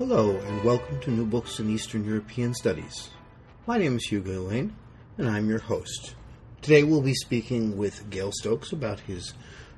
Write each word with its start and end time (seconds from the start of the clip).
Hello, 0.00 0.30
and 0.34 0.64
welcome 0.64 0.98
to 1.00 1.10
New 1.10 1.26
Books 1.26 1.60
in 1.60 1.68
Eastern 1.68 2.06
European 2.06 2.54
Studies. 2.54 3.10
My 3.66 3.76
name 3.76 3.96
is 3.96 4.04
Hugo 4.06 4.44
Lane, 4.44 4.74
and 5.18 5.28
I'm 5.28 5.50
your 5.50 5.58
host. 5.58 6.14
Today 6.62 6.82
we'll 6.82 7.02
be 7.02 7.12
speaking 7.12 7.76
with 7.76 8.08
Gale 8.08 8.32
Stokes 8.32 8.72
about 8.72 9.00
his 9.00 9.34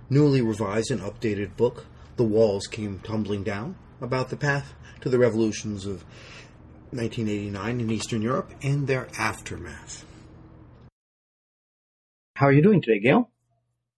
newly 0.09 0.41
revised 0.41 0.93
and 0.93 1.01
updated 1.01 1.57
book, 1.57 1.87
The 2.15 2.23
Walls 2.23 2.69
Came 2.69 3.01
Tumbling 3.01 3.43
Down, 3.43 3.75
about 4.01 4.31
the 4.31 4.37
path 4.37 4.75
to 5.01 5.09
the 5.09 5.19
revolutions 5.19 5.87
of 5.87 6.05
1989 6.91 7.81
in 7.81 7.91
Eastern 7.91 8.23
Europe 8.23 8.53
and 8.63 8.87
their 8.87 9.09
aftermath. 9.19 10.05
How 12.37 12.47
are 12.47 12.53
you 12.53 12.63
doing 12.63 12.81
today, 12.81 13.01
Gale? 13.01 13.29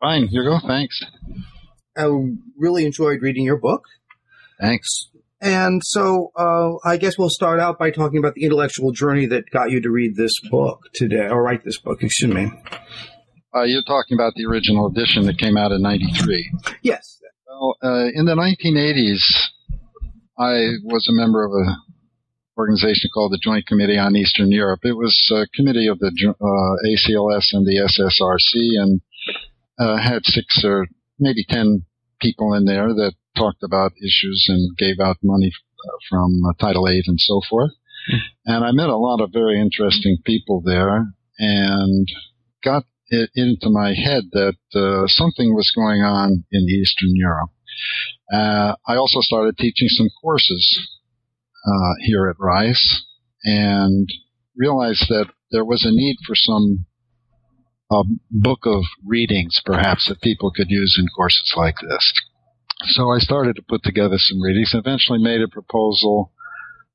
Fine, 0.01 0.29
Hugo, 0.29 0.59
thanks. 0.67 1.03
I 1.95 2.09
really 2.57 2.87
enjoyed 2.87 3.21
reading 3.21 3.45
your 3.45 3.59
book. 3.59 3.85
Thanks. 4.59 5.11
And 5.45 5.83
so 5.85 6.33
uh, 6.37 6.89
I 6.89 6.97
guess 6.97 7.19
we'll 7.19 7.29
start 7.29 7.61
out 7.61 7.79
by 7.79 7.91
talking 7.91 8.19
about 8.19 8.33
the 8.33 8.45
intellectual 8.45 8.93
journey 8.93 9.27
that 9.27 9.51
got 9.51 9.71
you 9.71 9.83
to 9.83 9.91
read 9.91 10.17
this 10.17 10.33
book 10.51 10.81
today, 10.95 11.29
or 11.29 11.43
write 11.43 11.63
this 11.65 11.79
book, 11.79 12.03
excuse 12.03 12.33
me. 12.33 12.51
Uh, 13.55 13.65
you're 13.65 13.83
talking 13.83 14.17
about 14.17 14.33
the 14.37 14.47
original 14.47 14.87
edition 14.87 15.27
that 15.27 15.37
came 15.37 15.59
out 15.59 15.71
in 15.71 15.83
93. 15.83 16.51
Yes. 16.81 17.21
Well, 17.47 17.77
uh, 17.85 18.07
in 18.15 18.25
the 18.25 18.35
1980s, 18.35 19.21
I 20.39 20.81
was 20.83 21.07
a 21.11 21.13
member 21.13 21.45
of 21.45 21.53
a 21.53 21.77
organization 22.57 23.11
called 23.13 23.33
the 23.33 23.41
Joint 23.43 23.67
Committee 23.67 23.99
on 23.99 24.17
Eastern 24.17 24.51
Europe. 24.51 24.81
It 24.83 24.97
was 24.97 25.15
a 25.31 25.47
committee 25.55 25.89
of 25.89 25.99
the 25.99 26.09
uh, 26.09 26.89
ACLS 26.89 27.49
and 27.53 27.67
the 27.67 27.85
SSRC 27.85 28.83
and 28.83 29.01
uh, 29.79 29.99
had 29.99 30.25
six 30.25 30.65
or 30.65 30.87
maybe 31.19 31.45
ten 31.49 31.85
people 32.25 32.55
in 32.55 32.65
there 32.65 32.89
that 32.89 33.13
talked 33.37 33.63
about 33.63 33.93
issues 33.99 34.47
and 34.49 34.77
gave 34.79 34.99
out 34.99 35.17
money 35.23 35.53
uh, 35.53 35.99
from 36.09 36.41
uh, 36.49 36.53
Title 36.59 36.87
VIII 36.87 37.03
and 37.07 37.21
so 37.21 37.41
forth. 37.49 37.73
Mm. 38.11 38.19
And 38.47 38.65
I 38.65 38.73
met 38.73 38.89
a 38.89 38.97
lot 38.97 39.21
of 39.21 39.31
very 39.33 39.61
interesting 39.61 40.17
people 40.25 40.63
there 40.65 41.07
and 41.39 42.09
got 42.65 42.85
it 43.09 43.31
into 43.35 43.69
my 43.69 43.93
head 43.93 44.25
that 44.33 44.57
uh, 44.75 45.07
something 45.07 45.55
was 45.55 45.71
going 45.75 46.01
on 46.01 46.45
in 46.51 46.63
Eastern 46.63 47.15
Europe. 47.15 47.51
Uh, 48.33 48.75
I 48.89 48.97
also 48.97 49.21
started 49.21 49.59
teaching 49.59 49.89
some 49.89 50.09
courses 50.23 50.65
uh, 51.67 51.95
here 52.01 52.29
at 52.29 52.37
Rice 52.39 53.05
and 53.45 54.09
realized 54.57 55.07
that 55.09 55.27
there 55.51 55.65
was 55.65 55.85
a 55.85 55.93
need 55.93 56.17
for 56.27 56.35
some 56.35 56.87
a 57.95 58.05
book 58.31 58.61
of 58.65 58.83
readings, 59.05 59.61
perhaps, 59.65 60.09
that 60.09 60.21
people 60.21 60.51
could 60.51 60.71
use 60.71 60.97
in 60.99 61.07
courses 61.17 61.55
like 61.57 61.77
this. 61.81 62.13
So 62.89 63.11
I 63.11 63.19
started 63.19 63.57
to 63.57 63.63
put 63.63 63.83
together 63.83 64.17
some 64.19 64.43
readings, 64.43 64.73
and 64.73 64.85
eventually 64.85 65.19
made 65.23 65.41
a 65.41 65.49
proposal 65.49 66.33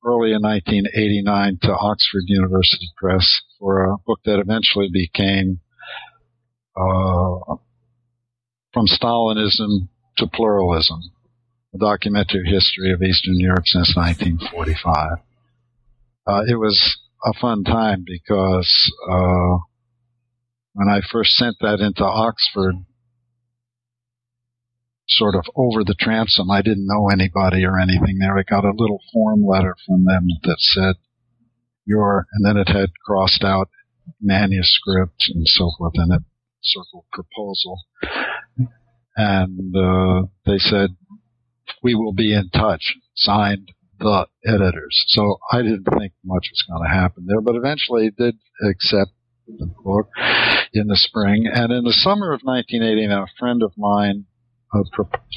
early 0.06 0.32
in 0.32 0.42
1989 0.42 1.60
to 1.64 1.72
Oxford 1.72 2.24
University 2.28 2.90
Press 2.98 3.42
for 3.60 3.86
a 3.86 3.98
book 4.06 4.20
that 4.26 4.40
eventually 4.40 4.90
became 4.92 5.60
uh, 6.76 7.56
From 8.74 8.88
Stalinism 8.88 9.90
to 10.18 10.28
Pluralism, 10.28 11.02
a 11.74 11.78
documentary 11.78 12.46
history 12.46 12.92
of 12.92 13.02
Eastern 13.02 13.40
Europe 13.40 13.66
since 13.66 13.94
1945. 13.96 15.20
Uh, 16.28 16.44
it 16.48 16.56
was 16.56 17.00
a 17.26 17.34
fun 17.34 17.64
time 17.64 18.06
because 18.06 18.92
uh, 19.10 19.58
when 20.74 20.88
I 20.88 21.02
first 21.02 21.36
sent 21.36 21.58
that 21.62 21.80
into 21.80 22.04
Oxford, 22.04 22.76
sort 25.08 25.36
of 25.36 25.46
over 25.56 25.84
the 25.84 25.96
transom. 26.00 26.52
I 26.52 26.62
didn't 26.62 26.88
know 26.88 27.10
anybody 27.10 27.66
or 27.66 27.80
anything 27.80 28.18
there. 28.20 28.38
I 28.38 28.44
got 28.44 28.64
a 28.64 28.76
little 28.76 29.00
form 29.12 29.44
letter 29.46 29.76
from 29.86 30.06
them 30.06 30.28
that 30.44 30.58
said 30.60 30.96
your, 31.86 32.28
and 32.34 32.46
then 32.46 32.58
it 32.58 32.70
had 32.70 32.90
crossed 33.04 33.44
out 33.44 33.70
manuscript 34.22 35.26
and 35.34 35.48
so 35.48 35.72
forth, 35.78 35.94
and 35.96 36.14
it 36.14 36.22
circled 36.62 37.06
proposal. 37.12 37.80
And 39.16 39.76
uh, 39.76 40.28
they 40.46 40.60
said, 40.60 40.92
we 41.82 41.96
will 41.96 42.14
be 42.14 42.34
in 42.34 42.50
touch, 42.50 42.96
signed 43.16 43.72
the 44.00 44.28
editors. 44.46 45.04
So 45.08 45.38
I 45.52 45.62
didn't 45.62 45.88
think 45.98 46.14
much 46.24 46.50
was 46.52 46.64
going 46.70 46.88
to 46.88 46.96
happen 46.96 47.26
there, 47.28 47.42
but 47.42 47.56
eventually 47.56 48.12
did 48.18 48.36
accept 48.64 49.12
book 49.84 50.10
in 50.74 50.88
the 50.88 50.98
spring. 50.98 51.46
And 51.52 51.72
in 51.72 51.84
the 51.84 51.94
summer 51.94 52.34
of 52.34 52.42
1980, 52.44 53.06
a 53.06 53.26
friend 53.38 53.64
of 53.64 53.72
mine 53.78 54.26
uh, 54.74 54.84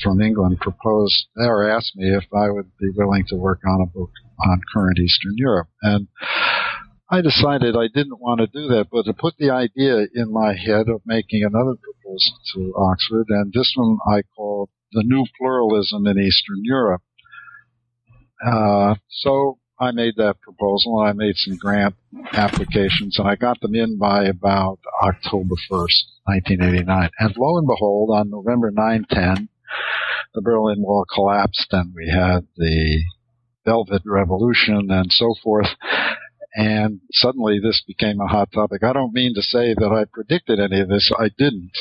from 0.03 0.21
England 0.21 0.59
proposed 0.61 1.29
or 1.37 1.69
asked 1.69 1.97
me 1.97 2.15
if 2.15 2.25
I 2.35 2.51
would 2.51 2.71
be 2.79 2.91
willing 2.95 3.25
to 3.29 3.37
work 3.37 3.61
on 3.67 3.81
a 3.81 3.87
book 3.87 4.11
on 4.45 4.61
current 4.73 4.99
Eastern 4.99 5.35
Europe. 5.37 5.69
And 5.83 6.09
I 7.11 7.21
decided 7.21 7.77
I 7.77 7.89
didn't 7.93 8.21
want 8.21 8.41
to 8.41 8.47
do 8.47 8.69
that, 8.69 8.89
but 8.91 9.05
to 9.05 9.13
put 9.13 9.35
the 9.39 9.51
idea 9.51 10.07
in 10.15 10.33
my 10.33 10.55
head 10.55 10.89
of 10.89 11.03
making 11.05 11.45
another 11.45 11.77
proposal 11.77 12.39
to 12.55 12.75
Oxford, 12.77 13.27
and 13.29 13.53
this 13.53 13.73
one 13.77 13.99
I 14.11 14.23
called 14.35 14.71
The 14.93 15.05
New 15.05 15.27
Pluralism 15.39 16.07
in 16.07 16.19
Eastern 16.19 16.63
Europe. 16.63 17.03
Uh, 18.45 18.95
so 19.09 19.59
I 19.79 19.91
made 19.91 20.15
that 20.17 20.41
proposal 20.41 21.01
and 21.01 21.09
I 21.09 21.13
made 21.13 21.37
some 21.37 21.57
grant 21.57 21.95
applications 22.33 23.19
and 23.19 23.29
I 23.29 23.37
got 23.37 23.61
them 23.61 23.75
in 23.75 23.99
by 23.99 24.25
about 24.25 24.79
October 25.03 25.57
1st, 25.71 26.05
1989. 26.25 27.11
And 27.19 27.35
lo 27.37 27.59
and 27.59 27.67
behold, 27.67 28.11
on 28.13 28.31
November 28.31 28.71
9, 28.71 29.07
10, 29.11 29.49
the 30.35 30.43
Berlin 30.43 30.83
Wall 30.83 31.05
collapsed 31.13 31.69
and 31.73 31.93
we 31.95 32.09
had 32.09 32.47
the 32.57 33.03
Velvet 33.65 34.03
Revolution 34.05 34.89
and 34.91 35.11
so 35.11 35.35
forth. 35.43 35.69
And 36.55 37.01
suddenly 37.13 37.59
this 37.59 37.83
became 37.87 38.21
a 38.21 38.29
hot 38.29 38.53
topic. 38.53 38.83
I 38.85 38.93
don't 38.93 39.15
mean 39.15 39.35
to 39.35 39.43
say 39.43 39.75
that 39.75 39.93
I 39.93 40.05
predicted 40.13 40.61
any 40.61 40.81
of 40.81 40.89
this. 40.89 41.11
I 41.19 41.31
didn't. 41.37 41.73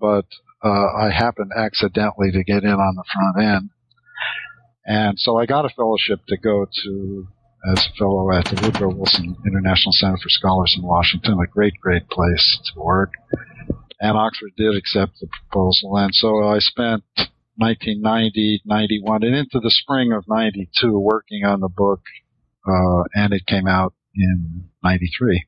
But 0.00 0.26
uh, 0.64 0.86
I 0.98 1.10
happened 1.10 1.52
accidentally 1.54 2.32
to 2.32 2.44
get 2.44 2.64
in 2.64 2.70
on 2.70 2.94
the 2.96 3.04
front 3.12 3.46
end. 3.46 3.70
And 4.90 5.16
so 5.20 5.38
I 5.38 5.46
got 5.46 5.64
a 5.64 5.68
fellowship 5.68 6.18
to 6.26 6.36
go 6.36 6.66
to 6.82 7.28
as 7.72 7.86
a 7.86 7.96
fellow 7.96 8.32
at 8.32 8.44
the 8.46 8.60
Woodrow 8.60 8.92
Wilson 8.92 9.36
International 9.46 9.92
Center 9.92 10.16
for 10.16 10.28
Scholars 10.28 10.74
in 10.76 10.82
Washington, 10.82 11.38
a 11.40 11.46
great, 11.46 11.74
great 11.80 12.08
place 12.08 12.58
to 12.64 12.80
work. 12.80 13.12
And 14.00 14.18
Oxford 14.18 14.50
did 14.56 14.74
accept 14.74 15.12
the 15.20 15.28
proposal. 15.28 15.96
And 15.96 16.12
so 16.12 16.42
I 16.42 16.58
spent 16.58 17.04
1990, 17.58 18.62
91, 18.64 19.22
and 19.22 19.36
into 19.36 19.60
the 19.60 19.70
spring 19.70 20.10
of 20.12 20.24
92 20.26 20.98
working 20.98 21.44
on 21.44 21.60
the 21.60 21.68
book, 21.68 22.00
uh, 22.66 23.04
and 23.14 23.32
it 23.32 23.46
came 23.46 23.68
out 23.68 23.94
in 24.16 24.70
93. 24.82 25.46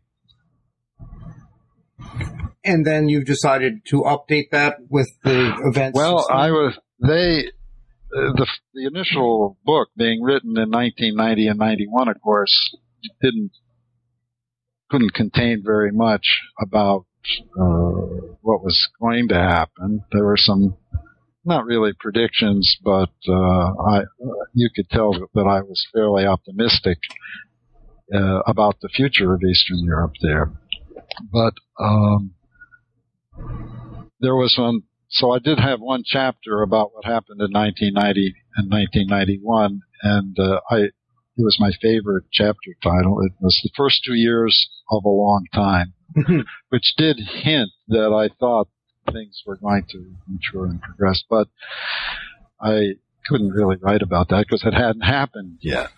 And 2.64 2.86
then 2.86 3.08
you 3.08 3.24
decided 3.24 3.84
to 3.86 4.02
update 4.02 4.50
that 4.52 4.76
with 4.88 5.10
the 5.24 5.52
events? 5.64 5.96
Well, 5.96 6.28
I 6.30 6.52
was, 6.52 6.78
they, 7.00 7.50
the 8.12 8.46
the 8.74 8.86
initial 8.86 9.56
book 9.64 9.88
being 9.96 10.22
written 10.22 10.50
in 10.56 10.70
1990 10.70 11.48
and 11.48 11.58
91, 11.58 12.08
of 12.08 12.20
course, 12.20 12.76
didn't 13.20 13.52
couldn't 14.90 15.14
contain 15.14 15.62
very 15.64 15.90
much 15.90 16.42
about 16.60 17.06
uh, 17.58 18.34
what 18.42 18.62
was 18.62 18.88
going 19.00 19.28
to 19.28 19.34
happen. 19.34 20.04
There 20.12 20.24
were 20.24 20.36
some 20.36 20.76
not 21.44 21.64
really 21.64 21.92
predictions, 21.98 22.76
but 22.84 23.10
uh, 23.28 23.32
I 23.32 24.02
you 24.52 24.68
could 24.74 24.88
tell 24.90 25.12
that 25.12 25.46
I 25.46 25.62
was 25.62 25.86
fairly 25.92 26.26
optimistic 26.26 26.98
uh, 28.14 28.40
about 28.46 28.76
the 28.80 28.88
future 28.88 29.32
of 29.32 29.40
Eastern 29.42 29.78
Europe 29.84 30.12
there. 30.20 30.52
But 31.32 31.54
um, 31.78 32.34
there 34.20 34.36
was 34.36 34.54
one 34.58 34.82
so 35.12 35.30
I 35.30 35.38
did 35.38 35.58
have 35.58 35.80
one 35.80 36.02
chapter 36.04 36.62
about 36.62 36.92
what 36.94 37.04
happened 37.04 37.40
in 37.40 37.52
1990 37.52 38.34
and 38.56 38.70
1991, 38.70 39.80
and 40.02 40.36
uh, 40.38 40.60
I 40.70 40.88
it 41.34 41.44
was 41.44 41.56
my 41.58 41.70
favorite 41.80 42.24
chapter 42.30 42.76
title. 42.82 43.22
It 43.22 43.32
was 43.40 43.58
the 43.62 43.70
first 43.76 44.02
two 44.04 44.14
years 44.14 44.68
of 44.90 45.04
a 45.04 45.08
long 45.08 45.46
time, 45.54 45.94
which 46.68 46.94
did 46.96 47.18
hint 47.18 47.70
that 47.88 48.12
I 48.12 48.34
thought 48.38 48.68
things 49.10 49.42
were 49.46 49.56
going 49.56 49.84
to 49.90 50.14
mature 50.28 50.66
and 50.66 50.80
progress, 50.80 51.22
but 51.28 51.48
I 52.60 52.92
couldn't 53.26 53.50
really 53.50 53.76
write 53.80 54.02
about 54.02 54.28
that 54.28 54.46
because 54.46 54.64
it 54.64 54.74
hadn't 54.74 55.02
happened 55.02 55.58
yet. 55.60 55.90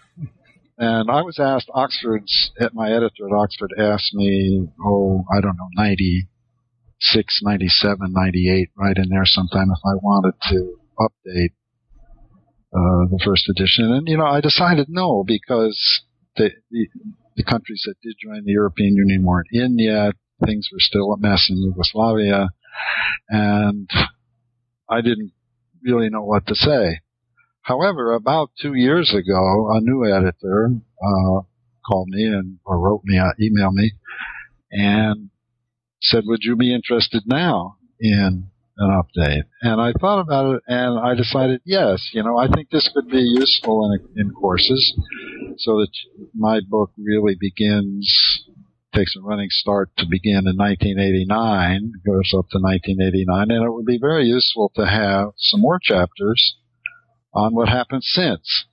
And 0.76 1.10
I 1.10 1.22
was 1.22 1.38
asked, 1.38 1.70
Oxford's, 1.72 2.50
my 2.72 2.90
editor 2.90 3.26
at 3.28 3.34
Oxford 3.34 3.72
asked 3.78 4.12
me, 4.12 4.68
oh, 4.84 5.24
I 5.32 5.40
don't 5.40 5.56
know, 5.56 5.68
90, 5.74 6.28
96, 7.00 7.40
97, 7.42 8.12
98, 8.12 8.68
right 8.76 8.96
in 8.96 9.08
there 9.08 9.24
sometime 9.24 9.68
if 9.70 9.78
I 9.84 9.94
wanted 10.02 10.34
to 10.50 10.76
update 10.98 11.54
uh, 12.72 13.06
the 13.10 13.20
first 13.24 13.48
edition. 13.48 13.92
And, 13.92 14.08
you 14.08 14.16
know, 14.16 14.26
I 14.26 14.40
decided 14.40 14.86
no 14.88 15.24
because 15.26 16.02
the, 16.36 16.50
the, 16.70 16.88
the 17.36 17.44
countries 17.44 17.82
that 17.86 17.94
did 18.02 18.16
join 18.22 18.44
the 18.44 18.52
European 18.52 18.94
Union 18.94 19.24
weren't 19.24 19.48
in 19.52 19.78
yet. 19.78 20.14
Things 20.44 20.68
were 20.72 20.80
still 20.80 21.12
a 21.12 21.18
mess 21.18 21.48
in 21.50 21.58
Yugoslavia. 21.58 22.48
And 23.28 23.88
I 24.88 25.00
didn't 25.00 25.32
really 25.82 26.10
know 26.10 26.24
what 26.24 26.46
to 26.46 26.54
say. 26.54 27.00
However, 27.62 28.12
about 28.12 28.50
two 28.60 28.74
years 28.74 29.14
ago, 29.14 29.70
a 29.70 29.80
new 29.80 30.04
editor 30.04 30.70
uh, 31.02 31.40
called 31.86 32.08
me 32.08 32.24
and 32.24 32.58
or 32.64 32.78
wrote 32.78 33.02
me, 33.04 33.18
uh, 33.18 33.32
emailed 33.40 33.72
me, 33.72 33.92
and 34.70 35.30
said, 36.04 36.24
"Would 36.26 36.42
you 36.42 36.56
be 36.56 36.74
interested 36.74 37.22
now 37.26 37.76
in 38.00 38.50
an 38.78 39.02
update?" 39.02 39.44
And 39.62 39.80
I 39.80 39.92
thought 40.00 40.20
about 40.20 40.56
it, 40.56 40.62
and 40.68 40.98
I 40.98 41.14
decided, 41.14 41.60
yes. 41.64 42.10
You 42.12 42.22
know, 42.22 42.36
I 42.38 42.48
think 42.48 42.70
this 42.70 42.90
could 42.94 43.08
be 43.08 43.22
useful 43.22 43.92
in 43.92 44.20
in 44.20 44.30
courses, 44.30 44.82
so 45.58 45.78
that 45.80 45.90
my 46.34 46.60
book 46.68 46.90
really 46.98 47.36
begins 47.38 48.44
takes 48.94 49.16
a 49.16 49.20
running 49.20 49.48
start 49.50 49.90
to 49.98 50.06
begin 50.08 50.46
in 50.46 50.56
1989, 50.56 51.92
goes 52.06 52.30
up 52.36 52.46
to 52.50 52.58
1989, 52.58 53.50
and 53.50 53.64
it 53.64 53.72
would 53.72 53.84
be 53.84 53.98
very 54.00 54.26
useful 54.26 54.70
to 54.76 54.86
have 54.86 55.30
some 55.36 55.60
more 55.60 55.80
chapters 55.82 56.56
on 57.34 57.54
what 57.54 57.68
happened 57.68 58.04
since. 58.04 58.66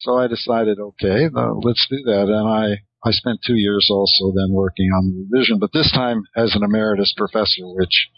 So 0.00 0.16
I 0.16 0.26
decided, 0.26 0.78
okay, 0.78 1.28
let's 1.62 1.86
do 1.88 2.02
that. 2.04 2.28
And 2.28 2.48
I, 2.48 2.82
I 3.08 3.12
spent 3.12 3.40
two 3.46 3.56
years 3.56 3.88
also 3.90 4.32
then 4.36 4.52
working 4.52 4.90
on 4.92 5.08
the 5.08 5.24
revision, 5.24 5.58
but 5.58 5.72
this 5.72 5.90
time 5.92 6.24
as 6.36 6.54
an 6.54 6.62
emeritus 6.62 7.14
professor, 7.16 7.64
which 7.64 8.08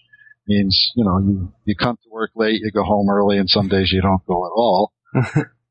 means, 0.49 0.93
you 0.97 1.05
know, 1.05 1.19
you, 1.19 1.53
you 1.65 1.75
come 1.77 1.97
to 1.97 2.11
work 2.11 2.31
late, 2.35 2.61
you 2.61 2.73
go 2.73 2.83
home 2.83 3.09
early, 3.09 3.39
and 3.39 3.49
some 3.49 3.69
days 3.69 3.93
you 3.93 4.03
don't 4.03 4.27
go 4.27 4.45
at 4.45 4.53
all. 4.55 4.93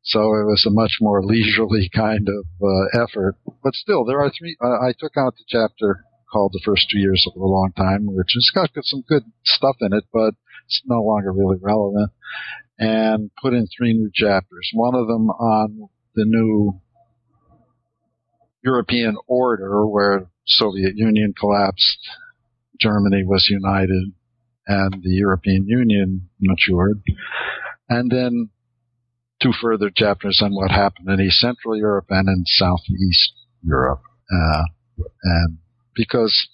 so 0.04 0.20
it 0.20 0.48
was 0.48 0.66
a 0.66 0.72
much 0.72 0.98
more 1.02 1.22
leisurely 1.24 1.90
kind 1.94 2.30
of 2.30 2.46
uh, 2.64 3.04
effort. 3.04 3.36
But 3.62 3.74
still, 3.74 4.06
there 4.06 4.22
are 4.22 4.32
three. 4.32 4.56
Uh, 4.64 4.80
I 4.80 4.94
took 4.98 5.18
out 5.18 5.36
the 5.36 5.44
chapter 5.48 6.06
called 6.32 6.54
"The 6.54 6.62
First 6.64 6.88
Two 6.90 7.00
Years 7.00 7.26
of 7.28 7.40
a 7.40 7.46
Long 7.46 7.72
Time," 7.76 8.06
which 8.06 8.32
has 8.34 8.52
got 8.56 8.70
some 8.84 9.04
good 9.08 9.24
stuff 9.44 9.76
in 9.82 9.92
it, 9.92 10.06
but 10.14 10.34
it's 10.66 10.82
no 10.86 11.02
longer 11.02 11.34
really 11.34 11.58
relevant 11.62 12.12
and 12.78 13.32
put 13.42 13.54
in 13.54 13.68
three 13.68 13.94
new 13.94 14.10
chapters. 14.14 14.70
One 14.74 14.96
of 14.96 15.08
them 15.08 15.30
on 15.30 15.90
the 16.16 16.26
new 16.26 16.80
European 18.64 19.18
order 19.28 19.88
where 19.88 20.30
Soviet 20.46 20.94
Union 20.96 21.34
collapsed, 21.40 22.00
Germany 22.80 23.24
was 23.26 23.48
united, 23.50 24.14
and 24.68 25.02
the 25.04 25.12
European 25.12 25.66
Union 25.68 26.30
matured. 26.40 27.02
And 27.90 28.12
then 28.12 28.50
two 29.42 29.52
further 29.62 29.90
chapters 29.96 30.42
on 30.44 30.54
what 30.54 30.72
happened 30.72 31.10
in 31.10 31.22
East 31.22 31.40
Central 31.40 31.78
Europe 31.78 32.06
and 32.10 32.28
in 32.28 32.44
Southeast 32.46 33.34
Europe. 33.64 34.02
Uh, 34.32 34.64
and 35.24 35.58
because 35.96 36.50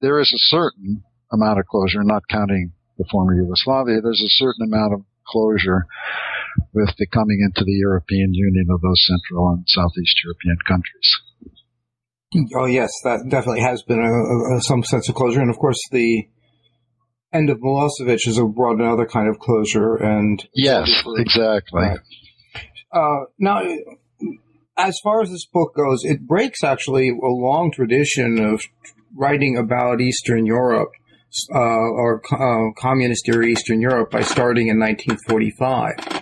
there 0.00 0.18
is 0.20 0.32
a 0.32 0.38
certain 0.38 1.02
amount 1.32 1.58
of 1.58 1.66
closure, 1.66 2.02
not 2.02 2.22
counting 2.28 2.72
the 2.98 3.04
former 3.10 3.34
Yugoslavia, 3.34 4.00
there's 4.00 4.22
a 4.22 4.28
certain 4.28 4.66
amount 4.66 4.94
of 4.94 5.00
closure 5.26 5.86
with 6.72 6.90
the 6.98 7.06
coming 7.06 7.38
into 7.42 7.64
the 7.64 7.72
European 7.72 8.32
Union 8.32 8.66
of 8.70 8.80
those 8.80 9.02
Central 9.06 9.50
and 9.50 9.64
Southeast 9.66 10.16
European 10.24 10.56
countries. 10.66 11.08
Oh 12.56 12.66
yes, 12.66 12.90
that 13.04 13.28
definitely 13.28 13.60
has 13.60 13.82
been 13.82 14.00
a, 14.00 14.56
a, 14.56 14.62
some 14.62 14.82
sense 14.82 15.08
of 15.08 15.14
closure, 15.14 15.40
and 15.40 15.50
of 15.50 15.58
course 15.58 15.78
the 15.90 16.28
end 17.32 17.50
of 17.50 17.58
Milosevic 17.58 18.24
has 18.24 18.38
brought 18.54 18.80
another 18.80 19.06
kind 19.06 19.28
of 19.28 19.38
closure. 19.38 19.96
And 19.96 20.42
yes, 20.54 21.02
exactly. 21.16 21.82
Right. 21.82 21.98
Uh, 22.92 23.24
now, 23.38 23.62
as 24.76 24.98
far 25.02 25.22
as 25.22 25.30
this 25.30 25.46
book 25.46 25.74
goes, 25.74 26.04
it 26.04 26.26
breaks 26.26 26.62
actually 26.62 27.10
a 27.10 27.28
long 27.28 27.70
tradition 27.72 28.38
of 28.38 28.62
writing 29.14 29.56
about 29.56 30.00
Eastern 30.00 30.46
Europe 30.46 30.90
uh, 31.54 31.58
or 31.58 32.22
uh, 32.32 32.72
communist 32.76 33.28
era 33.28 33.46
Eastern 33.46 33.80
Europe 33.80 34.10
by 34.10 34.22
starting 34.22 34.68
in 34.68 34.78
1945. 34.78 36.21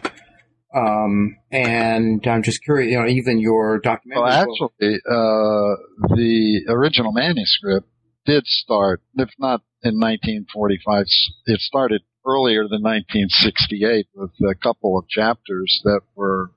Um, 0.75 1.37
and 1.51 2.25
I'm 2.27 2.43
just 2.43 2.63
curious, 2.63 2.93
you 2.93 2.99
know, 2.99 3.07
even 3.07 3.41
your 3.41 3.81
documentary. 3.81 4.23
Well, 4.23 4.33
actually, 4.33 4.97
uh, 5.05 6.15
the 6.15 6.65
original 6.69 7.13
manuscript 7.13 7.89
did 8.25 8.47
start, 8.47 9.03
if 9.17 9.31
not 9.39 9.63
in 9.83 9.99
1945, 9.99 11.07
it 11.47 11.61
started 11.61 12.03
earlier 12.27 12.69
than 12.69 12.83
1968 12.83 14.07
with 14.15 14.31
a 14.49 14.55
couple 14.55 14.99
of 14.99 15.09
chapters 15.09 15.81
that 15.85 16.03
were 16.15 16.53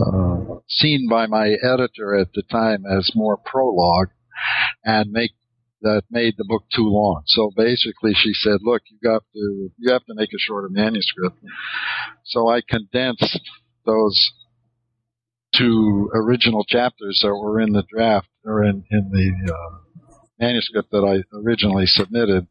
uh, 0.00 0.56
seen 0.68 1.08
by 1.08 1.26
my 1.26 1.56
editor 1.62 2.18
at 2.18 2.32
the 2.34 2.42
time 2.50 2.84
as 2.86 3.12
more 3.14 3.36
prologue 3.36 4.08
and 4.84 5.10
make 5.10 5.32
that 5.82 6.02
made 6.10 6.34
the 6.36 6.44
book 6.48 6.64
too 6.74 6.88
long. 6.88 7.22
So 7.26 7.50
basically, 7.56 8.12
she 8.14 8.32
said, 8.32 8.58
"Look, 8.62 8.82
you 8.90 8.98
got 9.02 9.22
to 9.32 9.70
you 9.78 9.92
have 9.92 10.04
to 10.06 10.14
make 10.14 10.30
a 10.30 10.38
shorter 10.38 10.68
manuscript." 10.70 11.38
So 12.24 12.48
I 12.48 12.62
condensed 12.68 13.40
those 13.84 14.32
two 15.54 16.10
original 16.14 16.64
chapters 16.64 17.20
that 17.22 17.34
were 17.34 17.60
in 17.60 17.72
the 17.72 17.84
draft 17.90 18.28
or 18.44 18.64
in 18.64 18.84
in 18.90 19.10
the 19.10 19.52
uh, 19.52 19.78
manuscript 20.38 20.90
that 20.90 21.04
I 21.04 21.22
originally 21.36 21.86
submitted. 21.86 22.46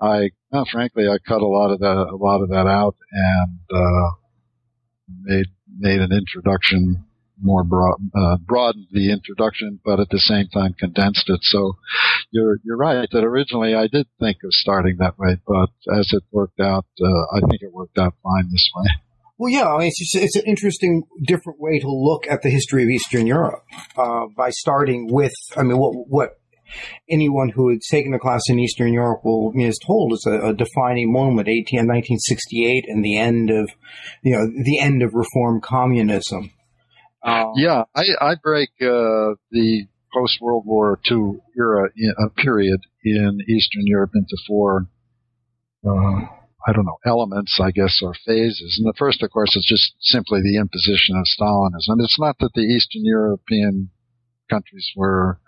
I, 0.00 0.30
well, 0.50 0.66
frankly, 0.70 1.06
I 1.06 1.18
cut 1.26 1.42
a 1.42 1.46
lot 1.46 1.72
of 1.72 1.78
that 1.80 2.08
a 2.10 2.16
lot 2.16 2.42
of 2.42 2.48
that 2.50 2.66
out 2.66 2.96
and 3.12 3.60
uh, 3.72 4.10
made 5.22 5.46
made 5.78 6.00
an 6.00 6.12
introduction 6.12 7.04
more 7.42 7.64
broad, 7.64 7.96
uh, 8.16 8.36
broadened 8.38 8.86
the 8.92 9.12
introduction, 9.12 9.80
but 9.84 10.00
at 10.00 10.08
the 10.10 10.18
same 10.18 10.48
time 10.48 10.74
condensed 10.78 11.28
it. 11.28 11.40
So 11.42 11.76
you're 12.30 12.58
you're 12.64 12.76
right 12.76 13.08
that 13.10 13.24
originally 13.24 13.74
I 13.74 13.86
did 13.88 14.06
think 14.20 14.38
of 14.44 14.52
starting 14.52 14.96
that 14.98 15.18
way, 15.18 15.36
but 15.46 15.70
as 15.98 16.12
it 16.12 16.22
worked 16.30 16.60
out, 16.60 16.86
uh, 17.02 17.36
I 17.36 17.40
think 17.40 17.62
it 17.62 17.72
worked 17.72 17.98
out 17.98 18.14
fine 18.22 18.50
this 18.50 18.70
way. 18.76 18.90
Well, 19.38 19.50
yeah, 19.50 19.68
I 19.68 19.78
mean, 19.78 19.88
it's 19.88 19.98
just, 19.98 20.24
it's 20.24 20.36
an 20.36 20.44
interesting, 20.46 21.02
different 21.20 21.60
way 21.60 21.80
to 21.80 21.88
look 21.88 22.28
at 22.28 22.42
the 22.42 22.50
history 22.50 22.84
of 22.84 22.90
Eastern 22.90 23.26
Europe 23.26 23.64
uh, 23.96 24.26
by 24.36 24.50
starting 24.50 25.12
with, 25.12 25.32
I 25.56 25.62
mean, 25.62 25.78
what 25.78 25.92
what 26.08 26.38
anyone 27.08 27.50
who 27.50 27.70
has 27.70 27.86
taken 27.90 28.14
a 28.14 28.18
class 28.18 28.42
in 28.48 28.58
Eastern 28.58 28.92
Europe 28.92 29.22
will 29.24 29.52
is 29.56 29.78
told 29.84 30.12
is 30.12 30.24
a, 30.26 30.50
a 30.50 30.54
defining 30.54 31.12
moment, 31.12 31.48
18, 31.48 31.80
1968, 31.80 32.84
and 32.88 33.04
the 33.04 33.18
end 33.18 33.50
of, 33.50 33.70
you 34.22 34.36
know, 34.36 34.46
the 34.64 34.78
end 34.78 35.02
of 35.02 35.14
reform 35.14 35.60
communism. 35.60 36.52
Um, 37.24 37.52
yeah, 37.56 37.84
I, 37.94 38.04
I 38.20 38.34
break 38.42 38.70
uh, 38.80 39.38
the 39.50 39.86
post 40.12 40.38
World 40.40 40.64
War 40.66 40.98
II 41.10 41.38
era 41.56 41.88
uh, 41.88 42.28
period 42.36 42.80
in 43.04 43.38
Eastern 43.48 43.86
Europe 43.86 44.10
into 44.14 44.36
four, 44.46 44.86
uh, 45.86 46.20
I 46.66 46.72
don't 46.72 46.84
know, 46.84 46.98
elements, 47.06 47.58
I 47.62 47.70
guess, 47.70 48.00
or 48.02 48.14
phases. 48.26 48.78
And 48.78 48.86
the 48.86 48.98
first, 48.98 49.22
of 49.22 49.30
course, 49.30 49.56
is 49.56 49.66
just 49.68 49.94
simply 50.00 50.40
the 50.42 50.58
imposition 50.58 51.16
of 51.16 51.24
Stalinism. 51.26 52.02
It's 52.02 52.20
not 52.20 52.36
that 52.40 52.52
the 52.54 52.62
Eastern 52.62 53.04
European 53.04 53.90
countries 54.50 54.90
were 54.96 55.38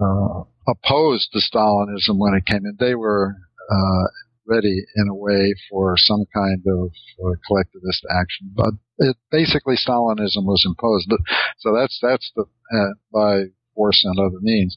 uh, 0.00 0.42
opposed 0.68 1.30
to 1.32 1.40
Stalinism 1.40 2.18
when 2.18 2.34
it 2.34 2.46
came 2.46 2.66
in. 2.66 2.76
They 2.78 2.94
were 2.94 3.34
uh, 3.70 4.04
ready 4.46 4.84
in 4.96 5.08
a 5.08 5.14
way 5.14 5.54
for 5.70 5.94
some 5.96 6.24
kind 6.34 6.62
of 6.68 6.90
uh, 7.24 7.34
collectivist 7.46 8.06
action, 8.10 8.52
but 8.54 8.74
it 8.98 9.16
basically 9.30 9.76
Stalinism 9.76 10.44
was 10.44 10.64
imposed. 10.66 11.10
So 11.58 11.74
that's 11.74 11.98
that's 12.02 12.30
the 12.34 12.44
uh, 12.44 12.92
by 13.12 13.50
force 13.74 14.02
and 14.04 14.18
other 14.18 14.40
means. 14.40 14.74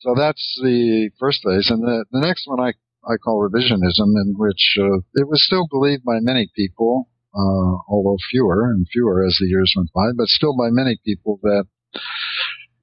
So 0.00 0.14
that's 0.16 0.58
the 0.62 1.10
first 1.18 1.42
phase, 1.44 1.70
and 1.70 1.82
the 1.82 2.04
the 2.10 2.20
next 2.20 2.46
one 2.46 2.60
I 2.60 2.72
I 3.04 3.16
call 3.16 3.48
revisionism, 3.48 4.12
in 4.16 4.34
which 4.36 4.76
uh, 4.78 4.98
it 5.14 5.28
was 5.28 5.44
still 5.44 5.66
believed 5.70 6.04
by 6.04 6.20
many 6.20 6.48
people, 6.54 7.08
uh, 7.34 7.74
although 7.88 8.18
fewer 8.30 8.70
and 8.70 8.86
fewer 8.92 9.24
as 9.24 9.36
the 9.40 9.46
years 9.46 9.72
went 9.76 9.90
by, 9.94 10.12
but 10.16 10.26
still 10.28 10.56
by 10.56 10.68
many 10.70 10.98
people 11.04 11.38
that 11.42 11.64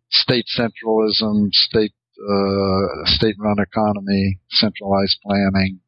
state 0.09 0.45
centralism, 0.57 1.49
state 1.51 1.93
uh, 2.17 3.05
state-run 3.05 3.57
economy, 3.59 4.39
centralized 4.49 5.19
planning, 5.23 5.79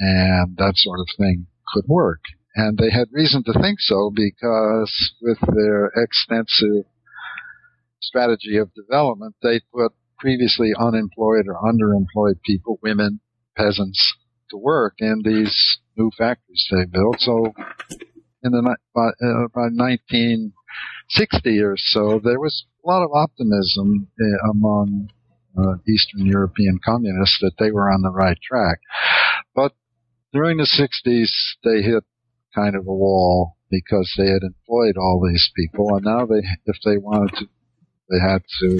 and 0.00 0.56
that 0.56 0.72
sort 0.74 0.98
of 0.98 1.06
thing 1.16 1.46
could 1.72 1.84
work. 1.86 2.20
And 2.56 2.78
they 2.78 2.90
had 2.90 3.08
reason 3.12 3.44
to 3.44 3.52
think 3.60 3.80
so 3.80 4.10
because 4.14 5.14
with 5.20 5.38
their 5.54 5.92
extensive 5.94 6.86
strategy 8.00 8.56
of 8.56 8.72
development, 8.74 9.36
they 9.42 9.60
put 9.72 9.92
previously 10.18 10.72
unemployed 10.78 11.44
or 11.48 11.60
underemployed 11.60 12.40
people, 12.46 12.78
women, 12.82 13.20
peasants, 13.56 14.14
to 14.50 14.56
work 14.56 14.94
in 15.00 15.20
these 15.22 15.78
new 15.98 16.10
factories 16.16 16.66
they 16.70 16.86
built. 16.86 17.20
So 17.20 17.52
in 18.42 18.52
the 18.52 18.76
by, 18.94 19.08
uh, 19.08 19.48
by 19.54 19.68
1960 19.72 21.60
or 21.60 21.76
so, 21.76 22.20
there 22.24 22.40
was 22.40 22.64
a 22.82 22.88
lot 22.88 23.04
of 23.04 23.10
optimism 23.12 24.08
uh, 24.18 24.50
among 24.50 25.10
uh, 25.58 25.74
Eastern 25.88 26.26
European 26.26 26.78
communists 26.82 27.38
that 27.40 27.52
they 27.58 27.70
were 27.70 27.90
on 27.90 28.02
the 28.02 28.10
right 28.10 28.38
track. 28.42 28.78
But 29.54 29.72
during 30.32 30.58
the 30.58 30.64
60s, 30.64 31.30
they 31.64 31.82
hit 31.82 32.04
kind 32.56 32.74
of 32.74 32.86
a 32.86 32.92
wall 32.92 33.56
because 33.70 34.12
they 34.16 34.26
had 34.26 34.42
employed 34.42 34.96
all 34.96 35.20
these 35.20 35.50
people, 35.54 35.94
and 35.94 36.04
now 36.04 36.24
they, 36.24 36.42
if 36.66 36.76
they 36.84 36.96
wanted 36.96 37.34
to, 37.36 37.46
they 38.08 38.18
had 38.18 38.42
to, 38.60 38.78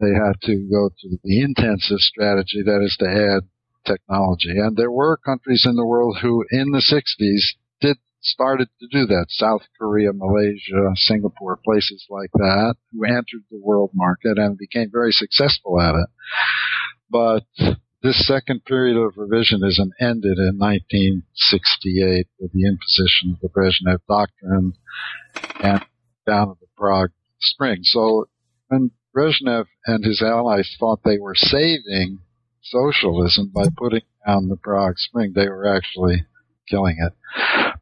they 0.00 0.12
had 0.12 0.40
to 0.42 0.68
go 0.70 0.88
to 0.88 1.18
the 1.22 1.40
intensive 1.40 2.00
strategy, 2.00 2.62
that 2.64 2.82
is 2.82 2.96
to 2.98 3.06
add 3.06 3.48
technology. 3.86 4.50
And 4.50 4.76
there 4.76 4.90
were 4.90 5.16
countries 5.16 5.64
in 5.68 5.76
the 5.76 5.86
world 5.86 6.18
who, 6.22 6.44
in 6.50 6.72
the 6.72 6.82
60s, 6.82 7.58
did 7.80 7.98
started 8.22 8.68
to 8.80 8.86
do 8.90 9.06
that. 9.06 9.26
South 9.28 9.62
Korea, 9.78 10.12
Malaysia, 10.12 10.92
Singapore, 10.94 11.58
places 11.64 12.06
like 12.08 12.30
that, 12.34 12.76
who 12.92 13.04
entered 13.04 13.44
the 13.50 13.60
world 13.60 13.90
market 13.94 14.38
and 14.38 14.56
became 14.56 14.90
very 14.90 15.12
successful 15.12 15.80
at 15.80 15.94
it. 15.94 16.08
But 17.10 17.44
this 18.02 18.26
second 18.26 18.64
period 18.64 18.96
of 18.96 19.14
revisionism 19.14 19.90
ended 20.00 20.38
in 20.38 20.58
1968 20.58 22.26
with 22.38 22.52
the 22.52 22.66
imposition 22.66 23.30
of 23.32 23.40
the 23.40 23.48
Brezhnev 23.48 24.00
Doctrine 24.08 24.74
and 25.62 25.84
down 26.26 26.50
at 26.50 26.60
the 26.60 26.66
Prague 26.76 27.12
Spring. 27.40 27.80
So 27.82 28.28
when 28.68 28.90
Brezhnev 29.16 29.66
and 29.86 30.04
his 30.04 30.20
allies 30.22 30.74
thought 30.78 31.00
they 31.04 31.18
were 31.18 31.34
saving 31.36 32.18
socialism 32.62 33.52
by 33.54 33.66
putting 33.76 34.02
down 34.26 34.48
the 34.48 34.56
Prague 34.56 34.98
Spring, 34.98 35.32
they 35.34 35.48
were 35.48 35.72
actually 35.72 36.26
killing 36.68 36.96
it. 36.98 37.12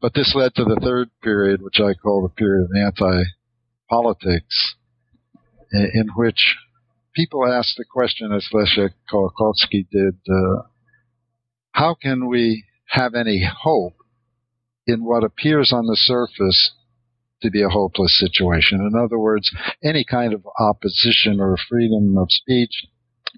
But 0.00 0.14
this 0.14 0.34
led 0.34 0.54
to 0.56 0.64
the 0.64 0.80
third 0.82 1.10
period, 1.22 1.62
which 1.62 1.80
I 1.80 1.94
call 1.94 2.22
the 2.22 2.28
period 2.28 2.64
of 2.64 2.70
anti-politics, 2.76 4.74
in 5.72 6.08
which 6.16 6.56
people 7.14 7.46
ask 7.46 7.76
the 7.76 7.84
question, 7.90 8.32
as 8.32 8.48
Leszek 8.52 8.90
Kolakowski 9.12 9.86
did, 9.90 10.14
uh, 10.28 10.62
how 11.72 11.94
can 11.94 12.28
we 12.28 12.64
have 12.88 13.14
any 13.14 13.48
hope 13.62 13.94
in 14.86 15.04
what 15.04 15.24
appears 15.24 15.72
on 15.72 15.86
the 15.86 15.96
surface 15.96 16.72
to 17.42 17.50
be 17.50 17.62
a 17.62 17.68
hopeless 17.68 18.18
situation? 18.18 18.80
In 18.80 18.98
other 18.98 19.18
words, 19.18 19.50
any 19.82 20.04
kind 20.04 20.34
of 20.34 20.46
opposition 20.58 21.40
or 21.40 21.56
freedom 21.68 22.16
of 22.18 22.26
speech 22.30 22.86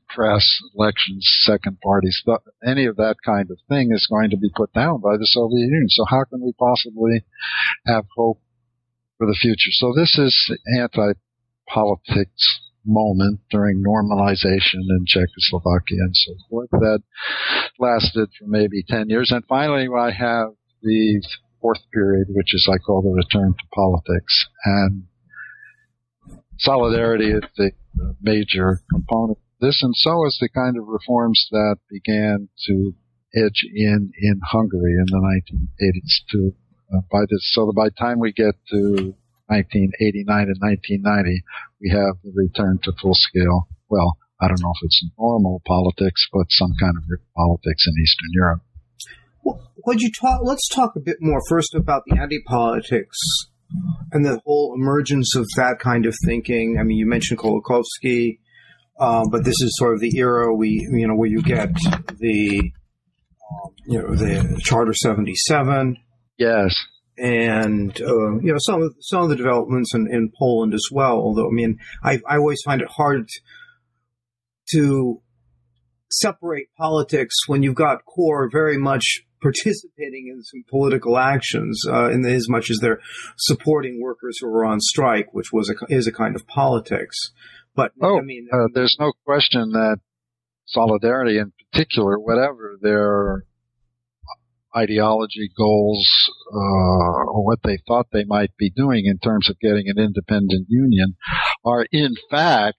press, 0.09 0.47
elections, 0.75 1.27
second 1.43 1.79
parties, 1.81 2.23
any 2.67 2.87
of 2.87 2.97
that 2.97 3.17
kind 3.25 3.51
of 3.51 3.59
thing 3.69 3.91
is 3.93 4.09
going 4.11 4.31
to 4.31 4.37
be 4.37 4.51
put 4.55 4.73
down 4.73 5.01
by 5.01 5.17
the 5.17 5.27
Soviet 5.27 5.67
Union. 5.67 5.89
So 5.89 6.05
how 6.09 6.25
can 6.25 6.41
we 6.41 6.53
possibly 6.59 7.25
have 7.87 8.05
hope 8.17 8.41
for 9.19 9.27
the 9.27 9.37
future? 9.39 9.71
So 9.71 9.93
this 9.95 10.19
is 10.19 10.57
anti-politics 10.79 12.61
moment 12.85 13.41
during 13.51 13.83
normalization 13.83 14.83
in 14.91 15.05
Czechoslovakia 15.07 15.99
and 16.01 16.17
so 16.17 16.33
forth 16.51 16.71
that 16.71 17.03
lasted 17.79 18.29
for 18.39 18.47
maybe 18.47 18.83
10 18.89 19.09
years. 19.09 19.31
And 19.31 19.45
finally, 19.47 19.87
I 19.97 20.11
have 20.11 20.49
the 20.83 21.23
fourth 21.61 21.81
period, 21.93 22.27
which 22.31 22.55
is 22.55 22.69
I 22.73 22.79
call 22.79 23.03
the 23.03 23.11
return 23.11 23.53
to 23.53 23.65
politics. 23.75 24.47
And 24.65 25.05
solidarity 26.59 27.31
is 27.31 27.43
the 27.57 27.73
major 28.21 28.81
component 28.91 29.39
this, 29.63 29.81
and 29.81 29.95
so 29.97 30.27
is 30.27 30.37
the 30.41 30.49
kind 30.49 30.77
of 30.77 30.89
reforms 30.89 31.47
that 31.53 31.77
began 31.89 32.49
to 32.67 32.95
edge 33.35 33.65
in 33.73 34.11
in 34.21 34.41
Hungary 34.45 34.95
in 34.99 35.07
the 35.07 35.41
1980s. 35.79 36.31
To 36.33 36.53
uh, 36.93 37.01
by 37.11 37.21
this, 37.31 37.49
so 37.55 37.71
by 37.73 37.85
the 37.85 37.95
time 37.95 38.19
we 38.19 38.33
get 38.33 38.57
to 38.73 39.15
1989 39.53 40.25
and 40.49 40.61
1990, 40.61 41.45
we 41.81 41.91
have 41.93 42.17
the 42.25 42.33
return 42.33 42.79
to 42.85 42.93
full 43.01 43.15
scale. 43.15 43.69
Well, 43.89 44.17
I 44.41 44.49
don't 44.49 44.61
know 44.61 44.73
if 44.73 44.83
it's 44.83 45.05
normal 45.19 45.61
politics, 45.67 46.27
but 46.33 46.47
some 46.51 46.73
kind 46.81 46.97
of 46.97 47.05
politics 47.37 47.85
in 47.87 47.95
Eastern 48.03 48.31
Europe. 48.33 48.63
Well, 49.45 49.61
would 49.87 50.01
you 50.01 50.11
talk? 50.11 50.41
Let's 50.43 50.69
talk 50.69 50.97
a 50.97 51.01
bit 51.01 51.19
more 51.21 51.41
first 51.49 51.75
about 51.75 52.03
the 52.07 52.19
anti-politics 52.19 53.19
and 54.13 54.25
the 54.25 54.41
whole 54.45 54.75
emergence 54.75 55.37
of 55.37 55.47
that 55.57 55.79
kind 55.81 56.07
of 56.07 56.15
thinking. 56.25 56.79
I 56.79 56.83
mean, 56.83 56.97
you 56.97 57.07
mentioned 57.07 57.39
Kolakowski. 57.41 58.39
Um, 59.01 59.31
but 59.31 59.45
this 59.45 59.61
is 59.61 59.75
sort 59.77 59.95
of 59.95 60.01
the 60.01 60.17
era 60.19 60.55
we, 60.55 60.87
you 60.93 61.09
know, 61.09 61.15
where 61.15 61.29
you 61.29 61.43
get 61.43 61.71
the, 62.19 62.61
um, 62.61 63.75
you 63.87 63.99
know, 63.99 64.15
the 64.15 64.61
Charter 64.63 64.95
77. 64.95 65.97
Yes. 66.39 66.75
And, 67.19 68.01
uh, 68.01 68.39
you 68.41 68.53
know, 68.53 68.59
some 68.59 68.83
of, 68.83 68.95
some 69.01 69.23
of 69.23 69.29
the 69.29 69.37
developments 69.37 69.95
in, 69.95 70.09
in 70.11 70.33
Poland 70.37 70.73
as 70.73 70.89
well. 70.91 71.17
Although, 71.17 71.47
I 71.47 71.53
mean, 71.53 71.79
I, 72.03 72.21
I 72.27 72.37
always 72.37 72.63
find 72.65 72.81
it 72.81 72.89
hard 72.89 73.29
to 74.73 75.21
separate 76.11 76.69
politics 76.77 77.35
when 77.47 77.63
you've 77.63 77.75
got 77.75 78.05
KOR 78.07 78.49
very 78.51 78.79
much 78.79 79.23
participating 79.43 80.29
in 80.33 80.43
some 80.43 80.63
political 80.71 81.19
actions, 81.19 81.83
uh, 81.89 82.11
in 82.11 82.25
as 82.25 82.49
much 82.49 82.71
as 82.71 82.79
they're 82.79 83.01
supporting 83.37 84.01
workers 84.01 84.39
who 84.41 84.47
are 84.47 84.65
on 84.65 84.81
strike, 84.81 85.35
which 85.35 85.53
was 85.53 85.69
a, 85.69 85.75
is 85.89 86.07
a 86.07 86.13
kind 86.13 86.37
of 86.37 86.47
politics. 86.47 87.17
But 87.75 87.93
oh, 88.01 88.19
I 88.19 88.23
mean, 88.23 88.49
uh, 88.53 88.69
there's 88.73 88.97
no 89.01 89.13
question 89.25 89.73
that 89.73 89.99
solidarity, 90.67 91.39
in 91.39 91.53
particular, 91.73 92.19
whatever 92.19 92.79
their 92.81 93.45
ideology, 94.77 95.51
goals, 95.57 96.31
uh, 96.53 96.57
or 96.57 97.45
what 97.45 97.61
they 97.63 97.79
thought 97.87 98.07
they 98.13 98.25
might 98.25 98.57
be 98.57 98.71
doing 98.71 99.07
in 99.07 99.19
terms 99.19 99.51
of 99.51 99.59
getting 99.61 99.89
an 99.89 99.99
independent 99.99 100.67
union, 100.69 101.17
are 101.65 101.87
in 101.93 102.15
fact 102.31 102.79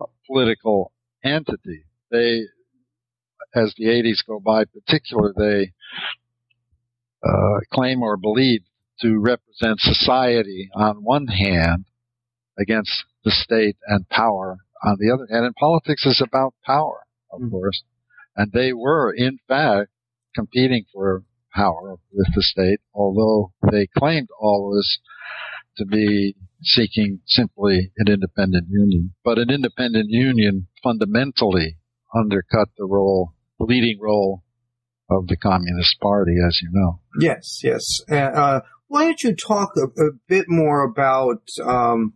a 0.00 0.06
political 0.26 0.92
entity. 1.22 1.84
They, 2.10 2.42
as 3.54 3.74
the 3.76 3.86
80s 3.86 4.26
go 4.26 4.40
by, 4.40 4.64
particular, 4.64 5.32
they 5.36 5.72
uh, 7.22 7.60
claim 7.72 8.02
or 8.02 8.16
believe 8.16 8.62
to 9.02 9.18
represent 9.18 9.80
society 9.80 10.70
on 10.74 11.04
one 11.04 11.26
hand 11.26 11.84
against 12.58 13.04
the 13.24 13.30
state 13.30 13.76
and 13.86 14.08
power 14.08 14.58
on 14.82 14.96
the 14.98 15.12
other 15.12 15.26
hand. 15.30 15.46
And 15.46 15.54
politics 15.54 16.06
is 16.06 16.22
about 16.24 16.54
power, 16.64 17.06
of 17.30 17.40
mm-hmm. 17.40 17.50
course. 17.50 17.82
And 18.36 18.52
they 18.52 18.72
were, 18.72 19.12
in 19.12 19.38
fact, 19.48 19.90
competing 20.34 20.84
for 20.92 21.24
power 21.54 21.96
with 22.12 22.28
the 22.34 22.42
state, 22.42 22.80
although 22.94 23.52
they 23.70 23.88
claimed 23.98 24.28
always 24.40 24.98
to 25.76 25.84
be 25.84 26.36
seeking 26.62 27.20
simply 27.26 27.90
an 27.96 28.12
independent 28.12 28.66
union. 28.68 29.14
But 29.24 29.38
an 29.38 29.50
independent 29.50 30.06
union 30.08 30.68
fundamentally 30.82 31.78
undercut 32.14 32.68
the 32.76 32.84
role, 32.84 33.34
the 33.58 33.64
leading 33.64 33.98
role 34.00 34.42
of 35.10 35.26
the 35.26 35.36
Communist 35.36 35.98
Party, 36.00 36.36
as 36.46 36.60
you 36.62 36.68
know. 36.72 37.00
Yes, 37.18 37.60
yes. 37.64 37.84
Uh, 38.10 38.60
why 38.88 39.04
don't 39.04 39.22
you 39.22 39.34
talk 39.34 39.70
a, 39.76 40.02
a 40.02 40.10
bit 40.28 40.46
more 40.48 40.84
about 40.84 41.42
um, 41.64 42.14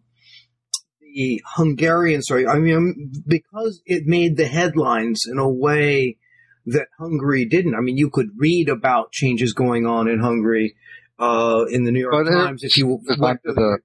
the 1.15 1.43
Hungarian 1.57 2.23
story. 2.23 2.47
I 2.47 2.59
mean, 2.59 3.13
because 3.27 3.81
it 3.87 4.05
made 4.07 4.37
the 4.37 4.47
headlines 4.47 5.23
in 5.31 5.39
a 5.39 5.49
way 5.49 6.19
that 6.67 6.87
Hungary 6.99 7.45
didn't. 7.47 7.75
I 7.75 7.81
mean, 7.81 7.97
you 7.97 8.11
could 8.11 8.29
read 8.37 8.69
about 8.69 9.13
changes 9.13 9.53
going 9.53 9.87
on 9.87 10.09
in 10.09 10.21
Hungary 10.21 10.75
uh, 11.19 11.65
in 11.71 11.85
the 11.85 11.91
New 11.91 12.01
York 12.01 12.13
but 12.13 12.31
Times 12.31 12.63
it, 12.63 12.67
if 12.67 12.77
you 12.77 12.87
went 13.19 13.41
to 13.45 13.53
the. 13.53 13.79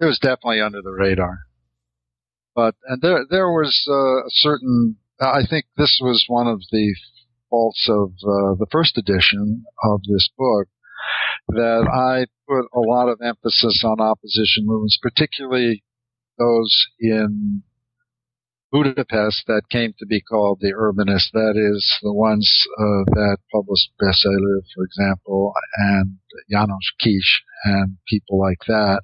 It 0.00 0.04
was 0.04 0.18
definitely 0.18 0.60
under 0.60 0.82
the 0.82 0.90
radar, 0.90 1.38
but 2.54 2.74
and 2.86 3.00
there 3.00 3.24
there 3.30 3.48
was 3.48 3.86
uh, 3.88 4.26
a 4.26 4.30
certain. 4.30 4.96
I 5.20 5.46
think 5.48 5.64
this 5.76 5.98
was 6.02 6.26
one 6.28 6.46
of 6.46 6.60
the 6.70 6.94
faults 7.48 7.88
of 7.88 8.10
uh, 8.10 8.56
the 8.58 8.66
first 8.70 8.98
edition 8.98 9.64
of 9.82 10.00
this 10.02 10.28
book 10.36 10.68
that 11.48 11.88
I 11.88 12.26
put 12.48 12.66
a 12.74 12.80
lot 12.80 13.08
of 13.08 13.20
emphasis 13.22 13.82
on 13.84 14.00
opposition 14.00 14.66
movements, 14.66 14.98
particularly 15.00 15.82
those 16.38 16.86
in 17.00 17.62
Budapest 18.72 19.44
that 19.46 19.62
came 19.70 19.94
to 19.98 20.06
be 20.06 20.20
called 20.20 20.58
the 20.60 20.72
urbanists. 20.72 21.30
That 21.32 21.54
is 21.56 21.98
the 22.02 22.12
ones 22.12 22.50
uh, 22.78 23.04
that 23.14 23.38
published 23.52 23.90
Beszélő, 24.00 24.62
for 24.74 24.84
example, 24.84 25.52
and 25.76 26.18
Janos 26.50 26.92
Kis 26.98 27.24
and 27.64 27.96
people 28.08 28.38
like 28.38 28.60
that. 28.66 29.00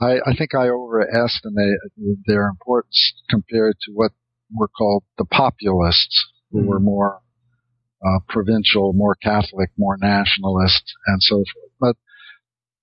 I, 0.00 0.18
I 0.26 0.36
think 0.36 0.54
I 0.54 0.68
overestimate 0.68 1.78
their 2.26 2.48
importance 2.48 3.14
compared 3.30 3.76
to 3.86 3.92
what 3.92 4.12
were 4.54 4.68
called 4.68 5.04
the 5.18 5.24
populists, 5.24 6.24
who 6.50 6.58
mm-hmm. 6.58 6.68
were 6.68 6.80
more 6.80 7.20
uh, 8.04 8.20
provincial, 8.28 8.92
more 8.92 9.16
Catholic, 9.22 9.70
more 9.78 9.96
nationalist, 10.00 10.84
and 11.06 11.22
so 11.22 11.36
forth. 11.36 11.72
But 11.80 11.96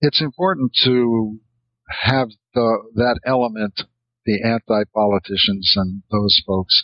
it's 0.01 0.22
important 0.22 0.72
to 0.83 1.39
have 1.88 2.29
the, 2.53 2.83
that 2.95 3.19
element, 3.25 3.83
the 4.25 4.42
anti-politicians 4.44 5.74
and 5.75 6.03
those 6.12 6.42
folks 6.46 6.84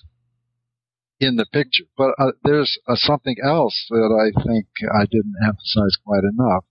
in 1.19 1.35
the 1.35 1.45
picture. 1.51 1.83
But 1.97 2.11
uh, 2.17 2.31
there's 2.43 2.77
uh, 2.87 2.95
something 2.95 3.35
else 3.43 3.85
that 3.89 4.11
I 4.11 4.31
think 4.47 4.67
I 4.93 5.05
didn't 5.05 5.35
emphasize 5.43 5.97
quite 6.05 6.23
enough. 6.23 6.65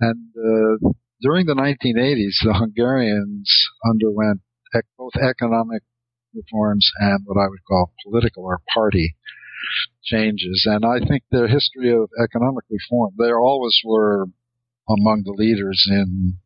And 0.00 0.30
uh, 0.36 0.90
during 1.20 1.46
the 1.46 1.54
1980s, 1.54 2.42
the 2.42 2.54
Hungarians 2.54 3.50
underwent 3.84 4.40
ec- 4.74 4.86
both 4.96 5.16
economic 5.16 5.82
reforms 6.34 6.88
and 7.00 7.20
what 7.24 7.40
I 7.40 7.48
would 7.48 7.64
call 7.66 7.92
political 8.04 8.44
or 8.44 8.60
party 8.72 9.16
changes. 10.04 10.66
And 10.66 10.84
I 10.84 11.00
think 11.00 11.24
their 11.30 11.48
history 11.48 11.92
of 11.92 12.08
economic 12.22 12.64
reform, 12.70 13.12
they 13.18 13.32
always 13.32 13.78
were 13.84 14.26
among 14.88 15.22
the 15.24 15.34
leaders 15.36 15.86
in 15.90 16.38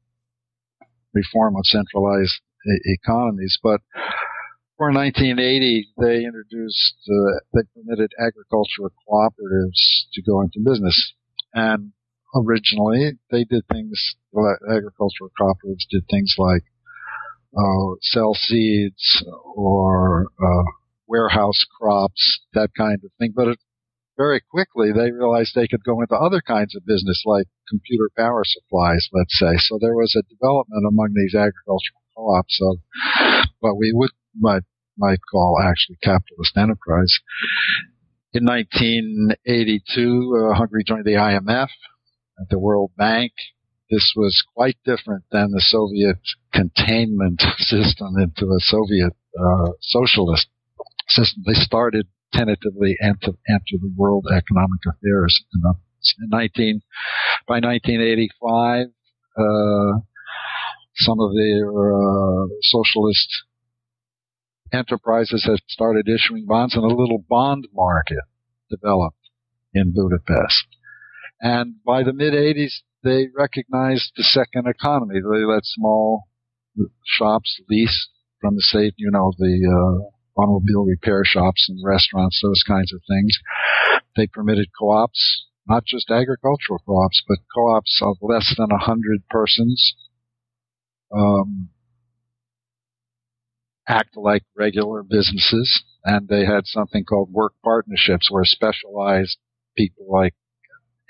reform 1.13 1.57
of 1.57 1.65
centralized 1.65 2.41
economies. 2.85 3.59
But 3.63 3.81
for 4.77 4.93
1980, 4.93 5.89
they 5.99 6.25
introduced, 6.25 6.97
uh, 7.09 7.39
they 7.53 7.63
permitted 7.75 8.13
agricultural 8.19 8.91
cooperatives 9.09 10.09
to 10.15 10.23
go 10.23 10.41
into 10.41 10.61
business. 10.65 11.15
And 11.53 11.93
originally. 12.35 13.13
They 13.31 13.45
did 13.45 13.65
things, 13.71 14.17
agricultural 14.35 15.31
cooperatives 15.41 15.87
did 15.91 16.05
things 16.11 16.35
like 16.39 16.65
uh, 17.57 17.95
sell 18.03 18.35
seeds 18.35 19.23
or 19.55 20.27
uh, 20.43 20.65
warehouse 21.07 21.65
crops, 21.79 22.41
that 22.53 22.71
kind 22.77 22.99
of 23.05 23.11
thing. 23.19 23.33
But 23.35 23.49
it, 23.49 23.59
very 24.17 24.41
quickly 24.51 24.93
they 24.93 25.11
realized 25.11 25.53
they 25.55 25.69
could 25.69 25.85
go 25.85 26.01
into 26.01 26.15
other 26.15 26.41
kinds 26.41 26.77
of 26.77 26.87
business 26.87 27.23
like 27.25 27.47
computer 27.69 28.11
power 28.17 28.43
supplies, 28.45 29.09
let's 29.13 29.39
say. 29.39 29.57
So 29.59 29.79
there 29.81 29.95
was 29.95 30.15
a 30.17 30.29
development 30.29 30.85
among 30.89 31.15
these 31.15 31.35
agricultural 31.35 32.03
co-ops 32.17 32.59
of 32.63 32.79
what 33.61 33.77
we 33.77 33.93
would 33.93 34.11
might 34.37 34.63
might 34.97 35.19
call 35.31 35.61
actually 35.63 35.97
capitalist 36.03 36.57
enterprise. 36.57 37.21
In 38.33 38.45
1982, 38.45 40.51
uh, 40.51 40.55
Hungary 40.55 40.83
joined 40.85 41.05
the 41.05 41.13
IMF, 41.13 41.69
the 42.51 42.59
World 42.59 42.91
Bank. 42.97 43.33
This 43.91 44.13
was 44.17 44.43
quite 44.55 44.77
different 44.85 45.25
than 45.31 45.51
the 45.51 45.61
Soviet 45.61 46.19
containment 46.53 47.43
system 47.59 48.17
into 48.19 48.47
a 48.47 48.61
Soviet 48.61 49.13
uh, 49.39 49.73
socialist 49.81 50.49
system. 51.09 51.45
They 51.47 51.55
started 51.55 52.09
tentatively 52.33 52.97
enter, 53.01 53.33
enter 53.49 53.79
the 53.81 53.93
World 53.97 54.27
Economic 54.27 54.81
Affairs. 54.89 55.45
In 55.55 56.29
19, 56.29 56.81
by 57.47 57.61
1985, 57.61 58.87
uh, 59.37 60.01
some 60.97 61.21
of 61.21 61.35
their 61.35 61.69
uh, 61.71 62.47
socialist 62.63 63.29
enterprises 64.73 65.45
had 65.45 65.59
started 65.69 66.09
issuing 66.09 66.47
bonds, 66.47 66.75
and 66.75 66.85
a 66.85 66.95
little 66.95 67.25
bond 67.29 67.69
market 67.73 68.25
developed 68.71 69.31
in 69.73 69.93
Budapest. 69.93 70.67
And 71.41 71.77
by 71.85 72.03
the 72.03 72.13
mid 72.13 72.33
80s, 72.33 72.81
they 73.03 73.29
recognized 73.37 74.13
the 74.17 74.23
second 74.23 74.67
economy. 74.67 75.17
They 75.21 75.45
let 75.45 75.65
small 75.65 76.25
shops 77.05 77.61
lease 77.69 78.09
from 78.41 78.57
the 78.57 78.63
state, 78.63 78.95
you 78.97 79.11
know, 79.11 79.33
the 79.39 79.61
uh, 79.69 80.41
automobile 80.41 80.85
repair 80.85 81.23
shops 81.25 81.67
and 81.69 81.79
restaurants, 81.85 82.41
those 82.43 82.63
kinds 82.67 82.93
of 82.93 83.01
things. 83.09 83.39
They 84.17 84.27
permitted 84.27 84.69
co-ops, 84.79 85.47
not 85.67 85.85
just 85.85 86.11
agricultural 86.11 86.81
co-ops, 86.87 87.23
but 87.29 87.39
co-ops 87.55 88.01
of 88.03 88.17
less 88.21 88.55
than 88.57 88.71
a 88.71 88.79
hundred 88.79 89.29
persons, 89.29 89.95
um, 91.13 91.71
act 93.89 94.17
like 94.17 94.43
regular 94.57 95.03
businesses. 95.03 95.85
And 96.05 96.29
they 96.29 96.45
had 96.45 96.67
something 96.67 97.05
called 97.05 97.33
work 97.33 97.55
partnerships 97.63 98.31
where 98.31 98.45
specialized 98.45 99.39
people 99.77 100.07
like 100.09 100.35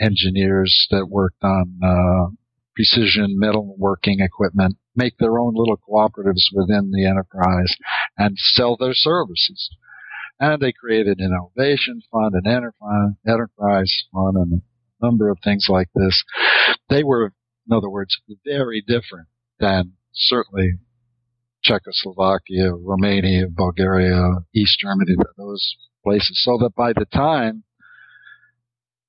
engineers 0.01 0.87
that 0.91 1.07
worked 1.09 1.43
on, 1.43 1.79
uh, 1.83 2.35
precision 2.75 3.39
metalworking 3.41 4.19
equipment 4.19 4.77
make 4.97 5.17
their 5.19 5.39
own 5.39 5.55
little 5.55 5.77
cooperatives 5.77 6.47
within 6.53 6.91
the 6.91 7.07
enterprise 7.07 7.75
and 8.19 8.37
sell 8.37 8.77
their 8.77 8.95
services. 8.95 9.71
And 10.41 10.61
they 10.61 10.73
created 10.73 11.21
an 11.21 11.27
innovation 11.27 12.03
fund, 12.11 12.35
an 12.35 12.47
enterprise 13.27 14.05
fund, 14.13 14.37
and 14.37 14.53
a 14.61 15.05
number 15.05 15.31
of 15.31 15.39
things 15.43 15.67
like 15.69 15.89
this. 15.95 16.25
They 16.89 17.05
were, 17.05 17.33
in 17.69 17.77
other 17.77 17.89
words, 17.89 18.19
very 18.45 18.83
different 18.87 19.29
than 19.59 19.93
certainly 20.13 20.73
Czechoslovakia, 21.63 22.73
Romania, 22.73 23.47
Bulgaria, 23.49 24.45
East 24.55 24.79
Germany, 24.81 25.17
those 25.37 25.77
places. 26.05 26.41
So 26.45 26.59
that 26.59 26.75
by 26.77 26.93
the 26.93 27.07
time 27.07 27.65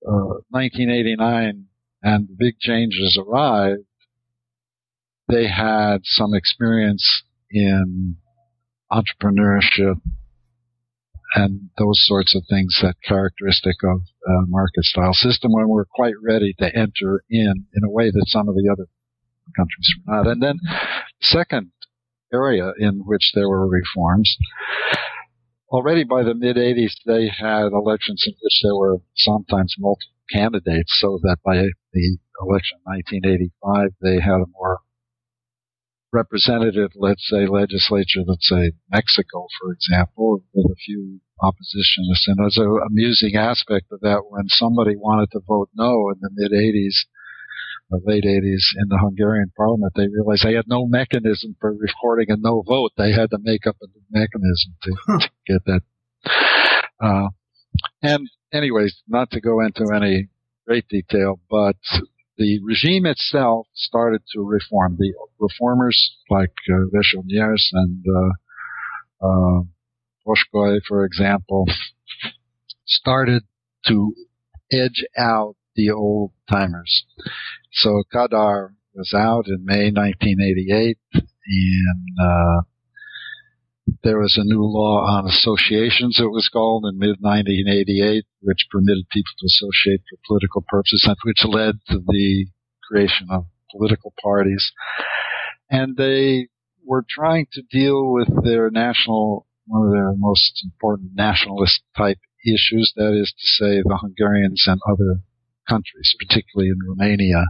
uh, 0.08 0.40
1989 0.50 1.66
and 2.02 2.28
the 2.28 2.36
big 2.38 2.58
changes 2.60 3.20
arrived, 3.22 3.84
they 5.28 5.48
had 5.48 6.00
some 6.04 6.34
experience 6.34 7.24
in 7.50 8.16
entrepreneurship 8.92 10.00
and 11.36 11.70
those 11.78 12.00
sorts 12.06 12.36
of 12.36 12.44
things 12.50 12.80
that 12.82 12.96
characteristic 13.04 13.76
of 13.84 14.00
a 14.28 14.48
market 14.48 14.84
style 14.84 15.14
system 15.14 15.52
when 15.52 15.68
we're 15.68 15.86
quite 15.86 16.14
ready 16.24 16.54
to 16.60 16.66
enter 16.66 17.24
in 17.30 17.66
in 17.74 17.84
a 17.84 17.90
way 17.90 18.10
that 18.10 18.26
some 18.28 18.48
of 18.48 18.56
the 18.56 18.70
other 18.72 18.88
countries 19.56 19.94
were 20.06 20.16
not. 20.16 20.28
And 20.28 20.42
then 20.42 20.60
second 21.22 21.72
area 22.34 22.72
in 22.80 23.04
which 23.06 23.32
there 23.34 23.50
were 23.50 23.68
reforms, 23.68 24.36
already 25.70 26.04
by 26.04 26.24
the 26.24 26.36
mid 26.36 26.58
80s 26.58 26.94
they 27.06 27.28
had 27.28 27.68
elections 27.72 28.24
in 28.26 28.34
which 28.42 28.62
there 28.64 28.76
were 28.76 28.98
sometimes 29.16 29.76
multiple 29.80 30.12
candidates 30.32 30.98
so 31.00 31.20
that 31.22 31.38
by 31.44 31.56
the 31.94 32.18
election 32.42 32.80
1985 32.84 33.90
they 34.02 34.20
had 34.20 34.42
a 34.42 34.50
more 34.54 34.80
representative, 36.16 36.92
let's 36.96 37.28
say, 37.28 37.46
legislature, 37.46 38.24
let's 38.26 38.48
say 38.48 38.72
Mexico, 38.90 39.48
for 39.60 39.74
example, 39.74 40.42
with 40.54 40.72
a 40.72 40.76
few 40.86 41.20
oppositionists. 41.42 42.28
And 42.28 42.38
there's 42.40 42.58
an 42.58 42.80
amusing 42.88 43.36
aspect 43.36 43.88
of 43.92 44.00
that 44.00 44.24
when 44.30 44.48
somebody 44.48 44.96
wanted 44.96 45.30
to 45.32 45.42
vote 45.46 45.70
no 45.76 46.10
in 46.12 46.20
the 46.22 46.30
mid 46.32 46.52
80s 46.52 46.96
or 47.92 48.00
late 48.04 48.24
80s 48.24 48.64
in 48.78 48.90
the 48.90 48.98
Hungarian 49.00 49.52
parliament, 49.56 49.94
they 49.96 50.08
realized 50.08 50.44
they 50.44 50.56
had 50.56 50.68
no 50.68 50.88
mechanism 50.88 51.56
for 51.60 51.74
recording 51.74 52.28
a 52.30 52.36
no 52.38 52.64
vote. 52.68 52.92
They 52.98 53.12
had 53.12 53.30
to 53.32 53.38
make 53.42 53.68
up 53.68 53.78
a 53.82 53.88
new 53.88 54.04
mechanism 54.10 54.76
to, 54.84 55.20
to 55.20 55.30
get 55.48 55.66
that. 55.66 55.82
Uh, 57.00 57.30
and 58.02 58.30
anyways, 58.52 59.02
not 59.08 59.32
to 59.32 59.42
go 59.42 59.62
into 59.62 59.86
any 59.94 60.30
great 60.66 60.88
detail, 60.88 61.40
but 61.50 61.76
the 62.38 62.60
regime 62.64 63.06
itself 63.06 63.68
started 63.74 64.22
to 64.34 64.42
reform. 64.42 64.98
The 64.98 65.14
reformers 65.40 66.18
like 66.30 66.54
uh, 66.70 67.00
and 67.74 68.06
uh, 69.22 69.26
uh, 69.26 69.62
for 70.88 71.06
example, 71.06 71.66
started 72.86 73.44
to 73.88 74.14
edge 74.72 75.06
out 75.18 75.56
the 75.76 75.92
old 75.92 76.32
timers. 76.50 77.06
So 77.72 78.04
Kadar 78.14 78.70
was 78.94 79.14
out 79.14 79.48
in 79.48 79.66
May 79.66 79.92
1988, 79.92 80.98
and 81.14 82.18
uh, 82.22 82.62
there 84.04 84.20
was 84.20 84.38
a 84.38 84.44
new 84.44 84.64
law 84.64 85.06
on 85.06 85.28
associations, 85.28 86.20
it 86.20 86.32
was 86.32 86.50
called, 86.50 86.86
in 86.86 86.98
mid 86.98 87.18
1988, 87.20 88.26
which 88.42 88.68
permitted 88.72 89.06
people 89.12 89.32
to 89.40 89.46
associate 89.46 90.02
for 90.10 90.18
political 90.28 90.64
purposes, 90.68 91.06
and 91.08 91.18
which 91.24 91.44
led 91.44 91.76
to 91.90 92.00
the 92.06 92.48
creation 92.90 93.28
of 93.30 93.46
political 93.72 94.14
parties. 94.22 94.72
And 95.70 95.98
they 95.98 96.48
were 96.86 97.06
trying 97.10 97.48
to 97.54 97.64
deal 97.70 98.12
with 98.12 98.30
their 98.44 98.70
national, 98.70 99.48
one 99.66 99.88
of 99.88 99.92
their 99.92 100.14
most 100.16 100.64
important 100.64 101.12
nationalist 101.16 101.82
type 101.98 102.20
issues, 102.46 102.94
that 102.96 103.14
is 103.14 103.34
to 103.38 103.48
say, 103.48 103.82
the 103.84 103.98
Hungarians 104.02 104.64
and 104.68 104.80
other 104.88 105.22
countries, 105.68 106.16
particularly 106.20 106.70
in 106.70 106.88
Romania. 106.88 107.46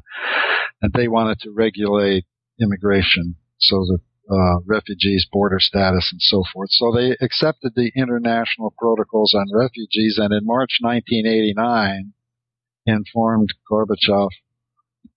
And 0.82 0.94
they 0.94 1.08
wanted 1.08 1.40
to 1.42 1.52
regulate 1.52 2.26
immigration 2.62 3.36
so 3.60 3.86
the 3.86 4.00
uh, 4.30 4.60
refugees, 4.66 5.28
border 5.32 5.60
status, 5.60 6.10
and 6.12 6.22
so 6.22 6.44
forth. 6.52 6.70
So 6.72 6.92
they 6.92 7.16
accepted 7.22 7.74
the 7.76 7.92
international 7.96 8.74
protocols 8.78 9.36
on 9.36 9.46
refugees, 9.54 10.18
and 10.18 10.34
in 10.34 10.46
March 10.46 10.80
1989, 10.82 12.14
informed 12.86 13.50
Gorbachev 13.72 14.30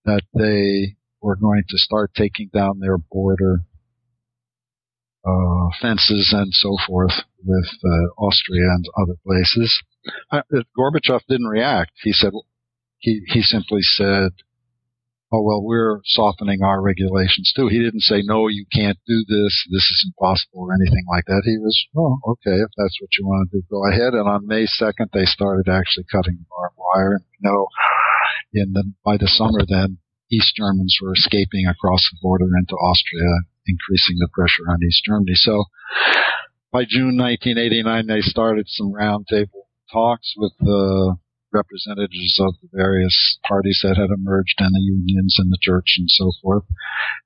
that 0.05 0.23
they 0.35 0.97
were 1.21 1.37
going 1.37 1.65
to 1.69 1.79
start 1.79 2.13
taking 2.15 2.51
down 2.53 2.81
their 2.81 2.99
border 2.99 3.61
uh, 5.27 5.69
fences 5.81 6.33
and 6.37 6.53
so 6.53 6.77
forth 6.87 7.13
with 7.45 7.69
uh, 7.85 8.23
Austria 8.23 8.69
and 8.75 8.85
other 8.97 9.17
places. 9.27 9.83
Uh, 10.31 10.43
Gorbachev 10.79 11.21
didn't 11.29 11.49
react. 11.49 11.93
He 12.03 12.13
said 12.13 12.33
he 12.99 13.23
he 13.27 13.43
simply 13.43 13.83
said 13.83 14.33
oh 15.33 15.43
well 15.43 15.63
we're 15.63 16.01
softening 16.05 16.63
our 16.63 16.83
regulations 16.83 17.53
too. 17.55 17.69
He 17.69 17.79
didn't 17.79 18.03
say 18.03 18.23
no 18.25 18.49
you 18.49 18.67
can't 18.73 18.99
do 19.07 19.25
this. 19.29 19.67
This 19.71 19.85
is 19.85 20.07
impossible 20.07 20.67
or 20.67 20.75
anything 20.75 21.05
like 21.09 21.25
that. 21.27 21.43
He 21.45 21.59
was 21.59 21.77
oh 21.97 22.19
okay 22.33 22.59
if 22.59 22.71
that's 22.77 22.99
what 23.01 23.11
you 23.19 23.27
want 23.27 23.51
to 23.51 23.59
do 23.59 23.63
go 23.71 23.87
ahead. 23.87 24.15
And 24.15 24.29
on 24.29 24.47
may 24.47 24.67
2nd 24.67 25.13
they 25.13 25.25
started 25.25 25.71
actually 25.71 26.07
cutting 26.11 26.45
barbed 26.51 26.77
wire. 26.77 27.13
And 27.17 27.25
you 27.39 27.51
know 27.51 27.67
in 28.53 28.73
the 28.73 28.85
by 29.05 29.17
the 29.17 29.29
summer 29.29 29.61
then 29.67 29.99
east 30.33 30.55
germans 30.57 30.97
were 31.03 31.13
escaping 31.13 31.67
across 31.67 32.03
the 32.11 32.19
border 32.21 32.49
into 32.59 32.75
austria 32.75 33.45
increasing 33.67 34.17
the 34.19 34.29
pressure 34.33 34.65
on 34.69 34.83
east 34.83 35.03
germany. 35.05 35.35
So 35.35 35.65
by 36.73 36.85
june 36.89 37.17
1989 37.17 38.07
they 38.07 38.21
started 38.21 38.67
some 38.69 38.93
roundtable 38.93 39.69
talks 39.93 40.35
with 40.37 40.53
the 40.61 41.17
representatives 41.53 42.39
of 42.41 42.55
the 42.63 42.69
various 42.73 43.39
parties 43.47 43.81
that 43.83 43.97
had 43.97 44.11
emerged 44.11 44.57
and 44.59 44.75
the 44.75 44.81
unions 44.81 45.37
and 45.39 45.51
the 45.51 45.59
church 45.61 45.97
and 45.99 46.09
so 46.11 46.33
forth, 46.43 46.65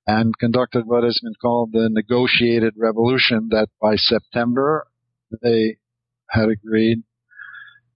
and 0.07 0.39
conducted 0.39 0.87
what 0.87 1.05
has 1.05 1.21
been 1.23 1.35
called 1.41 1.71
the 1.73 1.89
negotiated 1.91 2.75
revolution 2.77 3.49
that 3.51 3.69
by 3.81 3.97
September 3.97 4.87
they 5.43 5.77
had 6.31 6.49
agreed 6.49 7.03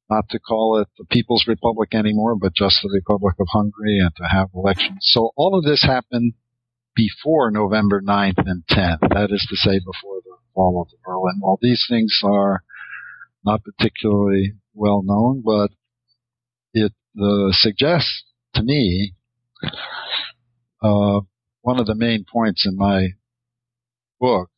not 0.08 0.28
to 0.30 0.38
call 0.38 0.78
it 0.80 0.88
the 0.98 1.04
People's 1.04 1.46
Republic 1.48 1.94
anymore, 1.94 2.36
but 2.36 2.54
just 2.54 2.80
the 2.82 2.90
Republic 2.92 3.34
of 3.40 3.48
Hungary 3.50 3.98
and 3.98 4.14
to 4.16 4.24
have 4.24 4.48
elections. 4.54 4.98
So 5.00 5.30
all 5.36 5.58
of 5.58 5.64
this 5.64 5.82
happened 5.82 6.34
before 6.94 7.50
November 7.50 8.00
9th 8.00 8.38
and 8.46 8.62
10th. 8.70 9.00
That 9.12 9.30
is 9.30 9.46
to 9.50 9.56
say, 9.56 9.78
before 9.78 10.20
the 10.24 10.36
fall 10.54 10.82
of 10.82 10.90
the 10.90 10.96
Berlin 11.04 11.40
Wall. 11.40 11.58
These 11.60 11.84
things 11.88 12.20
are 12.24 12.62
not 13.44 13.62
particularly 13.62 14.54
well 14.74 15.02
known, 15.04 15.42
but 15.44 15.70
uh, 17.20 17.48
suggests 17.52 18.24
to 18.54 18.62
me 18.62 19.14
uh, 20.82 21.20
one 21.62 21.80
of 21.80 21.86
the 21.86 21.94
main 21.94 22.24
points 22.30 22.66
in 22.66 22.76
my 22.76 23.08
book, 24.20 24.50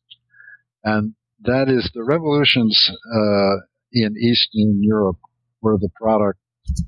and 0.83 1.13
that 1.41 1.69
is 1.69 1.89
the 1.93 2.03
revolutions 2.03 2.91
uh, 3.13 3.65
in 3.91 4.15
Eastern 4.17 4.83
Europe 4.83 5.17
were 5.61 5.77
the 5.77 5.89
product 6.01 6.39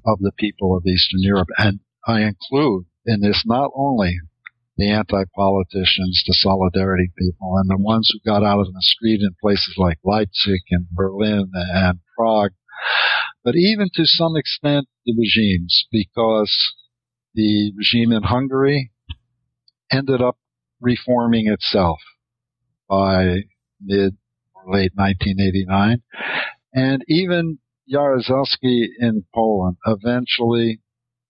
of 0.06 0.20
the 0.20 0.32
people 0.38 0.76
of 0.76 0.86
Eastern 0.86 1.22
Europe. 1.22 1.48
And 1.58 1.80
I 2.06 2.22
include 2.22 2.86
in 3.06 3.22
this 3.22 3.44
not 3.46 3.72
only 3.76 4.16
the 4.78 4.90
anti-politicians, 4.90 6.24
the 6.26 6.34
solidarity 6.34 7.12
people, 7.18 7.58
and 7.58 7.70
the 7.70 7.78
ones 7.78 8.10
who 8.12 8.20
got 8.30 8.44
out 8.44 8.60
on 8.60 8.74
the 8.74 8.82
street 8.82 9.22
in 9.22 9.36
places 9.42 9.76
like 9.78 10.00
Leipzig 10.04 10.62
and 10.72 10.88
Berlin 10.92 11.52
and 11.54 12.00
Prague, 12.18 12.52
but 13.44 13.56
even 13.56 13.90
to 13.94 14.06
some 14.06 14.36
extent 14.36 14.88
the 15.06 15.14
regimes, 15.18 15.86
because 15.92 16.56
the 17.34 17.72
regime 17.76 18.12
in 18.12 18.24
Hungary 18.24 18.92
ended 19.92 20.22
up 20.22 20.38
reforming 20.80 21.48
itself 21.48 22.00
by 22.90 23.42
mid 23.82 24.18
or 24.54 24.74
late 24.74 24.92
1989. 24.96 26.02
And 26.74 27.04
even 27.08 27.60
Jaruzelski 27.92 28.88
in 29.00 29.26
Poland 29.34 29.78
eventually 29.86 30.82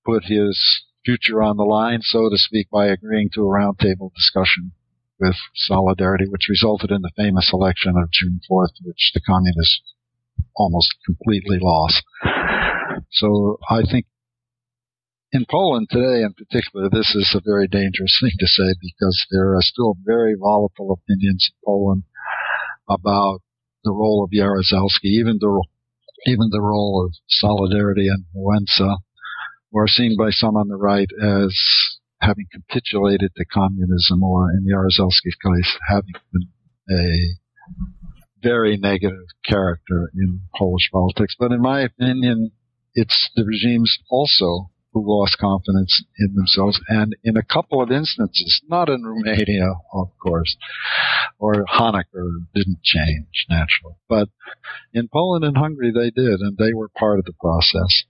put 0.05 0.25
his 0.25 0.83
future 1.05 1.41
on 1.41 1.57
the 1.57 1.63
line, 1.63 2.01
so 2.01 2.29
to 2.29 2.37
speak, 2.37 2.69
by 2.69 2.87
agreeing 2.87 3.29
to 3.33 3.41
a 3.41 3.45
roundtable 3.45 4.13
discussion 4.13 4.71
with 5.19 5.35
Solidarity, 5.55 6.25
which 6.27 6.49
resulted 6.49 6.91
in 6.91 7.01
the 7.01 7.11
famous 7.15 7.51
election 7.53 7.95
of 7.97 8.11
June 8.11 8.39
4th, 8.49 8.73
which 8.83 9.11
the 9.13 9.21
communists 9.21 9.81
almost 10.55 10.89
completely 11.05 11.59
lost. 11.61 12.03
So 13.11 13.57
I 13.69 13.81
think 13.89 14.05
in 15.31 15.45
Poland 15.49 15.87
today 15.89 16.23
in 16.23 16.33
particular, 16.33 16.89
this 16.89 17.15
is 17.15 17.33
a 17.35 17.41
very 17.43 17.67
dangerous 17.67 18.17
thing 18.21 18.31
to 18.39 18.47
say 18.47 18.73
because 18.79 19.25
there 19.31 19.55
are 19.55 19.61
still 19.61 19.95
very 20.05 20.35
volatile 20.37 20.91
opinions 20.91 21.49
in 21.51 21.57
Poland 21.65 22.03
about 22.89 23.41
the 23.83 23.91
role 23.91 24.23
of 24.23 24.31
Jaruzelski, 24.31 25.05
even 25.05 25.37
the 25.39 25.63
even 26.27 26.49
the 26.51 26.61
role 26.61 27.03
of 27.05 27.15
Solidarity 27.27 28.07
and 28.07 28.25
Wałęsa 28.35 28.97
were 29.71 29.87
seen 29.87 30.15
by 30.17 30.29
some 30.29 30.55
on 30.55 30.67
the 30.67 30.77
right 30.77 31.09
as 31.19 31.57
having 32.21 32.45
capitulated 32.51 33.31
to 33.35 33.45
communism 33.45 34.21
or 34.21 34.51
in 34.51 34.67
Jaruzelski's 34.67 35.35
case 35.43 35.77
having 35.87 36.13
been 36.31 36.49
a 36.91 37.37
very 38.41 38.77
negative 38.77 39.27
character 39.45 40.11
in 40.15 40.41
Polish 40.55 40.89
politics. 40.91 41.35
But 41.39 41.51
in 41.51 41.61
my 41.61 41.81
opinion, 41.81 42.51
it's 42.93 43.29
the 43.35 43.45
regimes 43.45 43.97
also 44.09 44.71
who 44.93 45.03
lost 45.05 45.37
confidence 45.39 46.03
in 46.19 46.35
themselves 46.35 46.79
and 46.89 47.15
in 47.23 47.37
a 47.37 47.43
couple 47.43 47.81
of 47.81 47.91
instances, 47.91 48.61
not 48.67 48.89
in 48.89 49.03
Romania, 49.03 49.73
of 49.93 50.09
course, 50.21 50.57
or 51.39 51.65
Honecker 51.65 52.45
didn't 52.53 52.83
change 52.83 53.45
naturally, 53.49 53.95
but 54.09 54.29
in 54.93 55.07
Poland 55.07 55.45
and 55.45 55.57
Hungary 55.57 55.91
they 55.91 56.11
did 56.11 56.41
and 56.41 56.57
they 56.57 56.73
were 56.73 56.89
part 56.89 57.19
of 57.19 57.25
the 57.25 57.33
process. 57.39 58.03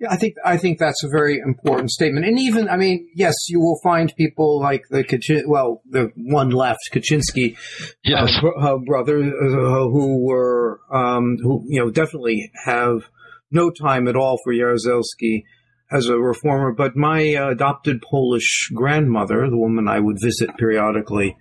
Yeah, 0.00 0.08
I 0.12 0.16
think 0.16 0.34
I 0.44 0.56
think 0.56 0.78
that's 0.78 1.02
a 1.02 1.08
very 1.08 1.38
important 1.38 1.90
statement. 1.90 2.24
And 2.24 2.38
even, 2.38 2.68
I 2.68 2.76
mean, 2.76 3.08
yes, 3.16 3.34
you 3.48 3.58
will 3.58 3.80
find 3.82 4.14
people 4.16 4.60
like 4.60 4.84
the 4.90 5.02
Kachin, 5.02 5.42
well, 5.48 5.82
the 5.90 6.12
one 6.14 6.50
left, 6.50 6.78
Kaczynski, 6.92 7.56
yes. 8.04 8.32
uh, 8.60 8.76
brother, 8.76 9.18
uh, 9.18 9.88
who 9.90 10.24
were, 10.24 10.80
um, 10.92 11.36
who 11.42 11.64
you 11.66 11.80
know, 11.80 11.90
definitely 11.90 12.52
have 12.64 13.08
no 13.50 13.70
time 13.70 14.06
at 14.06 14.14
all 14.14 14.38
for 14.44 14.52
Jaruzelski 14.52 15.42
as 15.90 16.06
a 16.06 16.16
reformer. 16.16 16.72
But 16.72 16.96
my 16.96 17.34
uh, 17.34 17.50
adopted 17.50 18.00
Polish 18.00 18.70
grandmother, 18.72 19.50
the 19.50 19.58
woman 19.58 19.88
I 19.88 19.98
would 19.98 20.20
visit 20.20 20.56
periodically 20.56 21.36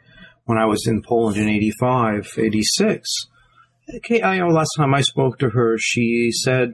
when 0.45 0.57
I 0.57 0.65
was 0.65 0.87
in 0.87 1.03
Poland 1.03 1.37
in 1.37 1.47
85, 1.47 2.33
86, 2.37 3.09
okay, 3.97 4.23
I 4.23 4.39
know 4.39 4.47
last 4.47 4.71
time 4.77 4.95
I 4.95 5.01
spoke 5.01 5.37
to 5.39 5.49
her, 5.49 5.77
she 5.77 6.31
said 6.31 6.71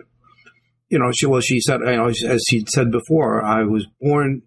you 0.93 0.99
know, 0.99 1.11
she 1.11 1.25
well, 1.25 1.41
she 1.41 1.59
said, 1.59 1.79
you 1.79 1.97
know, 1.97 2.07
as 2.07 2.43
she 2.47 2.63
said 2.71 2.91
before, 2.91 3.43
I 3.43 3.63
was 3.63 3.87
born 3.99 4.43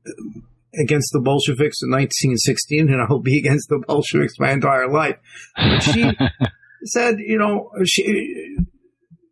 against 0.80 1.10
the 1.12 1.20
Bolsheviks 1.20 1.82
in 1.82 1.90
1916, 1.90 2.88
and 2.88 3.02
I'll 3.02 3.18
be 3.18 3.36
against 3.36 3.68
the 3.68 3.82
Bolsheviks 3.84 4.34
my 4.38 4.52
entire 4.52 4.88
life. 4.88 5.16
But 5.56 5.80
she 5.80 6.12
said, 6.84 7.16
you 7.18 7.36
know, 7.36 7.72
she 7.84 8.04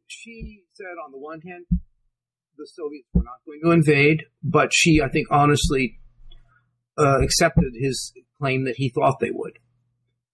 she 0.08 0.62
said 0.72 0.96
on 1.06 1.12
the 1.12 1.18
one 1.18 1.40
hand, 1.42 1.66
the 1.70 2.66
Soviets 2.66 3.06
were 3.14 3.22
not 3.22 3.44
going 3.46 3.60
to 3.62 3.70
invade, 3.70 4.24
but 4.42 4.70
she, 4.74 5.00
I 5.00 5.08
think, 5.08 5.28
honestly 5.30 6.00
uh, 6.98 7.22
accepted 7.22 7.74
his 7.78 8.12
claim 8.40 8.64
that 8.64 8.74
he 8.76 8.90
thought 8.90 9.20
they 9.20 9.30
would. 9.32 9.60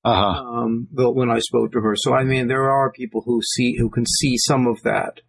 Uh-huh. 0.03 0.43
Um, 0.43 0.89
when 0.93 1.29
I 1.29 1.41
spoke 1.41 1.73
to 1.73 1.81
her, 1.81 1.95
so 1.95 2.15
I 2.15 2.25
mean, 2.25 2.49
there 2.49 2.71
are 2.71 2.91
people 2.91 3.23
who 3.27 3.43
see 3.43 3.77
who 3.77 3.91
can 3.91 4.07
see 4.07 4.39
some 4.39 4.67
of 4.67 4.81
that. 4.83 5.21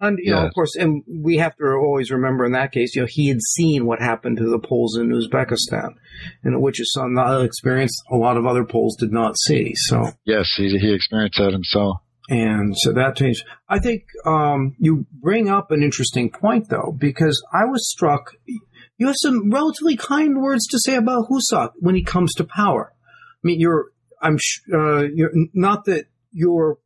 And 0.00 0.18
you 0.22 0.32
know, 0.32 0.46
of 0.46 0.54
course, 0.54 0.76
and 0.76 1.02
we 1.06 1.36
have 1.36 1.54
to 1.56 1.64
always 1.64 2.10
remember 2.10 2.46
in 2.46 2.52
that 2.52 2.72
case, 2.72 2.94
you 2.94 3.02
know, 3.02 3.08
he 3.08 3.28
had 3.28 3.40
seen 3.42 3.84
what 3.84 4.00
happened 4.00 4.38
to 4.38 4.48
the 4.48 4.58
Poles 4.58 4.96
in 4.96 5.10
Uzbekistan, 5.10 5.94
and 6.42 6.62
which 6.62 6.80
is 6.80 6.90
some 6.92 7.18
experience 7.18 7.92
a 8.10 8.16
lot 8.16 8.38
of 8.38 8.46
other 8.46 8.64
Poles 8.64 8.96
did 8.96 9.12
not 9.12 9.38
see. 9.38 9.72
So 9.74 10.12
yes, 10.24 10.54
he 10.56 10.70
he 10.78 10.94
experienced 10.94 11.38
that 11.38 11.52
himself. 11.52 11.98
And 12.30 12.74
so 12.78 12.92
that 12.92 13.16
changed. 13.16 13.44
I 13.68 13.80
think 13.80 14.04
um, 14.24 14.76
you 14.78 15.04
bring 15.12 15.50
up 15.50 15.72
an 15.72 15.82
interesting 15.82 16.30
point, 16.30 16.68
though, 16.68 16.94
because 16.96 17.42
I 17.52 17.64
was 17.64 17.90
struck. 17.90 18.34
You 18.96 19.08
have 19.08 19.16
some 19.18 19.50
relatively 19.50 19.96
kind 19.96 20.40
words 20.40 20.66
to 20.68 20.78
say 20.78 20.94
about 20.94 21.26
Husak 21.28 21.72
when 21.80 21.96
he 21.96 22.04
comes 22.04 22.32
to 22.34 22.44
power. 22.44 22.94
I 22.94 23.40
mean, 23.42 23.60
you're. 23.60 23.86
I'm. 24.22 24.38
Uh, 24.72 25.08
you're 25.12 25.32
not 25.52 25.86
that 25.86 26.06
you're 26.30 26.78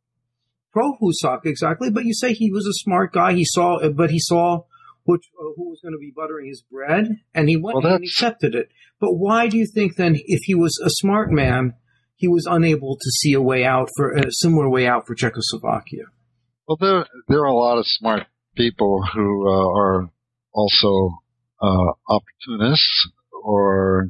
pro 0.75 0.97
Husak 1.01 1.45
exactly, 1.45 1.89
but 1.89 2.03
you 2.03 2.13
say 2.13 2.33
he 2.33 2.51
was 2.51 2.67
a 2.67 2.83
smart 2.83 3.13
guy. 3.13 3.33
He 3.33 3.45
saw, 3.45 3.79
but 3.89 4.11
he 4.11 4.19
saw 4.19 4.63
which 5.05 5.21
uh, 5.39 5.53
who 5.55 5.69
was 5.69 5.79
going 5.81 5.93
to 5.93 5.99
be 5.99 6.11
buttering 6.13 6.47
his 6.47 6.63
bread, 6.69 7.05
and 7.33 7.47
he 7.47 7.55
went 7.55 7.77
well, 7.81 7.93
and 7.93 8.03
accepted 8.03 8.53
it. 8.55 8.69
But 8.99 9.13
why 9.13 9.47
do 9.47 9.57
you 9.57 9.67
think 9.73 9.95
then, 9.95 10.15
if 10.15 10.41
he 10.43 10.55
was 10.55 10.77
a 10.83 10.89
smart 10.89 11.31
man, 11.31 11.75
he 12.15 12.27
was 12.27 12.45
unable 12.49 12.97
to 12.97 13.09
see 13.19 13.33
a 13.33 13.41
way 13.41 13.63
out 13.63 13.89
for 13.95 14.11
a 14.11 14.31
similar 14.31 14.69
way 14.69 14.85
out 14.87 15.07
for 15.07 15.15
Czechoslovakia? 15.15 16.05
Well, 16.67 16.77
there 16.79 17.05
there 17.29 17.39
are 17.39 17.53
a 17.53 17.55
lot 17.55 17.77
of 17.77 17.85
smart 17.87 18.23
people 18.55 19.03
who 19.13 19.47
uh, 19.47 19.79
are 19.79 20.09
also 20.53 21.21
uh, 21.61 21.91
opportunists 22.09 23.09
or 23.43 24.09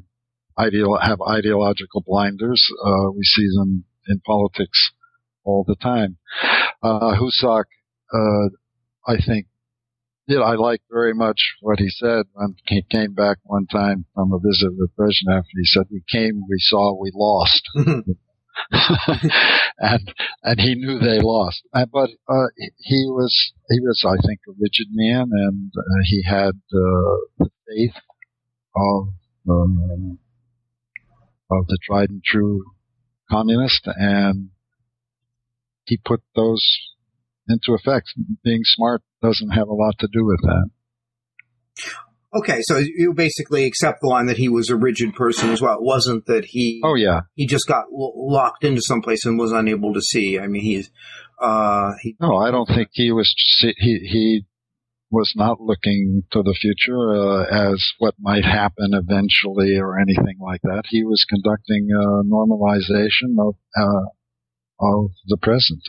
ideal 0.58 0.98
have 0.98 1.20
ideological 1.22 2.02
blinders. 2.06 2.64
Uh, 2.84 3.12
we 3.12 3.24
see 3.24 3.48
them 3.58 3.84
in 4.08 4.20
politics 4.26 4.92
all 5.46 5.64
the 5.68 5.76
time. 5.76 6.18
Uh, 6.84 7.16
Husak, 7.16 7.66
uh, 8.14 8.50
I 9.08 9.18
think, 9.26 9.48
did 10.28 10.42
I 10.42 10.56
like 10.56 10.82
very 10.92 11.14
much 11.14 11.38
what 11.62 11.80
he 11.80 11.90
said 11.90 12.26
when 12.34 12.56
he 12.68 12.84
came 12.90 13.14
back 13.14 13.38
one 13.44 13.68
time 13.68 14.06
from 14.14 14.34
a 14.34 14.40
visit 14.40 14.72
with 14.76 14.90
Brezhnev. 14.98 15.44
He 15.52 15.66
said, 15.66 15.86
"We 15.92 16.02
came, 16.12 16.42
we 16.50 16.58
saw, 16.58 17.00
we 17.00 17.12
lost." 17.14 17.70
and 19.80 20.14
and 20.44 20.60
he 20.60 20.76
knew 20.76 21.00
they 21.00 21.20
lost. 21.20 21.62
Uh, 21.74 21.86
but 21.92 22.10
uh, 22.28 22.48
he 22.78 23.06
was 23.08 23.54
he 23.70 23.80
was 23.82 24.04
I 24.06 24.16
think 24.26 24.40
a 24.48 24.52
rigid 24.60 24.88
man, 24.92 25.30
and 25.32 25.72
uh, 25.78 26.02
he 26.06 26.24
had 26.24 26.56
uh, 26.74 27.16
the 27.40 27.50
faith 27.68 27.96
of 28.76 29.08
um, 29.50 30.20
of 31.52 31.68
the 31.68 31.78
tried 31.86 32.10
and 32.10 32.24
true 32.24 32.64
communist, 33.30 33.88
and 33.88 34.50
he 35.86 35.98
put 36.04 36.22
those 36.36 36.64
into 37.48 37.74
effect. 37.74 38.14
Being 38.44 38.62
smart 38.64 39.02
doesn't 39.22 39.52
have 39.52 39.68
a 39.68 39.74
lot 39.74 39.96
to 40.00 40.08
do 40.12 40.26
with 40.26 40.42
that. 40.42 40.70
Okay, 42.34 42.60
so 42.64 42.78
you 42.78 43.14
basically 43.14 43.64
accept 43.66 44.02
the 44.02 44.08
line 44.08 44.26
that 44.26 44.38
he 44.38 44.50
was 44.50 44.70
a 44.70 44.76
rigid 44.76 45.16
person 45.16 45.52
as 45.52 45.62
well. 45.62 45.76
It 45.76 45.84
wasn't 45.84 46.26
that 46.26 46.44
he. 46.46 46.82
Oh 46.84 46.96
yeah. 46.96 47.22
He 47.36 47.48
just 47.48 47.66
got 47.66 47.86
locked 47.92 48.66
into 48.66 48.82
someplace 48.82 49.26
and 49.26 49.40
was 49.40 49.54
unable 49.54 49.94
to 49.94 50.02
see. 50.02 50.38
I 50.38 50.48
mean, 50.48 50.62
he's. 50.62 50.92
Uh, 51.42 51.92
he, 52.02 52.16
no, 52.20 52.36
I 52.36 52.52
don't 52.52 52.68
think 52.68 52.90
he 52.92 53.12
was. 53.12 53.34
He 53.78 54.00
he 54.00 54.46
was 55.12 55.34
not 55.36 55.62
looking 55.62 56.24
to 56.32 56.44
the 56.44 56.54
future 56.60 57.16
uh, 57.16 57.72
as 57.72 57.94
what 58.00 58.16
might 58.20 58.44
happen 58.44 58.92
eventually 58.94 59.78
or 59.78 59.98
anything 59.98 60.38
like 60.42 60.62
that. 60.64 60.84
He 60.90 61.06
was 61.06 61.26
conducting 61.30 61.88
a 61.92 62.24
normalization 62.26 63.40
of 63.40 63.56
uh, 63.78 64.10
of 64.80 65.12
the 65.28 65.38
present. 65.42 65.82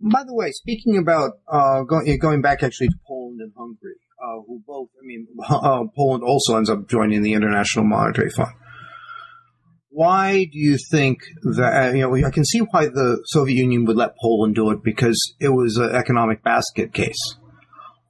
By 0.00 0.24
the 0.24 0.34
way, 0.34 0.50
speaking 0.52 0.98
about 0.98 1.32
uh, 1.48 1.82
going, 1.82 2.18
going 2.18 2.42
back 2.42 2.62
actually 2.62 2.88
to 2.88 2.98
Poland 3.06 3.40
and 3.40 3.52
Hungary, 3.56 3.96
uh, 4.22 4.42
who 4.46 4.62
both, 4.66 4.88
I 5.02 5.06
mean, 5.06 5.26
uh, 5.48 5.84
Poland 5.96 6.22
also 6.22 6.56
ends 6.56 6.70
up 6.70 6.88
joining 6.88 7.22
the 7.22 7.32
International 7.32 7.84
Monetary 7.84 8.30
Fund. 8.30 8.52
Why 9.88 10.44
do 10.44 10.58
you 10.58 10.76
think 10.90 11.20
that, 11.56 11.88
uh, 11.88 11.92
you 11.94 12.02
know, 12.02 12.26
I 12.26 12.30
can 12.30 12.44
see 12.44 12.58
why 12.58 12.86
the 12.86 13.22
Soviet 13.26 13.56
Union 13.56 13.86
would 13.86 13.96
let 13.96 14.16
Poland 14.20 14.54
do 14.54 14.70
it 14.70 14.82
because 14.84 15.18
it 15.40 15.48
was 15.48 15.78
an 15.78 15.94
economic 15.94 16.44
basket 16.44 16.92
case. 16.92 17.36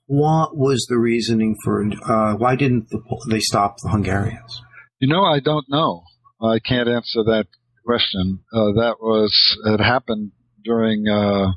What 0.07 0.57
was 0.57 0.87
the 0.89 0.99
reasoning 0.99 1.55
for, 1.63 1.85
uh, 2.09 2.35
why 2.35 2.57
didn't 2.57 2.91
the, 2.91 3.01
they 3.31 3.39
stop 3.39 3.77
the 3.83 3.91
Hungarians? 3.91 4.63
You 4.99 5.09
know, 5.09 5.23
I 5.23 5.39
don't 5.39 5.67
know. 5.69 6.03
I 6.43 6.59
can't 6.59 6.89
answer 6.89 7.23
that 7.25 7.47
question. 7.87 8.41
Uh, 8.53 8.73
that 8.73 8.97
was, 9.01 9.33
it 9.67 9.81
happened 9.81 10.33
during, 10.65 11.07
uh, 11.09 11.53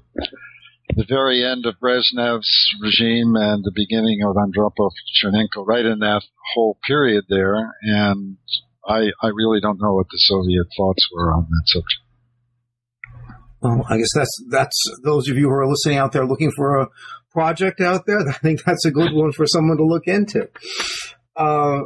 the 0.95 1.05
very 1.07 1.45
end 1.45 1.65
of 1.65 1.75
Brezhnev's 1.81 2.75
regime 2.81 3.35
and 3.35 3.63
the 3.63 3.71
beginning 3.75 4.21
of 4.23 4.35
Andropov 4.35 4.91
Chernenko, 5.21 5.65
right 5.65 5.85
in 5.85 5.99
that 5.99 6.23
whole 6.53 6.77
period 6.85 7.25
there. 7.29 7.75
And 7.81 8.37
I, 8.87 9.11
I 9.21 9.27
really 9.27 9.59
don't 9.61 9.79
know 9.81 9.93
what 9.93 10.07
the 10.09 10.17
Soviet 10.17 10.65
thoughts 10.75 11.07
were 11.13 11.33
on 11.33 11.43
that 11.43 11.63
subject. 11.65 12.01
Well, 13.61 13.85
I 13.89 13.97
guess 13.97 14.09
that's 14.15 14.43
that's 14.49 14.77
those 15.03 15.27
of 15.27 15.37
you 15.37 15.49
who 15.49 15.53
are 15.53 15.67
listening 15.67 15.97
out 15.97 16.13
there 16.13 16.25
looking 16.25 16.51
for 16.51 16.79
a 16.79 16.87
project 17.31 17.81
out 17.81 18.05
there. 18.05 18.19
I 18.27 18.33
think 18.33 18.63
that's 18.63 18.85
a 18.85 18.91
good 18.91 19.13
one 19.13 19.33
for 19.33 19.45
someone 19.45 19.77
to 19.77 19.85
look 19.85 20.07
into. 20.07 20.49
Uh, 21.35 21.81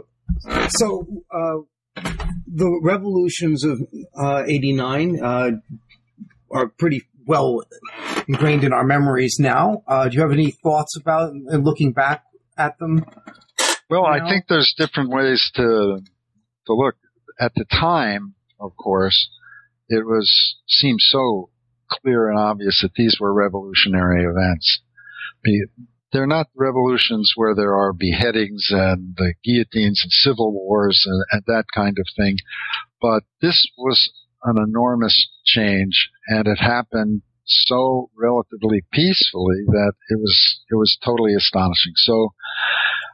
so 0.70 1.08
uh, 1.34 1.58
the 1.96 2.80
revolutions 2.82 3.64
of 3.64 3.82
'89 4.48 5.20
uh, 5.22 5.26
uh, 5.26 5.52
are 6.52 6.68
pretty 6.68 7.04
well 7.26 7.64
ingrained 8.28 8.64
in 8.64 8.74
our 8.74 8.84
memories 8.84 9.38
now. 9.40 9.84
Uh, 9.88 10.08
do 10.08 10.16
you 10.16 10.22
have 10.22 10.32
any 10.32 10.52
thoughts 10.52 10.98
about 10.98 11.32
and 11.32 11.64
looking 11.64 11.92
back 11.92 12.24
at 12.58 12.78
them? 12.80 13.06
Well, 13.90 14.04
now? 14.04 14.10
I 14.12 14.30
think 14.30 14.46
there's 14.48 14.74
different 14.78 15.10
ways 15.10 15.52
to 15.56 16.00
to 16.68 16.74
look. 16.74 16.96
At 17.40 17.54
the 17.56 17.66
time, 17.66 18.36
of 18.60 18.78
course, 18.78 19.30
it 19.90 20.06
was 20.06 20.56
seemed 20.68 21.02
so 21.02 21.50
clear 21.90 22.30
and 22.30 22.40
obvious 22.40 22.82
that 22.82 22.94
these 22.96 23.18
were 23.20 23.34
revolutionary 23.34 24.24
events. 24.24 24.82
They're 26.14 26.28
not 26.28 26.48
revolutions 26.56 27.34
where 27.36 27.56
there 27.56 27.76
are 27.76 27.92
beheadings 27.92 28.68
and 28.70 29.16
the 29.18 29.34
guillotines 29.44 30.00
and 30.04 30.12
civil 30.12 30.54
wars 30.54 31.04
and, 31.06 31.26
and 31.32 31.44
that 31.48 31.66
kind 31.74 31.98
of 32.00 32.06
thing, 32.16 32.38
but 33.02 33.24
this 33.42 33.68
was 33.78 34.12
an 34.44 34.58
enormous 34.58 35.28
change, 35.46 36.10
and 36.28 36.48
it 36.48 36.60
happened 36.60 37.22
so 37.46 38.10
relatively 38.18 38.84
peacefully 38.94 39.64
that 39.68 39.94
it 40.10 40.20
was 40.20 40.62
it 40.72 40.76
was 40.76 40.98
totally 41.04 41.34
astonishing. 41.36 41.94
So, 41.96 42.30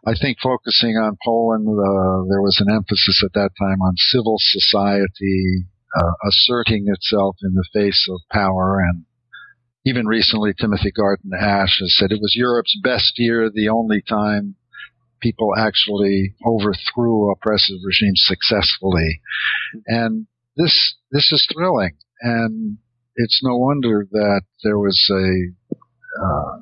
I 0.05 0.13
think 0.13 0.37
focusing 0.41 0.95
on 0.95 1.17
Poland, 1.23 1.67
uh, 1.67 2.29
there 2.29 2.41
was 2.41 2.61
an 2.61 2.73
emphasis 2.73 3.23
at 3.23 3.33
that 3.33 3.51
time 3.59 3.81
on 3.81 3.93
civil 3.97 4.35
society 4.39 5.65
uh, 5.97 6.13
asserting 6.27 6.85
itself 6.87 7.37
in 7.41 7.53
the 7.53 7.65
face 7.73 8.07
of 8.11 8.21
power, 8.31 8.79
and 8.79 9.05
even 9.89 10.05
recently, 10.05 10.53
Timothy 10.53 10.91
Garton 10.91 11.31
Ash 11.33 11.79
has 11.79 11.95
said 11.97 12.11
it 12.11 12.21
was 12.21 12.35
Europe's 12.35 12.77
best 12.83 13.13
year, 13.17 13.49
the 13.49 13.69
only 13.69 14.01
time 14.07 14.55
people 15.19 15.53
actually 15.57 16.35
overthrew 16.45 17.31
oppressive 17.31 17.77
regimes 17.83 18.23
successfully, 18.25 19.19
and 19.87 20.27
this 20.55 20.95
this 21.11 21.31
is 21.31 21.47
thrilling, 21.51 21.97
and 22.21 22.77
it's 23.15 23.41
no 23.43 23.57
wonder 23.57 24.07
that 24.11 24.41
there 24.63 24.77
was 24.77 24.99
a 25.11 26.23
uh, 26.23 26.61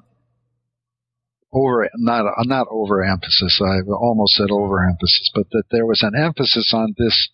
over 1.53 1.89
not 1.95 2.25
not 2.45 2.67
overemphasis. 2.71 3.61
I 3.61 3.81
almost 3.91 4.35
said 4.35 4.51
overemphasis, 4.51 5.31
but 5.35 5.49
that 5.51 5.63
there 5.69 5.85
was 5.85 6.01
an 6.01 6.13
emphasis 6.17 6.71
on 6.73 6.95
this 6.97 7.29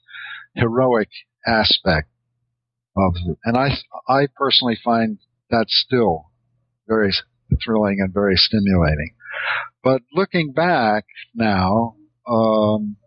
heroic 0.55 1.09
aspect 1.45 2.09
of 2.97 3.13
and 3.43 3.57
I 3.57 3.77
I 4.07 4.27
personally 4.35 4.77
find 4.83 5.19
that 5.53 5.65
still 5.69 6.31
very 6.87 7.11
thrilling 7.63 7.97
and 7.99 8.13
very 8.13 8.35
stimulating. 8.35 9.15
But 9.83 10.01
looking 10.13 10.51
back 10.53 11.05
now, 11.35 11.95
um, 12.27 12.97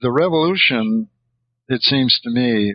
the 0.00 0.10
revolution 0.10 1.08
it 1.68 1.82
seems 1.82 2.18
to 2.22 2.30
me, 2.30 2.74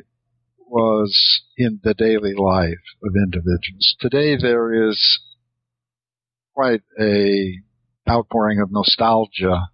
was 0.67 1.41
in 1.57 1.79
the 1.83 1.93
daily 1.93 2.33
life 2.33 2.83
of 3.03 3.13
individuals. 3.15 3.95
Today 3.99 4.37
there 4.37 4.89
is 4.89 5.19
quite 6.53 6.81
a 6.99 7.57
outpouring 8.09 8.59
of 8.59 8.71
nostalgia 8.71 9.67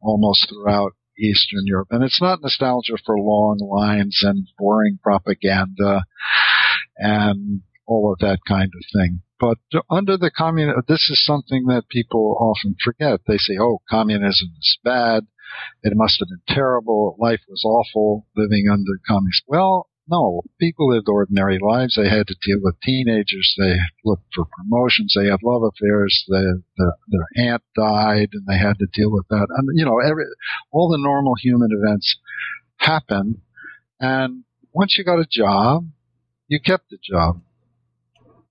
almost 0.00 0.48
throughout 0.48 0.92
Eastern 1.18 1.62
Europe. 1.64 1.88
And 1.90 2.04
it's 2.04 2.20
not 2.20 2.40
nostalgia 2.42 2.96
for 3.04 3.18
long 3.18 3.58
lines 3.60 4.20
and 4.22 4.46
boring 4.58 4.98
propaganda 5.02 6.04
and 6.98 7.62
all 7.86 8.12
of 8.12 8.18
that 8.18 8.40
kind 8.46 8.70
of 8.74 9.00
thing. 9.00 9.22
But 9.40 9.58
under 9.88 10.16
the 10.16 10.30
communism, 10.30 10.82
this 10.88 11.08
is 11.08 11.24
something 11.24 11.66
that 11.66 11.88
people 11.88 12.36
often 12.40 12.76
forget. 12.82 13.20
They 13.26 13.38
say, 13.38 13.56
oh, 13.58 13.78
communism 13.88 14.50
is 14.58 14.78
bad. 14.84 15.26
It 15.82 15.92
must 15.96 16.18
have 16.18 16.28
been 16.28 16.54
terrible. 16.54 17.16
Life 17.18 17.40
was 17.48 17.62
awful 17.64 18.26
living 18.36 18.66
under 18.70 19.00
communism. 19.06 19.44
Well, 19.46 19.88
no, 20.10 20.42
people 20.58 20.88
lived 20.88 21.08
ordinary 21.08 21.58
lives. 21.60 21.94
They 21.94 22.08
had 22.08 22.26
to 22.28 22.36
deal 22.42 22.58
with 22.62 22.80
teenagers. 22.82 23.54
They 23.58 23.76
looked 24.04 24.34
for 24.34 24.46
promotions. 24.46 25.14
They 25.14 25.26
had 25.26 25.40
love 25.44 25.62
affairs. 25.62 26.24
The, 26.28 26.62
the, 26.76 26.96
their 27.08 27.46
aunt 27.46 27.62
died, 27.76 28.30
and 28.32 28.46
they 28.46 28.58
had 28.58 28.78
to 28.78 28.86
deal 28.92 29.12
with 29.12 29.28
that. 29.28 29.46
And 29.50 29.68
you 29.74 29.84
know, 29.84 29.98
every 30.00 30.24
all 30.72 30.88
the 30.88 30.98
normal 30.98 31.34
human 31.40 31.68
events 31.70 32.18
happened. 32.78 33.42
And 34.00 34.44
once 34.72 34.96
you 34.96 35.04
got 35.04 35.20
a 35.20 35.26
job, 35.30 35.84
you 36.48 36.58
kept 36.64 36.90
the 36.90 36.98
job. 37.02 37.42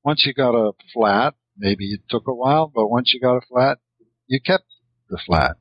Once 0.05 0.23
you 0.25 0.33
got 0.33 0.55
a 0.55 0.71
flat, 0.93 1.33
maybe 1.57 1.91
it 1.91 2.01
took 2.09 2.27
a 2.27 2.33
while, 2.33 2.71
but 2.73 2.87
once 2.87 3.11
you 3.13 3.19
got 3.19 3.37
a 3.37 3.45
flat, 3.49 3.79
you 4.27 4.39
kept 4.39 4.65
the 5.09 5.19
flat. 5.25 5.57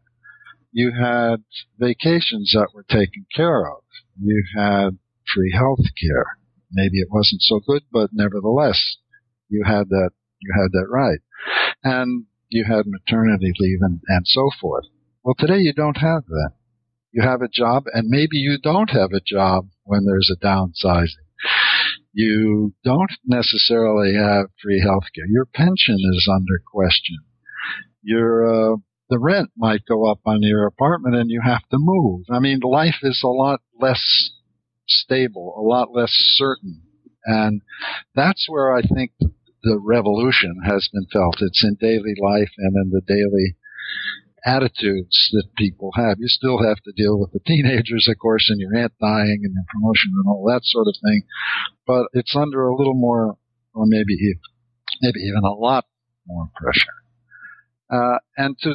You 0.71 0.93
had 0.93 1.43
vacations 1.79 2.53
that 2.55 2.69
were 2.75 2.85
taken 2.89 3.27
care 3.35 3.67
of. 3.67 3.83
You 4.21 4.45
had 4.57 4.99
free 5.35 5.53
health 5.57 5.87
care. 6.01 6.39
Maybe 6.71 6.99
it 6.99 7.09
wasn't 7.11 7.41
so 7.41 7.61
good, 7.67 7.83
but 7.91 8.11
nevertheless, 8.13 8.97
you 9.49 9.65
had 9.65 9.89
that, 9.89 10.11
you 10.41 10.53
had 10.55 10.71
that 10.73 10.89
right. 10.91 11.21
And 11.83 12.27
you 12.49 12.65
had 12.65 12.85
maternity 12.87 13.53
leave 13.59 13.79
and, 13.81 14.01
and 14.09 14.27
so 14.27 14.51
forth. 14.61 14.85
Well, 15.25 15.35
today 15.39 15.59
you 15.59 15.73
don't 15.73 15.97
have 15.97 16.27
that. 16.27 16.51
You 17.13 17.23
have 17.23 17.41
a 17.41 17.49
job 17.49 17.85
and 17.93 18.09
maybe 18.09 18.37
you 18.37 18.59
don't 18.63 18.91
have 18.91 19.13
a 19.13 19.21
job 19.25 19.69
when 19.85 20.05
there's 20.05 20.31
a 20.31 20.45
downsizing. 20.45 21.26
You 22.17 22.73
don't 22.83 23.13
necessarily 23.27 24.15
have 24.15 24.47
free 24.63 24.81
health 24.81 25.05
care. 25.15 25.27
Your 25.29 25.45
pension 25.45 25.99
is 26.15 26.27
under 26.35 26.63
question. 26.73 27.19
Your 28.03 28.47
uh, 28.47 28.77
the 29.11 29.19
rent 29.19 29.51
might 29.55 29.85
go 29.87 30.11
up 30.11 30.21
on 30.25 30.41
your 30.41 30.67
apartment 30.67 31.15
and 31.15 31.31
you 31.31 31.43
have 31.45 31.69
to 31.71 31.77
move. 31.79 32.25
I 32.31 32.39
mean, 32.39 32.61
life 32.61 33.01
is 33.03 33.21
a 33.23 33.29
lot 33.29 33.61
less 33.79 34.31
stable, 34.89 35.57
a 35.59 35.61
lot 35.61 35.89
less 35.93 36.09
certain. 36.11 36.81
And 37.27 37.61
that's 38.15 38.47
where 38.49 38.75
I 38.75 38.81
think 38.81 39.13
the 39.63 39.79
revolution 39.79 40.63
has 40.65 40.89
been 40.91 41.07
felt. 41.13 41.37
It's 41.41 41.63
in 41.63 41.75
daily 41.75 42.15
life 42.19 42.53
and 42.57 42.75
in 42.77 42.93
the 42.93 43.03
daily 43.07 43.57
attitudes 44.47 45.29
that 45.33 45.49
people 45.57 45.91
have. 45.97 46.17
You 46.19 46.29
still 46.29 46.63
have 46.63 46.79
to 46.85 46.93
deal 46.97 47.19
with 47.19 47.33
the 47.33 47.41
teenagers, 47.47 48.07
of 48.09 48.17
course, 48.19 48.49
and 48.49 48.61
your 48.61 48.75
aunt 48.77 48.93
dying 49.01 49.41
and 49.43 49.53
your 49.53 49.67
promotion 49.69 50.13
and 50.15 50.29
all 50.29 50.45
that 50.49 50.63
sort 50.65 50.87
of 50.87 50.95
thing. 51.05 51.23
But 51.87 52.07
it's 52.13 52.35
under 52.37 52.67
a 52.67 52.77
little 52.77 52.95
more, 52.95 53.37
or 53.75 53.85
maybe, 53.87 54.17
maybe 55.03 55.21
even 55.21 55.43
a 55.45 55.53
lot 55.53 55.85
more 56.27 56.49
pressure. 56.57 56.97
Uh, 57.91 58.19
and 58.37 58.57
to 58.61 58.75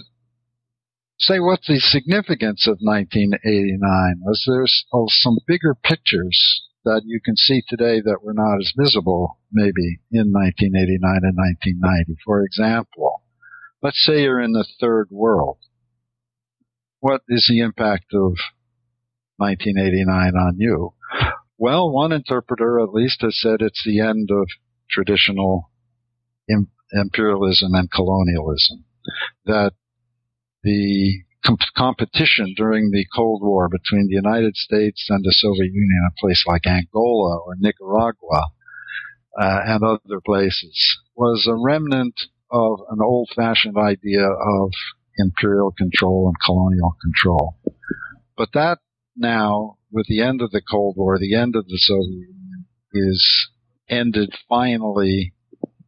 say 1.22 1.40
what 1.40 1.60
the 1.68 1.78
significance 1.78 2.68
of 2.68 2.82
1989 2.82 3.78
was. 4.26 4.44
There's 4.48 4.86
oh, 4.92 5.06
some 5.08 5.38
bigger 5.48 5.76
pictures 5.76 6.64
that 6.84 7.04
you 7.06 7.20
can 7.24 7.36
see 7.36 7.62
today 7.68 8.02
that 8.02 8.24
were 8.24 8.34
not 8.34 8.58
as 8.58 8.74
visible 8.76 9.38
maybe 9.52 10.02
in 10.12 10.34
1989 10.34 10.98
and 11.22 11.38
1990. 11.38 12.18
For 12.26 12.42
example, 12.42 13.21
let's 13.82 14.04
say 14.04 14.22
you're 14.22 14.41
in 14.41 14.52
the 14.52 14.67
third 14.80 15.08
world. 15.12 15.58
What 17.00 17.22
is 17.28 17.48
the 17.50 17.60
impact 17.60 18.13
of 18.13 18.34
1989 19.38 20.36
on 20.36 20.56
you? 20.58 20.94
Well, 21.58 21.91
one 21.91 22.12
interpreter 22.12 22.80
at 22.80 22.94
least 22.94 23.22
has 23.22 23.39
said 23.39 23.62
it's 23.62 23.84
the 23.86 24.00
end 24.00 24.30
of 24.32 24.48
traditional 24.89 25.70
imperialism 26.91 27.74
and 27.74 27.89
colonialism. 27.91 28.86
That 29.46 29.74
the 30.63 31.24
competition 31.76 32.54
during 32.56 32.91
the 32.91 33.06
Cold 33.15 33.41
War 33.44 33.67
between 33.67 34.08
the 34.08 34.15
United 34.15 34.56
States 34.56 35.08
and 35.10 35.24
the 35.24 35.34
Soviet 35.34 35.72
Union, 35.72 36.08
a 36.08 36.20
place 36.20 36.44
like 36.48 36.67
Angola 36.67 37.39
or 37.39 37.56
Nicaragua, 37.58 38.50
uh, 39.39 39.62
and 39.65 39.84
other 39.84 40.22
places, 40.24 41.00
was 41.15 41.48
a 41.50 41.56
remnant 41.56 42.15
of 42.52 42.80
an 42.90 43.00
old-fashioned 43.02 43.78
idea 43.78 44.28
of 44.28 44.72
imperial 45.18 45.72
control 45.72 46.28
and 46.28 46.36
colonial 46.46 46.96
control. 47.02 47.56
But 48.38 48.50
that 48.54 48.80
now, 49.16 49.78
with 49.92 50.08
the 50.08 50.22
end 50.22 50.42
of 50.42 50.52
the 50.52 50.62
Cold 50.62 50.96
War, 50.98 51.18
the 51.18 51.36
end 51.36 51.56
of 51.56 51.66
the 51.66 51.78
Soviet 51.78 52.08
Union, 52.08 52.66
is 52.94 53.50
ended 53.90 54.34
finally 54.48 55.34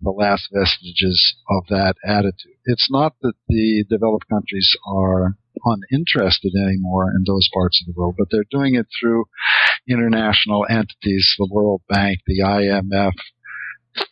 the 0.01 0.11
last 0.11 0.49
vestiges 0.53 1.35
of 1.49 1.63
that 1.69 1.95
attitude. 2.05 2.57
It's 2.65 2.89
not 2.91 3.15
that 3.21 3.33
the 3.47 3.85
developed 3.89 4.27
countries 4.29 4.69
are 4.85 5.37
uninterested 5.65 6.51
anymore 6.55 7.09
in 7.11 7.23
those 7.25 7.47
parts 7.53 7.81
of 7.81 7.87
the 7.87 7.97
world, 7.97 8.15
but 8.17 8.27
they're 8.29 8.43
doing 8.51 8.75
it 8.75 8.87
through 8.99 9.25
international 9.87 10.65
entities, 10.69 11.33
the 11.37 11.47
World 11.49 11.81
Bank, 11.87 12.19
the 12.27 12.41
IMF, 12.41 13.13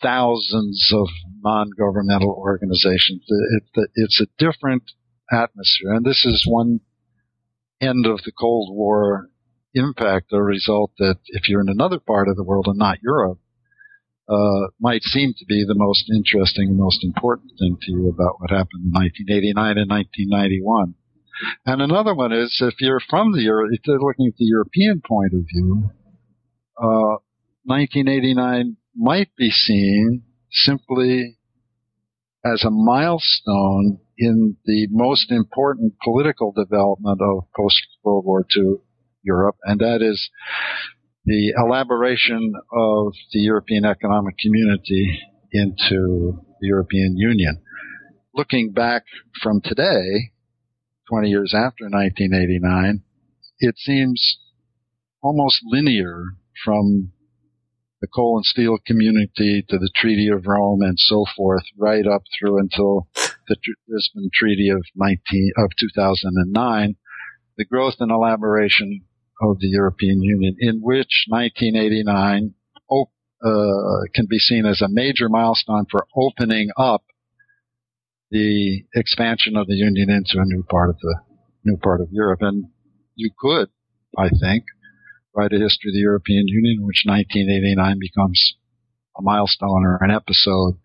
thousands 0.02 0.92
of 0.94 1.08
non-governmental 1.42 2.30
organizations. 2.30 3.24
it's 3.96 4.22
a 4.22 4.28
different 4.38 4.84
atmosphere, 5.32 5.94
and 5.94 6.06
this 6.06 6.26
is 6.26 6.46
one 6.48 6.82
end 7.82 8.06
of 8.06 8.22
the 8.24 8.32
Cold 8.32 8.76
War 8.76 9.30
impact, 9.74 10.34
a 10.34 10.42
result 10.42 10.92
that 11.00 11.18
if 11.28 11.48
you're 11.48 11.62
in 11.62 11.70
another 11.70 12.00
part 12.00 12.28
of 12.28 12.36
the 12.36 12.44
world 12.44 12.68
and 12.68 12.78
not 12.78 13.02
Europe, 13.02 13.40
uh, 14.30 14.68
might 14.80 15.04
seem 15.04 15.34
to 15.38 15.46
be 15.46 15.66
the 15.66 15.76
most 15.76 16.10
interesting 16.10 16.78
most 16.78 17.04
important 17.04 17.52
thing 17.60 17.78
to 17.82 17.92
you 17.92 18.08
about 18.08 18.40
what 18.40 18.50
happened 18.50 18.86
in 18.86 18.92
1989 18.92 19.78
and 19.78 19.90
1991. 19.90 20.96
And 21.66 21.82
another 21.82 22.14
one 22.14 22.32
is 22.32 22.56
if 22.62 22.76
you're 22.80 23.02
from 23.10 23.34
the 23.34 23.42
Euro, 23.42 23.68
if 23.72 23.82
you're 23.86 24.00
looking 24.00 24.28
at 24.28 24.38
the 24.38 24.46
European 24.46 25.02
point 25.06 25.34
of 25.34 25.42
view, 25.52 25.90
uh, 26.78 27.18
1989 27.66 28.78
might 28.96 29.30
be 29.38 29.50
seen 29.50 30.24
simply 30.52 31.38
as 32.44 32.64
a 32.64 32.72
milestone 32.72 34.00
in 34.18 34.58
the 34.66 34.88
most 34.92 35.32
important 35.32 35.94
political 36.04 36.52
development 36.52 37.20
of 37.22 37.46
post 37.56 37.82
World 38.04 38.26
War 38.26 38.46
II 38.56 38.76
Europe, 39.24 39.56
and 39.64 39.80
that 39.80 40.02
is 40.02 40.30
the 41.26 41.54
elaboration 41.58 42.54
of 42.74 43.14
the 43.32 43.40
European 43.40 43.86
Economic 43.86 44.36
Community 44.40 45.20
into 45.52 46.40
the 46.60 46.68
European 46.68 47.18
Union. 47.18 47.62
Looking 48.34 48.72
back 48.72 49.04
from 49.42 49.62
today, 49.62 50.32
20 51.10 51.30
years 51.30 51.54
after 51.54 51.86
1989, 51.86 53.04
it 53.60 53.78
seems 53.78 54.40
almost 55.22 55.60
linear 55.66 56.24
from 56.64 57.12
the 58.02 58.08
coal 58.08 58.38
and 58.38 58.46
steel 58.46 58.78
community 58.86 59.64
to 59.70 59.78
the 59.78 59.92
Treaty 59.96 60.28
of 60.28 60.48
Rome 60.48 60.82
and 60.82 60.98
so 60.98 61.26
forth, 61.38 61.64
right 61.78 62.06
up 62.08 62.24
through 62.38 62.60
until 62.60 63.08
the 63.48 63.56
Lisbon 63.88 64.30
Treaty 64.34 64.70
of 64.70 64.84
19 64.96 65.52
of 65.58 65.70
2009. 65.80 66.96
The 67.58 67.66
growth 67.66 67.96
and 68.00 68.12
elaboration 68.12 69.02
of 69.42 69.60
the 69.60 69.68
European 69.68 70.22
Union, 70.22 70.56
in 70.60 70.80
which 70.82 71.26
1989 71.30 72.56
op- 72.90 73.12
uh, 73.44 74.08
can 74.16 74.26
be 74.28 74.40
seen 74.40 74.66
as 74.66 74.82
a 74.82 74.90
major 74.90 75.30
milestone 75.30 75.86
for 75.90 76.06
opening 76.16 76.70
up 76.78 77.04
the 78.32 78.84
expansion 78.96 79.56
of 79.56 79.68
the 79.68 79.76
Union 79.76 80.10
into 80.10 80.40
a 80.40 80.46
new 80.46 80.64
part 80.64 80.90
of 80.90 80.98
the 81.00 81.20
new 81.66 81.78
part 81.78 82.02
of 82.02 82.08
Europe. 82.12 82.42
And 82.42 82.66
you 83.16 83.30
could, 83.38 83.70
I 84.18 84.30
think, 84.30 84.64
write 85.36 85.54
a 85.54 85.60
history 85.60 85.90
of 85.90 85.94
the 85.94 86.00
European 86.00 86.48
Union 86.48 86.86
which 86.86 87.04
1989 87.06 87.98
becomes 88.00 88.56
a 89.18 89.22
milestone 89.22 89.86
or 89.86 90.00
an 90.02 90.12
episode 90.12 90.80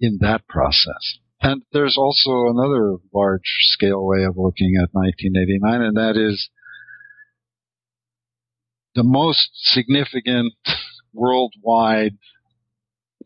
in 0.00 0.18
that 0.20 0.46
process. 0.48 1.18
And 1.40 1.62
there's 1.72 1.96
also 1.96 2.48
another 2.48 2.96
large 3.14 3.48
scale 3.72 4.04
way 4.04 4.24
of 4.24 4.36
looking 4.36 4.74
at 4.76 4.90
1989, 4.92 5.82
and 5.82 5.96
that 5.96 6.16
is 6.16 6.50
the 8.94 9.04
most 9.04 9.50
significant 9.52 10.52
worldwide 11.12 12.18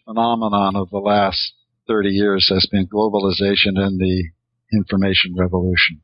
phenomenon 0.05 0.77
of 0.77 0.91
the 0.91 0.99
last 0.99 1.55
30 1.89 2.11
years 2.11 2.49
has 2.53 2.69
been 2.71 2.87
globalization 2.87 3.79
and 3.79 3.99
the 3.99 4.25
information 4.73 5.35
revolution. 5.37 6.03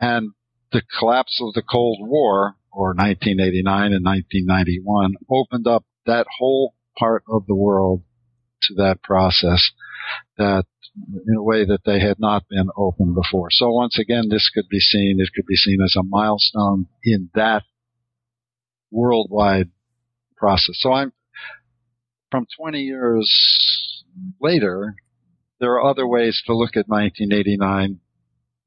And 0.00 0.32
the 0.70 0.82
collapse 0.98 1.40
of 1.42 1.54
the 1.54 1.62
Cold 1.62 1.98
War, 2.02 2.54
or 2.72 2.88
1989 2.88 3.92
and 3.92 4.04
1991, 4.04 5.14
opened 5.30 5.66
up 5.66 5.84
that 6.06 6.26
whole 6.38 6.74
part 6.98 7.22
of 7.28 7.46
the 7.46 7.54
world 7.54 8.02
to 8.62 8.74
that 8.74 9.02
process 9.02 9.70
that 10.36 10.64
in 11.26 11.36
a 11.36 11.42
way 11.42 11.64
that 11.64 11.80
they 11.84 12.00
had 12.00 12.18
not 12.18 12.48
been 12.48 12.68
open 12.76 13.14
before. 13.14 13.48
So 13.50 13.70
once 13.70 13.98
again, 13.98 14.28
this 14.28 14.50
could 14.52 14.68
be 14.68 14.80
seen, 14.80 15.20
it 15.20 15.30
could 15.34 15.46
be 15.46 15.54
seen 15.54 15.80
as 15.82 15.94
a 15.96 16.02
milestone 16.02 16.86
in 17.04 17.30
that 17.34 17.62
worldwide 18.90 19.70
process. 20.36 20.76
So 20.78 20.92
I'm 20.92 21.12
from 22.30 22.46
20 22.58 22.80
years 22.80 24.04
later, 24.40 24.94
there 25.60 25.72
are 25.72 25.90
other 25.90 26.06
ways 26.06 26.42
to 26.46 26.56
look 26.56 26.76
at 26.76 26.88
1989 26.88 28.00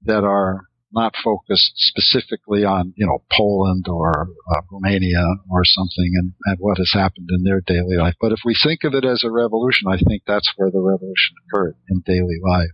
that 0.04 0.24
are 0.24 0.62
not 0.94 1.14
focused 1.24 1.74
specifically 1.76 2.64
on, 2.64 2.94
you 2.96 3.06
know, 3.06 3.24
Poland 3.32 3.86
or 3.88 4.28
uh, 4.50 4.62
Romania 4.72 5.26
or 5.50 5.64
something 5.64 6.12
and, 6.16 6.34
and 6.46 6.58
what 6.60 6.78
has 6.78 6.92
happened 6.94 7.30
in 7.32 7.44
their 7.44 7.62
daily 7.62 7.98
life. 7.98 8.16
But 8.20 8.32
if 8.32 8.40
we 8.46 8.56
think 8.62 8.84
of 8.84 8.94
it 8.94 9.06
as 9.06 9.24
a 9.24 9.32
revolution, 9.32 9.88
I 9.88 9.98
think 9.98 10.24
that's 10.28 10.52
where 10.58 10.72
the 10.72 10.82
revolution 10.82 11.36
occurred 11.46 11.76
in 11.90 12.02
daily 12.06 12.40
life. 12.44 12.72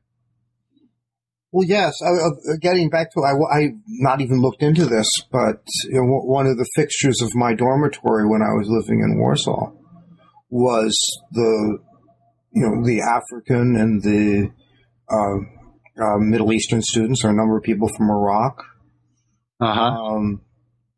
Well, 1.52 1.66
yes. 1.68 1.94
Uh, 2.02 2.58
getting 2.62 2.90
back 2.90 3.12
to, 3.14 3.22
I, 3.22 3.60
I 3.60 3.70
not 3.88 4.22
even 4.22 4.42
looked 4.42 4.62
into 4.62 4.86
this, 4.86 5.10
but 5.32 5.64
you 5.86 6.02
know, 6.02 6.22
one 6.26 6.46
of 6.46 6.58
the 6.58 6.70
fixtures 6.76 7.22
of 7.22 7.30
my 7.36 7.54
dormitory 7.56 8.28
when 8.28 8.42
I 8.42 8.54
was 8.58 8.68
living 8.70 9.02
in 9.02 9.20
Warsaw 9.20 9.72
was 10.50 10.94
the, 11.32 11.80
you 12.52 12.62
know, 12.62 12.86
the 12.86 13.02
African 13.02 13.76
and 13.76 14.04
the 14.04 14.52
uh, 15.10 15.57
uh, 16.02 16.18
Middle 16.18 16.54
Eastern 16.54 16.82
students, 16.82 17.24
or 17.24 17.30
a 17.30 17.36
number 17.36 17.58
of 17.58 17.64
people 17.64 17.90
from 17.96 18.10
Iraq. 18.10 18.64
Uh-huh. 19.60 19.82
Um, 19.82 20.42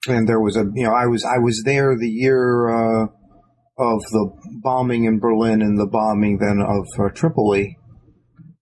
and 0.08 0.28
there 0.28 0.40
was 0.40 0.56
a, 0.56 0.66
you 0.74 0.84
know, 0.84 0.94
I 0.94 1.08
was 1.08 1.26
I 1.26 1.40
was 1.40 1.62
there 1.66 1.96
the 1.98 2.10
year 2.10 2.70
uh, 2.70 3.04
of 3.04 4.02
the 4.12 4.32
bombing 4.62 5.06
in 5.06 5.20
Berlin 5.20 5.62
and 5.62 5.78
the 5.78 5.88
bombing 5.88 6.38
then 6.40 6.62
of 6.62 6.86
uh, 7.00 7.10
Tripoli 7.14 7.78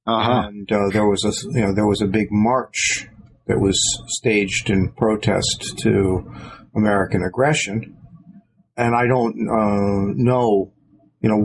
uh-huh. 0.07 0.47
And 0.47 0.71
uh, 0.71 0.87
there 0.93 1.05
was 1.05 1.25
a 1.25 1.33
you 1.51 1.65
know 1.65 1.73
there 1.73 1.85
was 1.85 2.01
a 2.01 2.07
big 2.07 2.27
march 2.31 3.07
that 3.47 3.59
was 3.59 3.77
staged 4.07 4.69
in 4.69 4.93
protest 4.93 5.77
to 5.79 6.33
American 6.75 7.23
aggression, 7.23 7.97
and 8.77 8.95
I 8.95 9.05
don't 9.07 9.35
uh, 9.35 10.13
know 10.15 10.71
you 11.19 11.29
know 11.29 11.41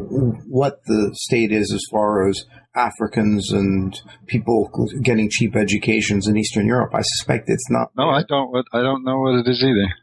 what 0.46 0.78
the 0.86 1.10
state 1.14 1.50
is 1.50 1.72
as 1.72 1.82
far 1.90 2.28
as 2.28 2.44
Africans 2.74 3.52
and 3.52 4.00
people 4.26 4.70
getting 5.02 5.28
cheap 5.30 5.56
educations 5.56 6.26
in 6.26 6.36
Eastern 6.36 6.66
Europe. 6.66 6.94
I 6.94 7.02
suspect 7.02 7.48
it's 7.48 7.70
not. 7.70 7.88
No, 7.96 8.08
I 8.08 8.22
don't. 8.28 8.54
I 8.72 8.80
don't 8.80 9.04
know 9.04 9.18
what 9.18 9.34
it 9.34 9.48
is 9.48 9.62
either. 9.62 9.94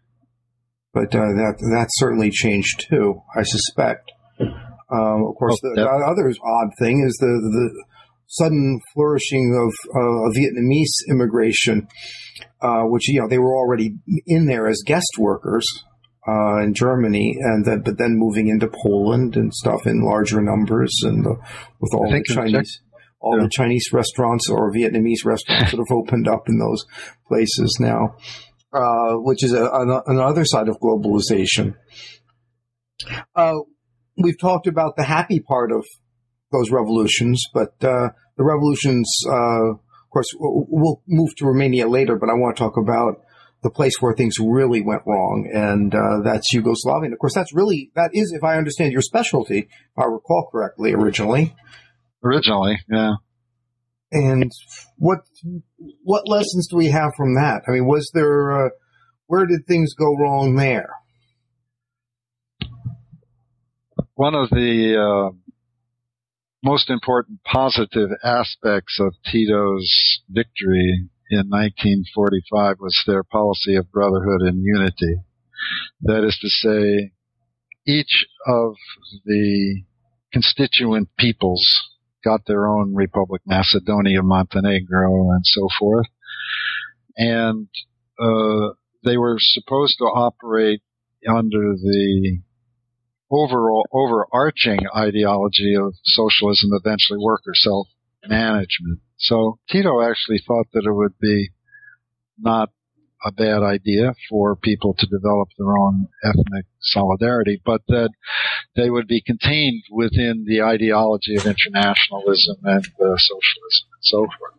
But 0.93 1.15
uh, 1.15 1.34
that 1.34 1.55
that 1.73 1.88
certainly 1.91 2.29
changed 2.32 2.86
too. 2.89 3.21
I 3.36 3.43
suspect. 3.43 4.12
Um, 4.39 5.25
of 5.27 5.36
course, 5.38 5.60
oh, 5.63 5.69
the, 5.69 5.82
the, 5.82 5.88
other 5.88 6.34
odd 6.43 6.69
thing 6.79 7.03
is 7.05 7.15
the, 7.19 7.27
the 7.27 7.84
sudden 8.25 8.79
flourishing 8.93 9.53
of 9.55 9.71
uh, 9.93 10.34
Vietnamese 10.36 11.12
immigration, 11.12 11.88
uh, 12.62 12.84
which 12.84 13.08
you 13.08 13.21
know 13.21 13.27
they 13.27 13.38
were 13.38 13.55
already 13.55 13.95
in 14.25 14.45
there 14.47 14.67
as 14.67 14.82
guest 14.86 15.17
workers 15.19 15.65
uh, 16.29 16.63
in 16.63 16.73
Germany, 16.73 17.37
and 17.39 17.65
then, 17.65 17.81
but 17.81 17.97
then 17.97 18.13
moving 18.17 18.47
into 18.47 18.67
Poland 18.67 19.35
and 19.35 19.54
stuff 19.54 19.87
in 19.87 20.06
larger 20.06 20.41
numbers, 20.41 20.93
and 21.04 21.25
the, 21.25 21.35
with 21.79 21.93
all 21.93 22.10
the 22.10 22.23
Chinese. 22.23 22.81
All 23.21 23.35
yeah. 23.37 23.43
the 23.43 23.51
Chinese 23.51 23.87
restaurants 23.91 24.49
or 24.49 24.71
Vietnamese 24.71 25.25
restaurants 25.25 25.71
that 25.71 25.77
have 25.77 25.91
opened 25.91 26.29
up 26.29 26.47
in 26.47 26.58
those 26.58 26.85
places 27.27 27.77
now, 27.77 28.15
uh, 28.71 29.15
which 29.15 29.43
is 29.43 29.51
a, 29.51 29.65
a, 29.65 30.04
another 30.06 30.45
side 30.45 30.69
of 30.69 30.79
globalization. 30.79 31.75
Uh, 33.35 33.56
we've 34.15 34.39
talked 34.39 34.67
about 34.67 34.95
the 34.95 35.04
happy 35.04 35.41
part 35.41 35.73
of 35.73 35.85
those 36.54 36.71
revolutions, 36.71 37.43
but 37.54 37.73
uh, 37.81 38.08
the 38.37 38.45
revolutions, 38.45 39.12
uh, 39.27 39.71
of 39.71 40.10
course, 40.13 40.33
we'll 40.39 41.01
move 41.06 41.35
to 41.35 41.45
Romania 41.45 41.89
later, 41.89 42.15
but 42.15 42.29
I 42.29 42.33
want 42.33 42.56
to 42.56 42.63
talk 42.63 42.77
about 42.77 43.21
the 43.62 43.69
place 43.69 43.93
where 43.99 44.13
things 44.13 44.35
really 44.39 44.81
went 44.81 45.01
wrong, 45.05 45.49
and 45.53 45.93
uh, 45.93 46.21
that's 46.23 46.53
Yugoslavia. 46.53 47.05
And 47.05 47.13
of 47.13 47.19
course, 47.19 47.33
that's 47.33 47.53
really 47.53 47.91
that 47.95 48.12
is, 48.13 48.31
if 48.31 48.43
I 48.43 48.57
understand 48.57 48.93
your 48.93 49.01
specialty, 49.01 49.60
if 49.60 49.97
I 49.97 50.05
recall 50.05 50.49
correctly, 50.51 50.93
originally. 50.93 51.55
Originally, 52.23 52.77
yeah. 52.89 53.13
And 54.12 54.51
what 54.97 55.19
what 56.03 56.27
lessons 56.27 56.67
do 56.69 56.77
we 56.77 56.87
have 56.87 57.12
from 57.15 57.35
that? 57.35 57.62
I 57.67 57.71
mean, 57.71 57.85
was 57.85 58.10
there 58.13 58.65
uh, 58.65 58.69
where 59.27 59.45
did 59.45 59.67
things 59.67 59.93
go 59.93 60.15
wrong 60.15 60.55
there? 60.55 60.89
one 64.19 64.35
of 64.35 64.49
the 64.49 64.97
uh, 64.99 65.33
most 66.62 66.89
important 66.89 67.39
positive 67.45 68.10
aspects 68.21 68.99
of 68.99 69.13
Tito's 69.31 70.19
victory 70.27 71.07
in 71.30 71.50
1945 71.50 72.77
was 72.80 73.04
their 73.06 73.23
policy 73.23 73.75
of 73.75 73.92
brotherhood 73.92 74.42
and 74.42 74.63
unity. 74.63 75.21
That 76.02 76.23
is 76.23 76.38
to 76.42 76.50
say, 76.50 77.12
each 77.86 78.25
of 78.48 78.73
the 79.25 79.84
constituent 80.34 81.10
peoples 81.17 81.65
got 82.23 82.42
their 82.46 82.67
own 82.67 82.94
republic, 82.96 83.42
Macedonia, 83.46 84.21
Montenegro, 84.21 85.32
and 85.32 85.42
so 85.44 85.67
forth. 85.80 86.08
And 87.17 87.67
uh, 88.19 88.73
they 89.04 89.17
were 89.17 89.38
supposed 89.40 89.98
to 90.00 90.06
operate 90.06 90.82
under 91.27 91.75
the 91.75 92.40
overall 93.32 93.88
overarching 93.92 94.80
ideology 94.96 95.75
of 95.75 95.94
socialism, 96.04 96.71
eventually 96.73 97.19
worker 97.19 97.54
self 97.54 97.88
management. 98.27 98.99
So 99.17 99.59
Tito 99.69 100.01
actually 100.01 100.41
thought 100.45 100.67
that 100.73 100.85
it 100.85 100.93
would 100.93 101.17
be 101.19 101.49
not 102.37 102.69
a 103.25 103.31
bad 103.31 103.63
idea 103.63 104.13
for 104.29 104.55
people 104.55 104.93
to 104.97 105.05
develop 105.05 105.49
their 105.57 105.77
own 105.77 106.07
ethnic 106.23 106.65
solidarity, 106.79 107.61
but 107.65 107.81
that 107.87 108.09
they 108.75 108.89
would 108.89 109.07
be 109.07 109.21
contained 109.21 109.83
within 109.91 110.45
the 110.47 110.61
ideology 110.61 111.35
of 111.35 111.45
internationalism 111.45 112.55
and 112.63 112.85
uh, 112.85 113.17
socialism 113.17 113.87
and 113.91 114.01
so 114.01 114.19
forth. 114.19 114.53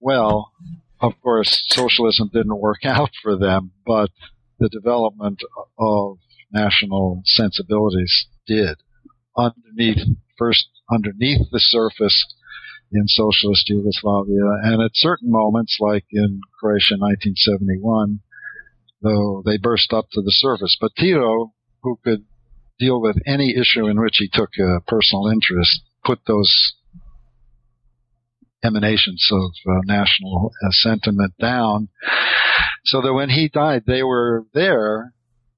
Well, 0.00 0.52
of 1.00 1.14
course, 1.22 1.64
socialism 1.68 2.30
didn't 2.32 2.60
work 2.60 2.80
out 2.84 3.10
for 3.22 3.36
them, 3.36 3.72
but 3.86 4.10
the 4.58 4.68
development 4.68 5.40
of 5.78 6.18
national 6.52 7.22
sensibilities 7.24 8.26
did. 8.46 8.76
Underneath, 9.36 10.06
first 10.36 10.68
underneath 10.92 11.50
the 11.50 11.60
surface 11.60 12.34
in 12.92 13.08
socialist 13.08 13.68
Yugoslavia, 13.68 14.44
and 14.62 14.82
at 14.82 14.90
certain 14.94 15.30
moments, 15.30 15.78
like 15.80 16.04
in 16.10 16.40
Croatia 16.60 16.94
in 16.94 17.00
1971, 17.00 18.20
though 19.02 19.42
they 19.44 19.58
burst 19.58 19.92
up 19.92 20.06
to 20.12 20.20
the 20.20 20.32
surface. 20.32 20.76
But 20.80 20.92
Tito, 20.96 21.52
who 21.82 21.98
could 22.04 22.24
deal 22.78 23.00
with 23.00 23.16
any 23.26 23.56
issue 23.56 23.86
in 23.86 24.00
which 24.00 24.16
he 24.18 24.28
took 24.32 24.50
a 24.58 24.80
personal 24.86 25.28
interest, 25.28 25.82
put 26.04 26.20
those 26.26 26.74
emanations 28.64 29.28
of 29.32 29.50
uh, 29.66 29.80
national 29.84 30.52
uh, 30.64 30.68
sentiment 30.70 31.34
down, 31.40 31.88
so 32.84 33.00
that 33.00 33.14
when 33.14 33.30
he 33.30 33.48
died, 33.48 33.82
they 33.86 34.02
were 34.02 34.44
there 34.54 35.14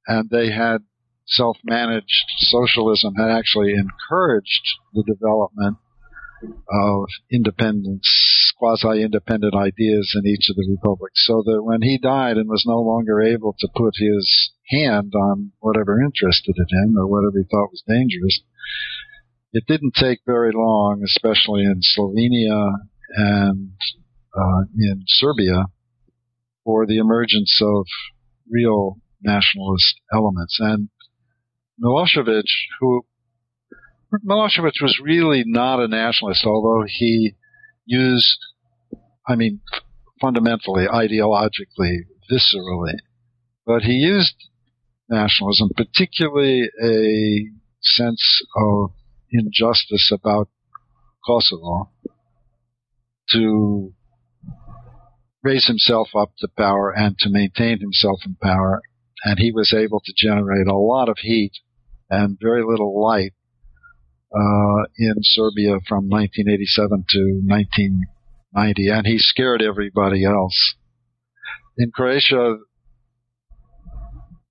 and 0.07 0.31
they 0.31 0.51
had 0.51 0.79
self-managed 1.27 2.27
socialism 2.39 3.15
had 3.15 3.31
actually 3.31 3.73
encouraged 3.73 4.63
the 4.93 5.03
development 5.03 5.79
of 6.43 7.05
independence, 7.31 8.53
quasi-independent 8.59 9.55
ideas 9.55 10.15
in 10.15 10.27
each 10.27 10.49
of 10.51 10.57
the 10.57 10.67
republics. 10.71 11.25
So 11.27 11.43
that 11.47 11.63
when 11.63 11.83
he 11.83 11.99
died 11.99 12.37
and 12.37 12.49
was 12.49 12.65
no 12.67 12.81
longer 12.81 13.21
able 13.23 13.55
to 13.59 13.69
put 13.75 13.95
his 13.97 14.53
hand 14.69 15.13
on 15.15 15.53
whatever 15.61 16.01
interested 16.01 16.55
him 16.57 16.97
or 16.99 17.07
whatever 17.07 17.39
he 17.39 17.45
thought 17.45 17.71
was 17.71 17.85
dangerous, 17.89 18.41
it 19.53 19.65
didn't 19.67 19.95
take 19.95 20.21
very 20.27 20.53
long, 20.53 21.03
especially 21.05 21.63
in 21.63 21.81
Slovenia 21.97 22.73
and 23.11 23.71
uh, 24.37 24.63
in 24.77 25.05
Serbia, 25.07 25.67
for 26.65 26.87
the 26.87 26.99
emergence 26.99 27.61
of 27.63 27.87
real 28.51 28.97
nationalist 29.23 30.01
elements. 30.13 30.59
And 30.59 30.89
Milosevic, 31.81 32.45
who 32.81 33.05
Milosevic 34.23 34.81
was 34.83 35.01
really 35.03 35.43
not 35.47 35.81
a 35.81 35.89
nationalist, 35.89 36.45
although 36.45 36.85
he 36.87 37.35
used, 37.87 38.39
I 39.27 39.35
mean, 39.35 39.61
fundamentally, 40.21 40.87
ideologically, 40.87 42.01
viscerally, 42.31 42.95
but 43.67 43.83
he 43.83 43.93
used 43.93 44.35
nationalism, 45.09 45.71
particularly 45.77 46.69
a 46.83 47.47
sense 47.81 48.43
of 48.57 48.91
injustice 49.31 50.11
about 50.13 50.49
Kosovo, 51.27 51.91
to 53.31 53.93
raise 55.43 55.67
himself 55.67 56.09
up 56.15 56.33
to 56.39 56.49
power 56.57 56.93
and 56.97 57.19
to 57.19 57.31
maintain 57.31 57.81
himself 57.81 58.21
in 58.25 58.37
power. 58.43 58.81
And 59.25 59.39
he 59.39 59.53
was 59.53 59.75
able 59.75 60.01
to 60.01 60.13
generate 60.17 60.67
a 60.67 60.77
lot 60.77 61.09
of 61.09 61.19
heat 61.19 61.53
and 62.11 62.39
very 62.41 62.63
little 62.63 63.01
light 63.01 63.33
uh, 64.35 64.85
in 64.99 65.15
Serbia 65.23 65.79
from 65.87 66.09
1987 66.09 67.05
to 67.11 67.41
1990, 67.47 68.89
and 68.89 69.07
he 69.07 69.19
scared 69.19 69.63
everybody 69.63 70.25
else. 70.25 70.75
In 71.79 71.91
Croatia, 71.93 72.57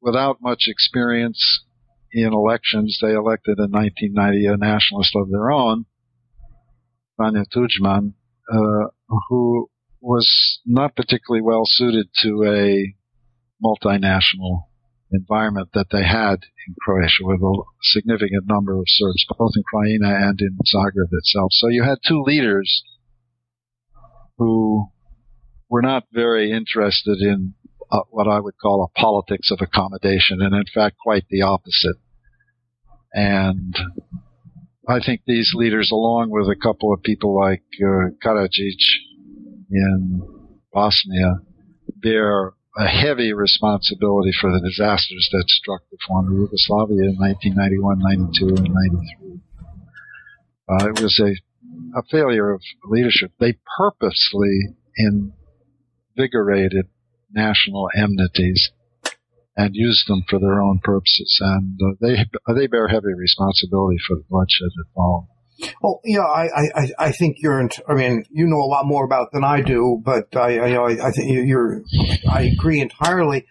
without 0.01 0.41
much 0.41 0.65
experience 0.67 1.63
in 2.11 2.33
elections, 2.33 2.99
they 3.01 3.13
elected 3.13 3.59
in 3.59 3.71
1990 3.71 4.45
a 4.45 4.57
nationalist 4.57 5.15
of 5.15 5.29
their 5.29 5.51
own, 5.51 5.85
Franjo 7.19 7.45
Tudjman, 7.53 8.13
uh, 8.51 8.87
who 9.29 9.69
was 10.01 10.59
not 10.65 10.95
particularly 10.95 11.41
well 11.41 11.63
suited 11.65 12.07
to 12.21 12.43
a 12.43 12.93
multinational 13.63 14.63
environment 15.13 15.69
that 15.73 15.87
they 15.91 16.03
had 16.03 16.39
in 16.67 16.75
Croatia 16.81 17.23
with 17.23 17.41
a 17.41 17.63
significant 17.81 18.45
number 18.47 18.77
of 18.77 18.85
Serbs, 18.87 19.25
both 19.37 19.51
in 19.55 19.63
Krajina 19.63 20.29
and 20.29 20.39
in 20.41 20.57
Zagreb 20.73 21.09
itself. 21.11 21.51
So 21.51 21.69
you 21.69 21.83
had 21.83 21.99
two 22.07 22.21
leaders 22.21 22.83
who 24.37 24.87
were 25.69 25.81
not 25.81 26.03
very 26.11 26.51
interested 26.51 27.19
in 27.19 27.53
uh, 27.91 28.01
what 28.09 28.27
I 28.27 28.39
would 28.39 28.55
call 28.61 28.83
a 28.83 28.99
politics 28.99 29.51
of 29.51 29.59
accommodation, 29.61 30.41
and 30.41 30.53
in 30.53 30.65
fact, 30.73 30.97
quite 31.03 31.25
the 31.29 31.43
opposite. 31.43 31.97
And 33.13 33.75
I 34.87 34.99
think 34.99 35.21
these 35.25 35.53
leaders, 35.53 35.91
along 35.91 36.31
with 36.31 36.47
a 36.47 36.59
couple 36.61 36.91
of 36.91 37.03
people 37.03 37.39
like 37.39 37.63
uh, 37.79 38.09
Karadzic 38.23 38.81
in 39.69 40.21
Bosnia, 40.73 41.35
bear 41.95 42.53
a 42.75 42.87
heavy 42.87 43.33
responsibility 43.33 44.31
for 44.39 44.51
the 44.51 44.61
disasters 44.61 45.29
that 45.31 45.43
struck 45.47 45.81
the 45.91 45.97
former 46.07 46.33
Yugoslavia 46.33 47.03
in 47.03 47.17
1991, 47.17 47.99
92, 47.99 48.47
and 48.47 48.73
93. 48.73 49.39
Uh, 50.69 50.89
it 50.89 51.01
was 51.01 51.19
a, 51.19 51.99
a 51.99 52.03
failure 52.09 52.51
of 52.51 52.61
leadership. 52.85 53.31
They 53.39 53.57
purposely 53.77 54.75
invigorated 56.17 56.87
national 57.31 57.89
enmities 57.95 58.71
and 59.55 59.75
used 59.75 60.07
them 60.07 60.23
for 60.27 60.39
their 60.39 60.61
own 60.61 60.79
purposes, 60.83 61.37
and 61.41 61.79
uh, 61.79 61.93
they 62.01 62.25
they 62.55 62.65
bear 62.65 62.87
heavy 62.87 63.13
responsibility 63.15 63.97
for 64.07 64.15
the 64.15 64.23
bloodshed 64.27 64.69
that 64.75 64.85
followed. 64.95 65.27
Well, 65.81 66.01
yeah, 66.03 66.21
I, 66.21 66.47
I, 66.75 66.87
I 66.99 67.11
think 67.11 67.37
you're. 67.39 67.69
I 67.87 67.93
mean, 67.93 68.25
you 68.31 68.47
know 68.47 68.57
a 68.57 68.69
lot 68.69 68.85
more 68.85 69.05
about 69.05 69.31
than 69.31 69.43
I 69.43 69.61
do, 69.61 70.01
but 70.03 70.35
I, 70.35 70.57
I, 70.57 70.67
you 70.67 70.73
know, 70.73 70.85
I, 70.85 71.07
I 71.07 71.11
think 71.11 71.47
you're. 71.47 71.81
I 72.29 72.53
agree 72.57 72.79
entirely. 72.81 73.45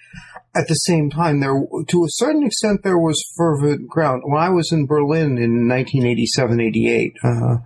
At 0.54 0.68
the 0.68 0.74
same 0.74 1.08
time, 1.08 1.40
there, 1.40 1.54
to 1.88 2.04
a 2.04 2.08
certain 2.08 2.42
extent, 2.42 2.82
there 2.82 2.98
was 2.98 3.22
fervent 3.36 3.88
ground. 3.88 4.22
When 4.26 4.42
I 4.42 4.50
was 4.50 4.70
in 4.70 4.86
Berlin 4.86 5.38
in 5.38 5.66
1987-88, 5.66 7.12
uh, 7.24 7.56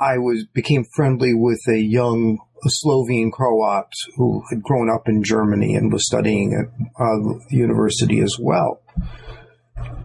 I 0.00 0.18
was 0.18 0.44
became 0.52 0.84
friendly 0.96 1.34
with 1.34 1.60
a 1.68 1.78
young 1.78 2.38
Slovene 2.68 3.30
Croat 3.30 3.92
who 4.16 4.42
had 4.50 4.62
grown 4.62 4.90
up 4.90 5.08
in 5.08 5.22
Germany 5.22 5.74
and 5.74 5.92
was 5.92 6.06
studying 6.06 6.52
at 6.52 6.66
uh, 7.00 7.38
the 7.48 7.56
university 7.56 8.20
as 8.20 8.36
well. 8.40 8.80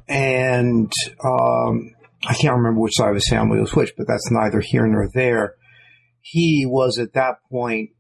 And 0.08 0.92
um, 1.24 1.94
I 2.26 2.34
can't 2.36 2.58
remember 2.58 2.82
which 2.82 2.96
side 2.96 3.10
of 3.10 3.16
his 3.16 3.30
family 3.30 3.60
was 3.60 3.76
which, 3.76 3.94
but 3.98 4.08
that's 4.08 4.30
neither 4.32 4.60
here 4.60 4.86
nor 4.86 5.10
there. 5.14 5.56
He 6.22 6.66
was 6.68 7.00
at 7.00 7.14
that 7.14 7.38
point 7.50 7.92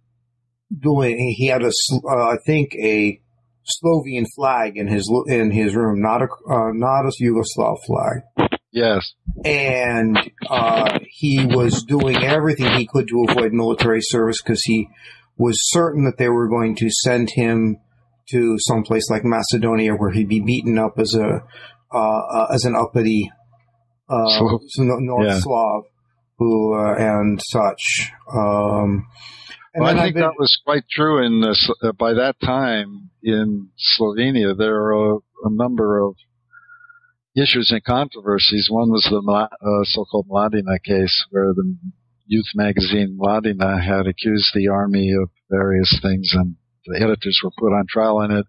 doing. 0.77 1.17
He 1.35 1.47
had 1.47 1.63
a, 1.63 1.71
uh, 2.07 2.29
I 2.29 2.37
think, 2.45 2.75
a 2.75 3.19
Slovenian 3.65 4.25
flag 4.35 4.77
in 4.77 4.87
his 4.87 5.11
in 5.27 5.51
his 5.51 5.75
room, 5.75 6.01
not 6.01 6.21
a 6.21 6.25
uh, 6.25 6.71
not 6.73 7.05
a 7.05 7.11
Yugoslav 7.21 7.77
flag. 7.85 8.49
Yes. 8.71 9.13
And 9.43 10.17
uh, 10.49 10.99
he 11.09 11.45
was 11.45 11.83
doing 11.83 12.23
everything 12.23 12.71
he 12.77 12.87
could 12.87 13.07
to 13.09 13.25
avoid 13.27 13.51
military 13.53 14.01
service 14.01 14.41
because 14.41 14.61
he 14.63 14.87
was 15.37 15.57
certain 15.71 16.05
that 16.05 16.17
they 16.17 16.29
were 16.29 16.47
going 16.47 16.75
to 16.77 16.89
send 16.89 17.29
him 17.31 17.77
to 18.29 18.55
some 18.59 18.83
place 18.83 19.09
like 19.09 19.23
Macedonia 19.25 19.93
where 19.93 20.11
he'd 20.11 20.29
be 20.29 20.39
beaten 20.39 20.79
up 20.79 20.93
as 20.99 21.15
a 21.15 21.43
uh, 21.93 22.47
as 22.53 22.63
an 22.63 22.75
uppity 22.75 23.29
uh, 24.11 24.57
North 24.77 25.25
yeah. 25.25 25.39
Slav, 25.39 25.83
who 26.37 26.73
uh, 26.73 26.95
and 26.97 27.41
such. 27.41 28.11
Um, 28.31 29.07
and 29.73 29.83
well, 29.85 29.97
I 29.97 30.03
think 30.03 30.15
been, 30.15 30.23
that 30.23 30.33
was 30.37 30.59
quite 30.65 30.83
true 30.91 31.25
in 31.25 31.41
this. 31.41 31.71
Uh, 31.81 31.93
by 31.93 32.13
that 32.13 32.35
time 32.43 33.09
in 33.23 33.69
Slovenia, 33.97 34.57
there 34.57 34.75
are 34.75 35.13
a, 35.13 35.15
a 35.15 35.49
number 35.49 35.99
of 35.99 36.15
issues 37.35 37.71
and 37.71 37.83
controversies. 37.83 38.67
One 38.69 38.89
was 38.89 39.07
the 39.09 39.21
uh, 39.21 39.83
so-called 39.85 40.27
Mladina 40.29 40.77
case, 40.83 41.25
where 41.29 41.53
the 41.53 41.77
youth 42.25 42.51
magazine 42.55 43.17
Mladina 43.19 43.81
had 43.81 44.07
accused 44.07 44.51
the 44.53 44.67
army 44.67 45.11
of 45.13 45.29
various 45.49 45.97
things, 46.01 46.31
and 46.33 46.55
the 46.85 47.01
editors 47.01 47.39
were 47.43 47.51
put 47.57 47.73
on 47.73 47.85
trial, 47.87 48.21
and 48.21 48.33
it 48.33 48.45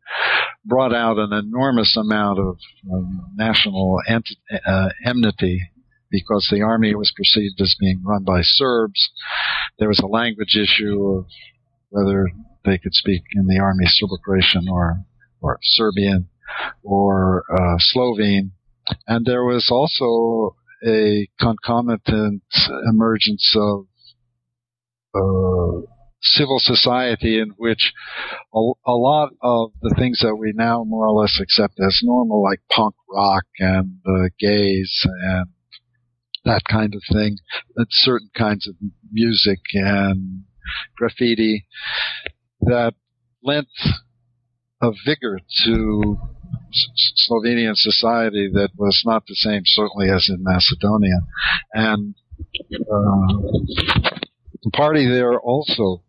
brought 0.64 0.94
out 0.94 1.18
an 1.18 1.32
enormous 1.32 1.96
amount 1.96 2.38
of 2.38 2.58
um, 2.92 3.32
national 3.36 3.98
ent- 4.08 4.36
uh, 4.66 4.88
enmity 5.04 5.60
because 6.10 6.48
the 6.50 6.62
army 6.62 6.94
was 6.94 7.12
perceived 7.16 7.60
as 7.60 7.74
being 7.80 8.02
run 8.04 8.22
by 8.22 8.40
Serbs. 8.42 9.10
There 9.78 9.88
was 9.88 10.00
a 10.00 10.06
language 10.06 10.56
issue 10.56 11.18
of 11.18 11.26
whether 11.88 12.30
they 12.64 12.78
could 12.78 12.94
speak 12.94 13.22
in 13.34 13.46
the 13.46 13.58
army 13.58 13.84
Serbo-Croatian 13.86 14.68
or 14.68 15.04
or 15.40 15.58
Serbian 15.62 16.28
or 16.84 17.44
uh, 17.50 17.76
Slovene, 17.78 18.52
and 19.06 19.26
there 19.26 19.44
was 19.44 19.68
also 19.70 20.56
a 20.86 21.28
concomitant 21.40 22.42
emergence 22.88 23.56
of 23.56 23.86
uh, 25.14 25.91
civil 26.22 26.58
society 26.58 27.38
in 27.38 27.50
which 27.56 27.92
a, 28.54 28.58
a, 28.86 28.92
lot 28.92 29.30
of 29.42 29.72
the 29.82 29.94
things 29.98 30.20
that 30.20 30.36
we 30.36 30.52
now 30.54 30.84
more 30.84 31.06
or 31.06 31.20
less 31.20 31.38
accept 31.40 31.74
as 31.80 32.00
normal, 32.02 32.42
like 32.42 32.60
punk 32.70 32.94
rock 33.10 33.44
and 33.58 33.98
uh, 34.06 34.28
gays 34.38 35.04
and 35.04 35.46
that 36.44 36.62
kind 36.68 36.94
of 36.94 37.02
thing, 37.12 37.36
certain 37.90 38.30
kinds 38.36 38.66
of 38.66 38.74
music 39.12 39.60
and 39.74 40.42
graffiti 40.96 41.66
that 42.60 42.94
lent 43.42 43.68
a 44.80 44.90
vigor 45.04 45.38
to 45.64 46.18
Slovenian 47.28 47.74
society 47.76 48.50
that 48.52 48.70
was 48.76 49.02
not 49.04 49.24
the 49.26 49.34
same, 49.34 49.62
certainly, 49.64 50.10
as 50.10 50.28
in 50.28 50.38
Macedonia. 50.40 51.20
And 51.72 52.14
uh, 52.72 53.26
the 54.62 54.70
party 54.72 55.06
there 55.06 55.38
also 55.38 56.02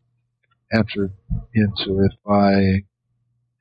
entered 0.73 1.13
into 1.53 1.99
it 2.03 2.11
by 2.25 2.83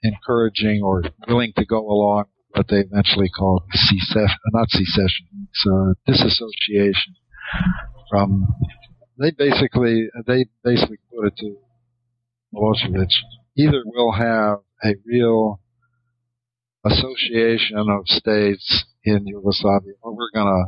encouraging 0.03 0.83
or 0.83 1.03
willing 1.29 1.53
to 1.57 1.65
go 1.65 1.79
along 1.79 2.25
what 2.51 2.69
they 2.69 2.79
eventually 2.79 3.29
called 3.31 3.63
secession, 3.73 4.39
not 4.53 4.69
secession, 4.71 5.49
uh, 5.71 5.95
disassociation 6.07 7.15
from. 8.11 8.47
They 9.19 9.31
basically 9.31 10.09
they 10.27 10.47
basically 10.65 10.99
put 11.15 11.29
it 11.29 11.37
to 11.39 11.57
Milosevic. 12.55 13.09
Either 13.57 13.83
we'll 13.85 14.13
have 14.13 14.59
a 14.83 14.95
real 15.05 15.61
association 16.85 17.79
of 17.79 18.07
states 18.07 18.85
in 19.05 19.27
Yugoslavia, 19.27 19.93
or 20.03 20.15
we're 20.15 20.31
gonna 20.35 20.65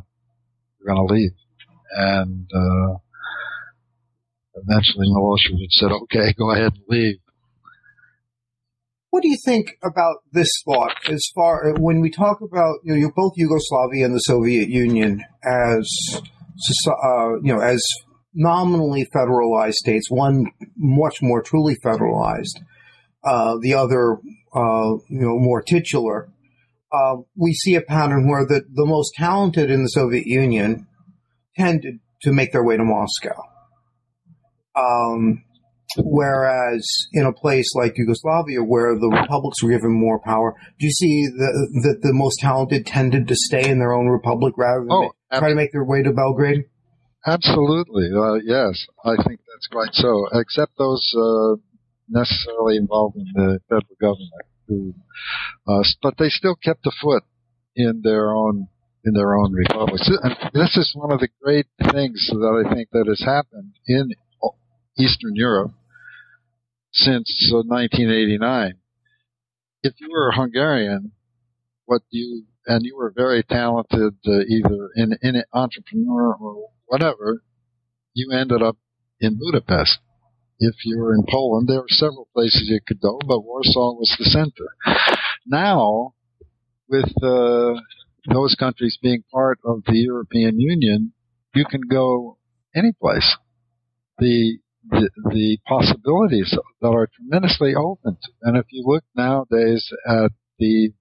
we're 0.81 0.95
gonna 0.95 1.07
leave. 1.07 1.33
And 1.97 2.49
uh, 2.55 2.99
eventually 4.55 5.09
Milosevic 5.09 5.71
said, 5.71 5.93
"Okay, 5.93 6.33
go 6.39 6.51
ahead 6.51 6.73
and 6.73 6.83
leave." 6.89 7.17
What 9.11 9.23
do 9.23 9.29
you 9.29 9.39
think 9.45 9.79
about 9.85 10.17
this 10.33 10.49
thought 10.65 10.97
as 11.09 11.25
far 11.35 11.73
when 11.79 12.01
we 12.01 12.11
talk 12.11 12.41
about 12.41 12.79
you 12.83 12.97
know 12.97 13.11
both 13.15 13.35
Yugoslavia 13.37 14.07
and 14.07 14.15
the 14.15 14.19
Soviet 14.19 14.69
Union 14.69 15.23
as 15.45 15.89
uh, 16.89 17.37
you 17.43 17.55
know 17.55 17.61
as 17.61 17.81
nominally 18.35 19.07
federalized 19.15 19.75
states, 19.75 20.11
one 20.11 20.47
much 20.77 21.23
more 21.23 21.43
truly 21.43 21.77
federalized, 21.77 22.61
uh, 23.23 23.57
the 23.61 23.75
other 23.75 24.15
uh, 24.55 24.99
you 25.09 25.21
know 25.21 25.39
more 25.39 25.63
titular. 25.63 26.29
Uh, 26.93 27.17
we 27.37 27.53
see 27.53 27.75
a 27.75 27.81
pattern 27.81 28.29
where 28.29 28.47
the, 28.47 28.63
the 28.73 28.87
most 28.87 29.13
talented 29.15 29.71
in 29.71 29.83
the 29.83 29.89
Soviet 29.89 30.27
Union 30.27 30.87
tended 31.57 31.99
to 32.23 32.33
make 32.33 32.53
their 32.53 32.65
way 32.65 32.77
to 32.77 32.85
Moscow. 32.85 33.35
Um, 34.77 35.45
Whereas 35.97 36.87
in 37.13 37.25
a 37.25 37.33
place 37.33 37.73
like 37.75 37.97
Yugoslavia, 37.97 38.63
where 38.63 38.99
the 38.99 39.09
republics 39.09 39.63
were 39.63 39.71
given 39.71 39.93
more 39.93 40.19
power, 40.19 40.55
do 40.79 40.87
you 40.87 40.91
see 40.91 41.27
that 41.27 41.71
the, 41.83 42.09
the 42.09 42.13
most 42.13 42.41
talented 42.41 42.87
tended 42.87 43.29
to 43.29 43.37
stay 43.37 43.69
in 43.69 43.79
their 43.79 43.93
own 43.93 44.09
republic 44.09 44.55
rather 44.57 44.81
than 44.81 44.91
oh, 44.91 45.13
try 45.33 45.51
to 45.51 45.55
make 45.55 45.73
their 45.73 45.85
way 45.85 46.03
to 46.03 46.13
Belgrade? 46.13 46.65
Absolutely, 47.27 48.11
uh, 48.13 48.35
yes. 48.45 48.87
I 49.05 49.17
think 49.23 49.41
that's 49.47 49.69
quite 49.71 49.93
so. 49.93 50.27
Except 50.33 50.73
those 50.79 51.15
uh, 51.17 51.57
necessarily 52.09 52.77
involved 52.77 53.17
in 53.17 53.27
the 53.35 53.61
federal 53.69 53.97
government, 54.01 54.47
who, 54.67 54.95
uh, 55.69 55.85
but 56.03 56.15
they 56.19 56.29
still 56.29 56.57
kept 56.57 56.87
a 56.87 56.93
foot 57.01 57.23
in 57.77 58.01
their 58.03 58.35
own 58.35 58.67
in 59.05 59.13
their 59.13 59.37
own 59.37 59.53
republics. 59.53 60.11
And 60.23 60.37
this 60.55 60.77
is 60.77 60.93
one 60.95 61.13
of 61.13 61.21
the 61.21 61.29
great 61.43 61.67
things 61.93 62.27
that 62.31 62.65
I 62.67 62.75
think 62.75 62.89
that 62.93 63.07
has 63.07 63.21
happened 63.21 63.75
in 63.87 64.11
Eastern 64.99 65.35
Europe 65.35 65.73
since 66.93 67.51
1989. 67.53 68.75
If 69.83 69.95
you 69.99 70.09
were 70.11 70.29
a 70.29 70.37
Hungarian, 70.37 71.13
what 71.85 72.03
you 72.11 72.45
and 72.67 72.85
you 72.85 72.97
were 72.97 73.13
very 73.15 73.43
talented, 73.43 74.15
uh, 74.27 74.41
either 74.49 74.91
in 74.97 75.17
in 75.23 75.43
entrepreneur 75.53 76.35
or 76.35 76.69
whatever, 76.87 77.43
you 78.15 78.31
ended 78.33 78.63
up 78.63 78.79
in 79.21 79.39
Budapest. 79.39 79.99
If 80.59 80.77
you 80.85 80.99
were 80.99 81.15
in 81.15 81.25
Poland, 81.29 81.69
there 81.69 81.81
were 81.81 81.89
several 81.89 82.29
places 82.33 82.69
you 82.69 82.81
could 82.87 83.01
go, 83.01 83.19
but 83.27 83.41
Warsaw 83.41 83.95
was 83.95 84.15
the 84.19 84.25
center. 84.25 84.69
Now, 85.47 86.15
with 86.89 87.13
uh, 87.23 87.81
those 88.33 88.55
countries 88.55 88.97
being 89.03 89.25
part 89.33 89.59
of 89.65 89.83
the 89.87 89.99
European 89.99 90.61
Union, 90.61 91.13
you 91.55 91.65
can 91.65 91.83
go 91.83 92.39
any 92.75 92.93
place. 92.93 93.37
The 94.19 94.59
the, 94.91 95.59
possibilities 95.67 96.57
that 96.81 96.89
are 96.89 97.09
tremendously 97.15 97.75
open. 97.75 98.17
And 98.43 98.57
if 98.57 98.67
you 98.71 98.83
look 98.87 99.05
nowadays 99.17 99.89
at 100.07 100.31
the 100.59 100.93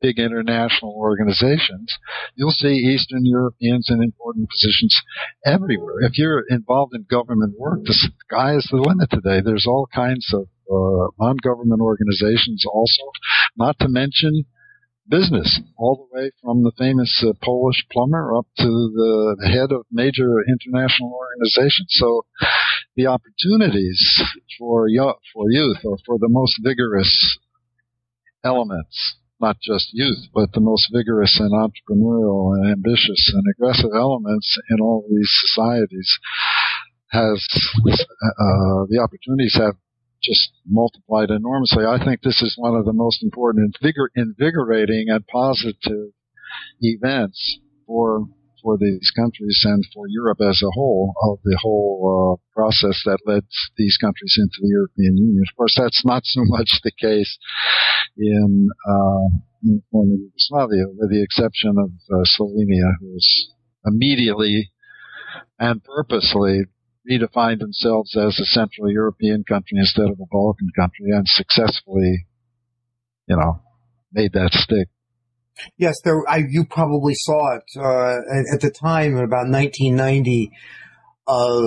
big 0.00 0.18
international 0.18 0.92
organizations, 0.92 1.96
you'll 2.34 2.50
see 2.50 2.68
Eastern 2.68 3.24
Europeans 3.24 3.88
in 3.90 4.02
important 4.02 4.48
positions 4.50 5.00
everywhere. 5.44 6.00
If 6.00 6.18
you're 6.18 6.44
involved 6.48 6.94
in 6.94 7.06
government 7.08 7.54
work, 7.58 7.80
the 7.84 8.10
sky 8.28 8.56
is 8.56 8.68
the 8.70 8.76
limit 8.76 9.10
today. 9.10 9.40
There's 9.44 9.66
all 9.66 9.88
kinds 9.92 10.32
of 10.34 10.48
uh, 10.70 11.08
non-government 11.18 11.80
organizations 11.80 12.64
also, 12.70 13.02
not 13.56 13.78
to 13.80 13.88
mention 13.88 14.44
business, 15.08 15.60
all 15.76 15.96
the 15.96 16.18
way 16.18 16.30
from 16.42 16.62
the 16.62 16.72
famous 16.78 17.24
uh, 17.26 17.32
Polish 17.42 17.84
plumber 17.90 18.36
up 18.36 18.46
to 18.58 18.64
the, 18.64 19.48
head 19.48 19.72
of 19.72 19.86
major 19.90 20.42
international 20.48 21.12
organizations. 21.12 21.88
So 21.90 22.26
the 22.96 23.06
opportunities 23.06 24.00
for 24.58 24.88
for 25.32 25.50
youth 25.50 25.78
or 25.84 25.98
for 26.04 26.18
the 26.18 26.28
most 26.28 26.58
vigorous 26.62 27.38
elements, 28.44 29.16
not 29.40 29.56
just 29.60 29.90
youth, 29.92 30.28
but 30.34 30.52
the 30.52 30.60
most 30.60 30.88
vigorous 30.92 31.38
and 31.38 31.52
entrepreneurial 31.52 32.56
and 32.56 32.72
ambitious 32.72 33.32
and 33.34 33.44
aggressive 33.54 33.90
elements 33.94 34.58
in 34.70 34.80
all 34.80 35.04
these 35.08 35.30
societies 35.46 36.18
has 37.10 37.46
uh, 37.86 38.86
the 38.88 38.98
opportunities 39.02 39.54
have 39.54 39.76
just 40.22 40.50
multiplied 40.66 41.30
enormously. 41.30 41.84
I 41.84 42.02
think 42.02 42.22
this 42.22 42.42
is 42.42 42.54
one 42.56 42.74
of 42.74 42.84
the 42.84 42.92
most 42.92 43.22
important, 43.22 43.76
invigor- 43.76 44.14
invigorating, 44.14 45.08
and 45.08 45.26
positive 45.26 46.12
events 46.80 47.58
for 47.86 48.26
for 48.62 48.76
these 48.76 49.12
countries 49.14 49.62
and 49.64 49.84
for 49.94 50.06
Europe 50.08 50.40
as 50.40 50.60
a 50.60 50.70
whole 50.72 51.14
of 51.22 51.38
the 51.44 51.56
whole 51.62 52.00
uh, 52.02 52.34
process 52.52 53.00
that 53.04 53.18
led 53.24 53.44
these 53.76 53.96
countries 53.96 54.34
into 54.36 54.58
the 54.60 54.68
European 54.68 55.16
Union. 55.16 55.44
Of 55.48 55.56
course, 55.56 55.76
that's 55.78 56.04
not 56.04 56.22
so 56.24 56.40
much 56.46 56.80
the 56.82 56.90
case 56.90 57.38
in, 58.18 58.68
uh, 58.88 59.28
former 59.92 60.14
Yugoslavia, 60.14 60.86
with 60.96 61.10
the 61.10 61.22
exception 61.22 61.76
of 61.78 61.90
uh, 62.10 62.24
Slovenia, 62.24 62.90
who 63.00 63.12
was 63.14 63.52
immediately 63.84 64.72
and 65.58 65.82
purposely 65.84 66.64
redefined 67.10 67.60
themselves 67.60 68.16
as 68.16 68.38
a 68.40 68.44
Central 68.44 68.90
European 68.90 69.44
country 69.44 69.78
instead 69.78 70.06
of 70.06 70.20
a 70.20 70.26
Balkan 70.30 70.70
country 70.76 71.10
and 71.10 71.26
successfully, 71.26 72.26
you 73.28 73.36
know, 73.36 73.60
made 74.12 74.32
that 74.32 74.52
stick. 74.52 74.88
Yes, 75.78 75.94
there. 76.04 76.22
I, 76.28 76.42
you 76.48 76.64
probably 76.64 77.14
saw 77.14 77.56
it 77.56 77.62
uh, 77.76 78.54
at, 78.54 78.60
the 78.60 78.70
time, 78.70 79.16
in 79.16 79.24
about 79.24 79.48
1990. 79.48 80.50
Uh, 81.26 81.60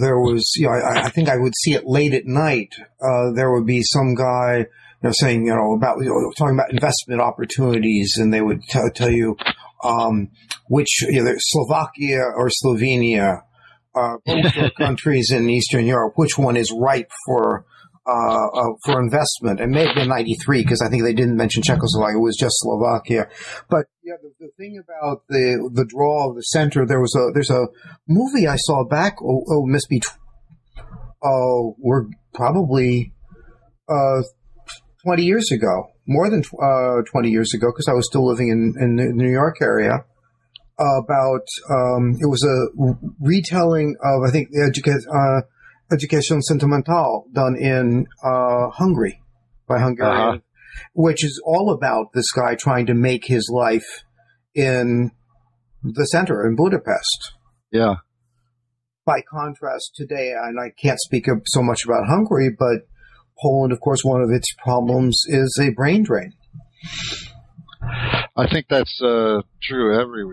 there 0.00 0.18
was, 0.18 0.50
you 0.56 0.66
know, 0.66 0.72
I, 0.72 1.04
I, 1.04 1.08
think 1.10 1.28
I 1.28 1.36
would 1.36 1.52
see 1.62 1.74
it 1.74 1.84
late 1.86 2.14
at 2.14 2.26
night. 2.26 2.74
Uh, 3.00 3.32
there 3.34 3.52
would 3.52 3.66
be 3.66 3.82
some 3.82 4.14
guy, 4.14 4.58
you 4.58 4.66
know, 5.02 5.12
saying, 5.12 5.46
you 5.46 5.54
know, 5.54 5.74
about 5.74 5.98
you 6.00 6.06
know, 6.06 6.32
talking 6.36 6.56
about 6.56 6.72
investment 6.72 7.20
opportunities, 7.20 8.16
and 8.16 8.32
they 8.32 8.40
would 8.40 8.62
t- 8.62 8.80
tell 8.94 9.10
you 9.10 9.36
um, 9.84 10.30
which, 10.68 11.04
know, 11.22 11.34
Slovakia 11.38 12.22
or 12.34 12.48
Slovenia, 12.48 13.42
uh, 13.94 14.16
countries 14.78 15.30
in 15.30 15.48
Eastern 15.48 15.86
Europe, 15.86 16.14
which 16.16 16.38
one 16.38 16.56
is 16.56 16.72
ripe 16.76 17.10
for 17.26 17.64
uh, 18.06 18.46
uh, 18.48 18.72
for 18.84 19.00
investment. 19.00 19.60
It 19.60 19.68
may 19.68 19.86
have 19.86 19.94
been 19.94 20.08
93 20.08 20.62
because 20.62 20.82
I 20.82 20.90
think 20.90 21.04
they 21.04 21.14
didn't 21.14 21.36
mention 21.36 21.62
Czechoslovakia. 21.62 22.18
It 22.18 22.22
was 22.22 22.36
just 22.36 22.54
Slovakia. 22.58 23.28
But 23.70 23.86
yeah, 24.02 24.16
the, 24.20 24.30
the, 24.38 24.50
thing 24.58 24.78
about 24.78 25.22
the 25.30 25.70
the 25.72 25.86
draw 25.86 26.28
of 26.28 26.36
the 26.36 26.42
center, 26.42 26.84
there 26.84 27.00
was 27.00 27.14
a 27.16 27.32
there's 27.32 27.48
a 27.48 27.66
movie 28.06 28.46
I 28.46 28.56
saw 28.56 28.84
back. 28.84 29.22
Oh, 29.22 29.44
oh 29.48 29.66
must 29.66 29.88
be. 29.88 30.02
Oh, 31.24 31.76
we're 31.78 32.04
probably 32.34 33.14
uh, 33.88 34.20
20 35.04 35.22
years 35.22 35.50
ago, 35.50 35.88
more 36.06 36.28
than 36.28 36.42
uh, 36.62 37.00
20 37.10 37.30
years 37.30 37.54
ago, 37.54 37.68
because 37.72 37.88
I 37.88 37.94
was 37.94 38.06
still 38.06 38.26
living 38.26 38.48
in 38.48 38.74
in 38.78 38.96
the 38.96 39.12
New 39.14 39.32
York 39.32 39.62
area. 39.62 40.04
About 40.78 41.46
um, 41.70 42.14
it 42.20 42.26
was 42.26 42.42
a 42.44 42.96
retelling 43.20 43.96
of 44.02 44.22
I 44.26 44.30
think 44.30 44.50
the 44.50 44.66
education. 44.68 45.08
Uh, 45.10 45.42
Education 45.92 46.40
Sentimental 46.42 47.26
done 47.32 47.56
in 47.56 48.06
uh, 48.24 48.70
Hungary 48.70 49.22
by 49.68 49.80
Hungarian, 49.80 50.28
uh-huh. 50.28 50.38
which 50.94 51.24
is 51.24 51.40
all 51.44 51.70
about 51.72 52.06
this 52.14 52.30
guy 52.32 52.54
trying 52.54 52.86
to 52.86 52.94
make 52.94 53.26
his 53.26 53.50
life 53.52 54.02
in 54.54 55.10
the 55.82 56.04
center 56.06 56.46
in 56.46 56.56
Budapest. 56.56 57.32
Yeah. 57.70 57.96
By 59.04 59.20
contrast, 59.30 59.92
today, 59.94 60.32
and 60.32 60.58
I 60.58 60.70
can't 60.70 60.98
speak 61.00 61.26
so 61.46 61.62
much 61.62 61.84
about 61.84 62.08
Hungary, 62.08 62.50
but 62.58 62.88
Poland, 63.40 63.72
of 63.72 63.80
course, 63.80 64.00
one 64.02 64.22
of 64.22 64.30
its 64.30 64.54
problems 64.64 65.22
is 65.26 65.58
a 65.60 65.70
brain 65.70 66.02
drain. 66.02 66.32
I 68.36 68.46
think 68.50 68.66
that's 68.68 69.00
uh, 69.02 69.42
true 69.62 70.00
every, 70.00 70.24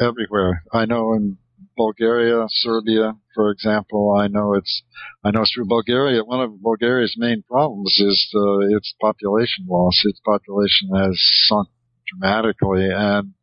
everywhere. 0.00 0.64
I 0.72 0.86
know 0.86 1.14
in 1.14 1.38
Bulgaria, 1.76 2.46
Serbia, 2.48 3.14
for 3.34 3.50
example. 3.50 4.14
I 4.18 4.28
know 4.28 4.54
it's, 4.54 4.82
I 5.24 5.30
know 5.30 5.44
through 5.44 5.66
Bulgaria, 5.66 6.22
one 6.24 6.40
of 6.40 6.60
Bulgaria's 6.60 7.14
main 7.16 7.42
problems 7.42 7.94
is 7.98 8.18
uh, 8.34 8.76
its 8.76 8.94
population 9.00 9.66
loss. 9.68 10.00
Its 10.04 10.20
population 10.24 10.90
has 10.94 11.16
sunk 11.48 11.68
dramatically, 12.08 12.88
and 12.90 13.34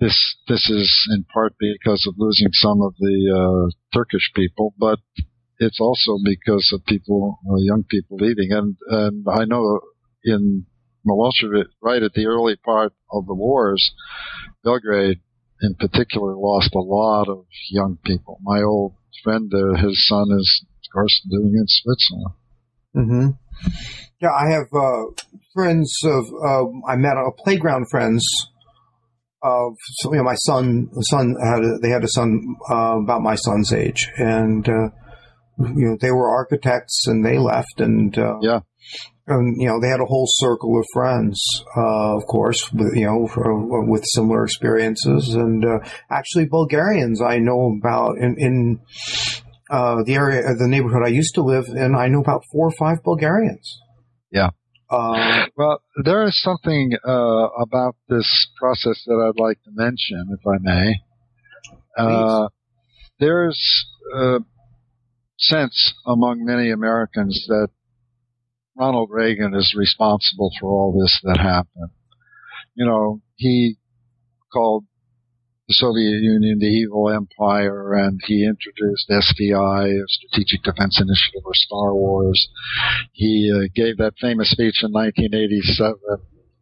this 0.00 0.36
this 0.48 0.68
is 0.68 0.90
in 1.14 1.24
part 1.24 1.54
because 1.58 2.06
of 2.06 2.14
losing 2.18 2.48
some 2.52 2.82
of 2.82 2.94
the 2.98 3.16
uh, 3.40 3.96
Turkish 3.96 4.30
people, 4.34 4.74
but 4.78 4.98
it's 5.58 5.80
also 5.80 6.18
because 6.22 6.70
of 6.74 6.84
people, 6.84 7.38
uh, 7.48 7.56
young 7.56 7.84
people 7.88 8.16
leaving. 8.18 8.52
And 8.52 8.76
and 8.88 9.26
I 9.28 9.44
know 9.44 9.80
in 10.24 10.66
Milosevic, 11.06 11.66
right 11.82 12.02
at 12.02 12.12
the 12.14 12.26
early 12.26 12.56
part 12.56 12.92
of 13.10 13.26
the 13.26 13.34
wars, 13.34 13.92
Belgrade 14.64 15.20
in 15.62 15.74
particular 15.74 16.36
lost 16.36 16.74
a 16.74 16.80
lot 16.80 17.28
of 17.28 17.46
young 17.70 17.98
people. 18.04 18.38
My 18.42 18.62
old 18.62 18.94
friend, 19.22 19.50
uh, 19.54 19.80
his 19.80 20.06
son 20.06 20.26
is, 20.38 20.64
of 20.70 20.92
course, 20.92 21.22
living 21.26 21.54
in 21.54 21.66
Switzerland. 21.66 22.34
Mm-hmm. 22.94 23.28
Yeah, 24.20 24.30
I 24.32 24.50
have 24.50 24.66
uh, 24.74 25.04
friends 25.54 25.94
of 26.04 26.24
uh, 26.44 26.64
I 26.88 26.96
met 26.96 27.16
a 27.16 27.30
playground 27.42 27.86
friends 27.90 28.24
of 29.42 29.74
so, 29.98 30.12
you 30.12 30.18
know 30.18 30.24
my 30.24 30.34
son 30.34 30.88
son 31.10 31.34
had 31.42 31.60
a, 31.60 31.78
they 31.82 31.90
had 31.90 32.04
a 32.04 32.08
son 32.08 32.56
uh, 32.70 32.98
about 33.02 33.20
my 33.20 33.34
son's 33.34 33.72
age 33.72 34.08
and 34.16 34.68
uh, 34.68 34.88
you 35.58 35.86
know 35.86 35.96
they 36.00 36.10
were 36.10 36.30
architects 36.30 37.06
and 37.06 37.24
they 37.24 37.38
left 37.38 37.78
and 37.78 38.18
uh, 38.18 38.38
yeah 38.40 38.60
and 39.26 39.60
you 39.60 39.68
know 39.68 39.80
they 39.80 39.88
had 39.88 40.00
a 40.00 40.06
whole 40.06 40.26
circle 40.28 40.78
of 40.78 40.86
friends, 40.92 41.42
uh, 41.76 42.16
of 42.16 42.26
course, 42.26 42.70
with, 42.72 42.94
you 42.94 43.06
know, 43.06 43.26
for, 43.26 43.84
with 43.84 44.04
similar 44.04 44.44
experiences, 44.44 45.34
and 45.34 45.64
uh, 45.64 45.78
actually 46.10 46.46
Bulgarians 46.46 47.20
I 47.20 47.38
know 47.38 47.76
about 47.78 48.18
in, 48.18 48.36
in 48.38 48.80
uh, 49.70 50.02
the 50.04 50.14
area, 50.14 50.42
the 50.42 50.68
neighborhood 50.68 51.02
I 51.04 51.08
used 51.08 51.34
to 51.34 51.42
live 51.42 51.66
in. 51.68 51.94
I 51.94 52.08
know 52.08 52.20
about 52.20 52.42
four 52.52 52.68
or 52.68 52.74
five 52.78 53.02
Bulgarians. 53.02 53.80
Yeah. 54.30 54.50
Uh, 54.88 55.46
well, 55.56 55.82
there 56.04 56.24
is 56.24 56.40
something 56.40 56.92
uh, 57.04 57.48
about 57.60 57.96
this 58.08 58.48
process 58.56 59.02
that 59.06 59.14
I'd 59.34 59.40
like 59.42 59.60
to 59.64 59.70
mention, 59.72 60.28
if 60.30 60.46
I 60.46 60.58
may. 60.60 60.94
Uh, 61.98 62.48
there's 63.18 63.86
a 64.14 64.38
sense 65.38 65.94
among 66.06 66.44
many 66.44 66.70
Americans 66.70 67.46
that 67.48 67.68
Ronald 68.78 69.08
Reagan 69.10 69.54
is 69.54 69.74
responsible 69.76 70.50
for 70.60 70.68
all 70.68 70.98
this 70.98 71.20
that 71.24 71.38
happened. 71.38 71.90
You 72.74 72.86
know, 72.86 73.22
he 73.36 73.76
called 74.52 74.84
the 75.68 75.74
Soviet 75.74 76.22
Union 76.22 76.58
the 76.58 76.66
evil 76.66 77.10
empire 77.10 77.94
and 77.94 78.20
he 78.24 78.44
introduced 78.44 79.10
SDI, 79.10 79.98
Strategic 80.06 80.62
Defense 80.62 81.00
Initiative 81.00 81.42
or 81.44 81.54
Star 81.54 81.94
Wars. 81.94 82.48
He 83.12 83.50
uh, 83.52 83.68
gave 83.74 83.96
that 83.96 84.14
famous 84.20 84.50
speech 84.50 84.82
in 84.82 84.92
1987 84.92 85.96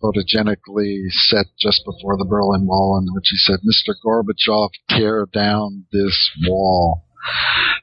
photogenically 0.02 1.00
set 1.10 1.46
just 1.58 1.82
before 1.84 2.16
the 2.16 2.26
Berlin 2.28 2.66
Wall 2.66 2.98
in 3.00 3.12
which 3.14 3.28
he 3.30 3.36
said, 3.36 3.60
Mr. 3.60 3.94
Gorbachev, 4.04 4.70
tear 4.90 5.26
down 5.32 5.84
this 5.92 6.30
wall. 6.46 7.03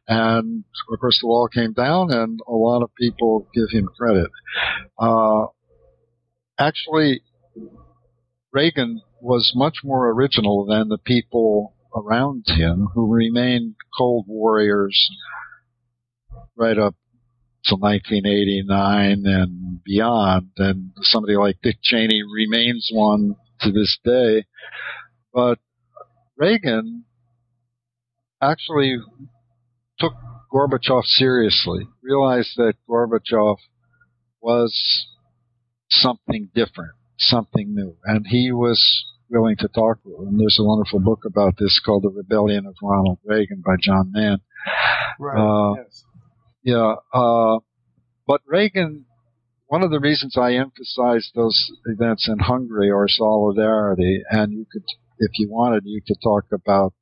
And 0.07 0.63
of 0.91 0.99
course, 0.99 1.19
the 1.21 1.27
wall 1.27 1.47
came 1.47 1.73
down, 1.73 2.11
and 2.11 2.39
a 2.47 2.53
lot 2.53 2.83
of 2.83 2.93
people 2.95 3.47
give 3.53 3.69
him 3.71 3.87
credit. 3.97 4.29
Uh, 4.99 5.47
actually, 6.59 7.21
Reagan 8.51 9.01
was 9.21 9.53
much 9.55 9.77
more 9.83 10.09
original 10.09 10.65
than 10.65 10.89
the 10.89 10.97
people 10.97 11.75
around 11.95 12.43
him 12.47 12.89
who 12.93 13.13
remained 13.13 13.75
cold 13.97 14.25
warriors 14.27 15.09
right 16.55 16.77
up 16.77 16.95
to 17.65 17.75
1989 17.75 19.23
and 19.25 19.83
beyond. 19.83 20.49
And 20.57 20.91
somebody 21.01 21.35
like 21.35 21.57
Dick 21.61 21.77
Cheney 21.81 22.21
remains 22.23 22.89
one 22.91 23.35
to 23.61 23.71
this 23.71 23.97
day. 24.03 24.45
But 25.33 25.59
Reagan 26.37 27.05
actually 28.41 28.97
took 29.99 30.13
Gorbachev 30.51 31.03
seriously, 31.05 31.87
realized 32.01 32.53
that 32.57 32.73
Gorbachev 32.89 33.57
was 34.41 35.05
something 35.89 36.49
different, 36.53 36.91
something 37.17 37.73
new, 37.73 37.95
and 38.05 38.25
he 38.27 38.51
was 38.51 39.05
willing 39.29 39.55
to 39.57 39.67
talk 39.69 39.99
with 40.03 40.27
him. 40.27 40.37
There's 40.37 40.57
a 40.59 40.63
wonderful 40.63 40.99
book 40.99 41.21
about 41.25 41.53
this 41.57 41.79
called 41.85 42.03
The 42.03 42.09
Rebellion 42.09 42.65
of 42.65 42.75
Ronald 42.81 43.19
Reagan 43.23 43.63
by 43.65 43.75
John 43.79 44.11
Mann. 44.11 44.39
Right. 45.19 45.37
Uh, 45.37 45.75
yes. 45.83 46.03
Yeah. 46.63 46.95
Uh, 47.13 47.59
but 48.27 48.41
Reagan, 48.45 49.05
one 49.67 49.83
of 49.83 49.91
the 49.91 49.99
reasons 49.99 50.35
I 50.37 50.53
emphasized 50.55 51.31
those 51.33 51.71
events 51.85 52.27
in 52.27 52.39
Hungary 52.39 52.91
or 52.91 53.07
solidarity, 53.07 54.21
and 54.29 54.51
you 54.51 54.65
could, 54.71 54.83
if 55.19 55.31
you 55.37 55.49
wanted, 55.49 55.83
you 55.85 56.01
could 56.05 56.17
talk 56.21 56.45
about 56.51 56.93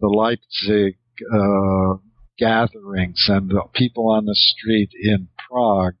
the 0.00 0.08
Leipzig 0.08 0.96
uh, 1.32 1.96
gatherings 2.38 3.26
and 3.28 3.50
the 3.50 3.62
people 3.74 4.10
on 4.10 4.24
the 4.24 4.34
street 4.34 4.90
in 5.00 5.28
Prague. 5.48 5.94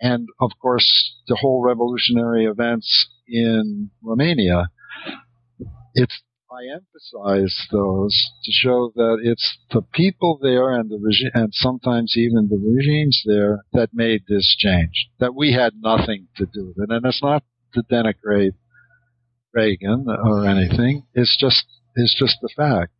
And 0.00 0.28
of 0.40 0.52
course, 0.60 1.14
the 1.28 1.36
whole 1.40 1.62
revolutionary 1.62 2.46
events 2.46 3.08
in 3.28 3.90
Romania. 4.02 4.70
It's, 5.94 6.22
I 6.50 6.62
emphasize 6.72 7.54
those 7.70 8.32
to 8.44 8.50
show 8.50 8.92
that 8.96 9.18
it's 9.22 9.58
the 9.70 9.82
people 9.82 10.38
there 10.40 10.70
and 10.72 10.90
the 10.90 10.98
regime, 11.00 11.30
and 11.34 11.50
sometimes 11.52 12.14
even 12.16 12.48
the 12.48 12.58
regimes 12.58 13.22
there 13.26 13.64
that 13.72 13.90
made 13.92 14.22
this 14.26 14.56
change. 14.58 15.08
That 15.18 15.34
we 15.34 15.52
had 15.52 15.74
nothing 15.80 16.28
to 16.36 16.46
do 16.46 16.68
with 16.68 16.88
it. 16.88 16.92
And 16.92 17.04
it's 17.04 17.22
not 17.22 17.44
to 17.74 17.82
denigrate 17.82 18.54
Reagan 19.52 20.06
or 20.08 20.46
anything. 20.46 21.06
It's 21.14 21.36
just, 21.38 21.64
it's 21.94 22.16
just 22.18 22.38
the 22.40 22.50
fact. 22.56 22.92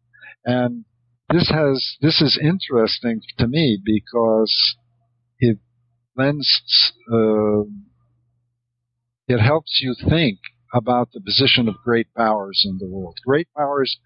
And 0.45 0.85
this 1.33 1.51
has 1.51 1.97
this 2.01 2.21
is 2.21 2.39
interesting 2.43 3.23
to 3.39 3.47
me 3.47 3.79
because 3.85 4.77
it 5.39 5.59
lends 6.17 6.93
uh, 7.13 7.63
it 9.29 9.39
helps 9.41 9.81
you 9.83 9.95
think 10.09 10.39
about 10.75 11.11
the 11.13 11.21
position 11.21 11.69
of 11.69 11.77
great 11.85 12.13
powers 12.17 12.65
in 12.65 12.79
the 12.79 12.89
world. 12.89 13.17
Great 13.25 13.49
powers 13.57 13.99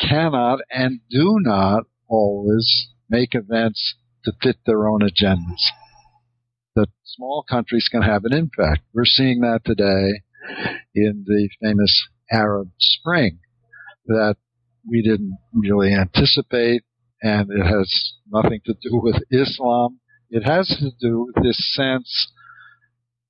cannot 0.00 0.60
and 0.70 1.00
do 1.10 1.36
not 1.40 1.84
always 2.08 2.88
make 3.08 3.34
events 3.34 3.94
to 4.24 4.32
fit 4.42 4.56
their 4.66 4.88
own 4.88 5.00
agendas. 5.00 5.62
That 6.74 6.88
small 7.04 7.44
countries 7.48 7.88
can 7.90 8.02
have 8.02 8.24
an 8.24 8.32
impact. 8.32 8.82
We're 8.94 9.04
seeing 9.04 9.40
that 9.40 9.60
today 9.64 10.22
in 10.94 11.24
the 11.26 11.48
famous 11.60 12.08
Arab 12.30 12.70
Spring. 12.80 13.38
That 14.06 14.36
we 14.88 15.02
didn't 15.02 15.38
really 15.52 15.94
anticipate, 15.94 16.82
and 17.22 17.48
it 17.50 17.64
has 17.64 18.14
nothing 18.30 18.60
to 18.66 18.74
do 18.74 19.00
with 19.00 19.16
Islam. 19.30 20.00
It 20.30 20.42
has 20.42 20.66
to 20.80 20.90
do 21.00 21.26
with 21.26 21.44
this 21.44 21.74
sense, 21.74 22.32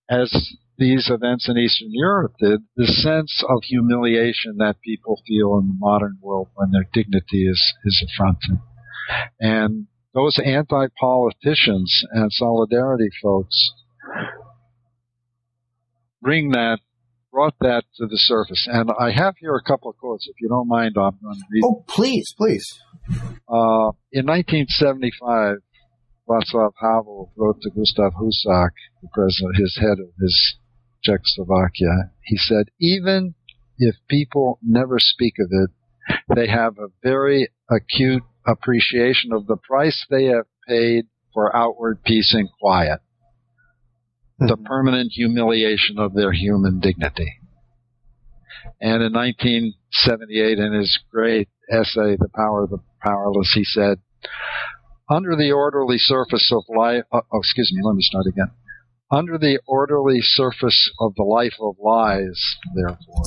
as 0.08 0.32
these 0.78 1.10
events 1.10 1.48
in 1.48 1.58
Eastern 1.58 1.90
Europe 1.92 2.34
did, 2.40 2.62
the 2.76 2.86
sense 2.86 3.44
of 3.48 3.62
humiliation 3.64 4.56
that 4.58 4.80
people 4.80 5.20
feel 5.26 5.58
in 5.58 5.68
the 5.68 5.76
modern 5.78 6.16
world 6.22 6.48
when 6.54 6.70
their 6.70 6.88
dignity 6.92 7.46
is, 7.46 7.62
is 7.84 8.04
affronted. 8.08 8.58
And 9.38 9.86
those 10.14 10.38
anti-politicians 10.44 12.04
and 12.12 12.32
solidarity 12.32 13.10
folks 13.22 13.72
bring 16.20 16.50
that, 16.50 16.78
brought 17.32 17.54
that 17.60 17.84
to 17.96 18.06
the 18.06 18.18
surface. 18.18 18.68
And 18.70 18.90
I 19.00 19.10
have 19.10 19.34
here 19.38 19.56
a 19.56 19.62
couple 19.62 19.90
of 19.90 19.96
quotes, 19.96 20.28
if 20.28 20.36
you 20.40 20.48
don't 20.48 20.68
mind, 20.68 20.96
I'm 20.96 21.18
going 21.22 21.34
to 21.34 21.44
read. 21.50 21.62
Oh, 21.64 21.84
please, 21.88 22.34
please. 22.36 22.78
Uh, 23.48 23.90
in 24.12 24.26
1975, 24.26 25.56
Václav 26.28 26.72
Havel 26.80 27.32
wrote 27.36 27.60
to 27.62 27.70
Gustav 27.70 28.12
Husak, 28.14 28.70
the 29.02 29.08
president, 29.12 29.56
his 29.56 29.76
head 29.80 29.98
of 29.98 30.10
his 30.20 30.56
Czechoslovakia. 31.02 32.12
He 32.22 32.36
said, 32.36 32.66
even 32.80 33.34
if 33.78 33.96
people 34.08 34.58
never 34.62 34.98
speak 34.98 35.34
of 35.40 35.48
it, 35.50 35.70
they 36.34 36.48
have 36.48 36.78
a 36.78 36.88
very 37.02 37.48
acute 37.70 38.22
appreciation 38.46 39.32
of 39.32 39.46
the 39.46 39.56
price 39.56 40.06
they 40.10 40.26
have 40.26 40.46
paid 40.68 41.06
for 41.32 41.54
outward 41.56 42.02
peace 42.04 42.34
and 42.34 42.48
quiet. 42.60 43.00
The 44.48 44.56
permanent 44.56 45.12
humiliation 45.12 45.98
of 45.98 46.14
their 46.14 46.32
human 46.32 46.80
dignity. 46.80 47.38
And 48.80 49.02
in 49.02 49.12
1978, 49.12 50.58
in 50.58 50.72
his 50.72 50.98
great 51.10 51.48
essay, 51.70 52.16
The 52.16 52.28
Power 52.34 52.64
of 52.64 52.70
the 52.70 52.78
Powerless, 53.00 53.52
he 53.54 53.64
said, 53.64 53.98
under 55.08 55.36
the 55.36 55.52
orderly 55.52 55.98
surface 55.98 56.50
of 56.52 56.64
life, 56.74 57.04
uh, 57.12 57.20
oh, 57.32 57.38
excuse 57.38 57.72
me, 57.72 57.82
let 57.84 57.94
me 57.94 58.02
start 58.02 58.26
again. 58.26 58.50
Under 59.10 59.36
the 59.36 59.60
orderly 59.66 60.20
surface 60.20 60.90
of 60.98 61.14
the 61.16 61.24
life 61.24 61.54
of 61.60 61.76
lies, 61.78 62.56
therefore, 62.74 63.24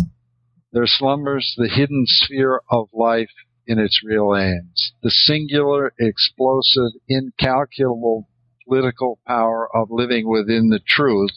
there 0.72 0.88
slumbers 0.88 1.54
the 1.58 1.70
hidden 1.70 2.06
sphere 2.08 2.62
of 2.72 2.90
life 2.92 3.30
in 3.68 3.78
its 3.78 4.02
real 4.04 4.36
aims. 4.36 4.94
The 5.04 5.12
singular, 5.12 5.94
explosive, 6.00 6.92
incalculable 7.08 8.28
political 8.68 9.20
power 9.28 9.68
of 9.76 9.90
living 9.92 10.28
within 10.28 10.70
the 10.70 10.80
truth 10.86 11.32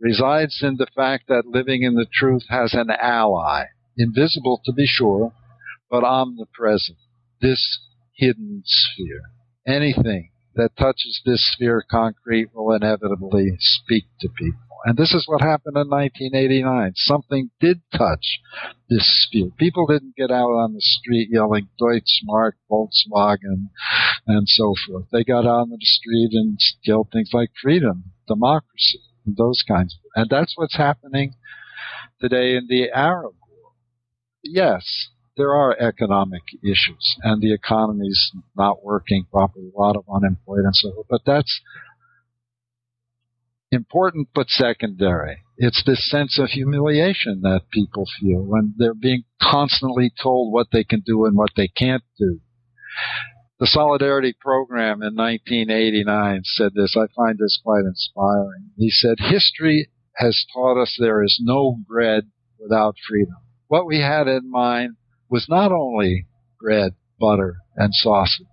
resides 0.00 0.60
in 0.62 0.76
the 0.76 0.86
fact 0.94 1.24
that 1.28 1.46
living 1.46 1.82
in 1.82 1.94
the 1.94 2.06
truth 2.12 2.44
has 2.48 2.74
an 2.74 2.90
ally, 2.90 3.64
invisible 3.96 4.60
to 4.64 4.72
be 4.72 4.86
sure, 4.86 5.32
but 5.90 6.04
omnipresent, 6.04 6.98
this 7.40 7.78
hidden 8.14 8.62
sphere. 8.64 9.22
Anything 9.66 10.30
that 10.56 10.76
touches 10.78 11.20
this 11.24 11.52
sphere 11.52 11.84
concrete 11.90 12.48
will 12.54 12.74
inevitably 12.74 13.52
speak 13.58 14.04
to 14.20 14.28
people. 14.28 14.60
And 14.84 14.96
this 14.96 15.12
is 15.12 15.24
what 15.26 15.40
happened 15.40 15.76
in 15.76 15.88
1989. 15.88 16.92
Something 16.96 17.50
did 17.60 17.80
touch 17.92 18.40
this 18.88 19.26
sphere. 19.26 19.50
People 19.58 19.86
didn't 19.86 20.16
get 20.16 20.30
out 20.30 20.50
on 20.50 20.74
the 20.74 20.80
street 20.80 21.28
yelling 21.30 21.68
Deutschmark, 21.80 22.52
Volkswagen, 22.70 23.68
and 24.26 24.48
so 24.48 24.74
forth. 24.86 25.06
They 25.12 25.24
got 25.24 25.44
out 25.46 25.62
on 25.62 25.70
the 25.70 25.78
street 25.80 26.30
and 26.32 26.58
yelled 26.84 27.08
things 27.12 27.30
like 27.32 27.50
freedom, 27.60 28.12
democracy, 28.28 29.00
and 29.24 29.36
those 29.36 29.62
kinds 29.66 29.94
of 29.94 30.00
And 30.14 30.30
that's 30.30 30.52
what's 30.56 30.76
happening 30.76 31.34
today 32.20 32.56
in 32.56 32.66
the 32.68 32.90
Arab 32.90 33.34
world. 33.50 33.74
Yes, 34.42 35.08
there 35.36 35.54
are 35.54 35.78
economic 35.78 36.42
issues 36.62 37.16
and 37.22 37.42
the 37.42 37.52
economy's 37.52 38.32
not 38.56 38.84
working 38.84 39.26
properly, 39.30 39.70
a 39.74 39.78
lot 39.78 39.96
of 39.96 40.04
unemployed 40.12 40.64
and 40.64 40.74
so 40.74 40.92
forth, 40.92 41.06
but 41.08 41.20
that's 41.26 41.60
important 43.70 44.28
but 44.34 44.48
secondary. 44.48 45.38
It's 45.58 45.82
this 45.84 46.08
sense 46.10 46.38
of 46.38 46.50
humiliation 46.50 47.40
that 47.42 47.62
people 47.70 48.04
feel 48.20 48.42
when 48.42 48.74
they're 48.76 48.94
being 48.94 49.24
constantly 49.40 50.12
told 50.22 50.52
what 50.52 50.68
they 50.72 50.84
can 50.84 51.02
do 51.04 51.24
and 51.26 51.36
what 51.36 51.50
they 51.56 51.68
can't 51.68 52.04
do. 52.18 52.40
The 53.58 53.66
Solidarity 53.66 54.34
Program 54.38 55.02
in 55.02 55.14
1989 55.14 56.42
said 56.44 56.72
this. 56.74 56.94
I 56.96 57.06
find 57.16 57.38
this 57.38 57.58
quite 57.62 57.84
inspiring. 57.86 58.70
He 58.76 58.90
said, 58.90 59.16
history 59.18 59.88
has 60.16 60.44
taught 60.52 60.80
us 60.80 60.96
there 60.98 61.22
is 61.22 61.40
no 61.42 61.78
bread 61.88 62.24
without 62.58 62.96
freedom. 63.08 63.36
What 63.68 63.86
we 63.86 64.00
had 64.00 64.28
in 64.28 64.50
mind 64.50 64.96
was 65.28 65.46
not 65.48 65.72
only 65.72 66.26
bread, 66.60 66.92
butter, 67.18 67.56
and 67.76 67.92
sausage, 67.94 68.46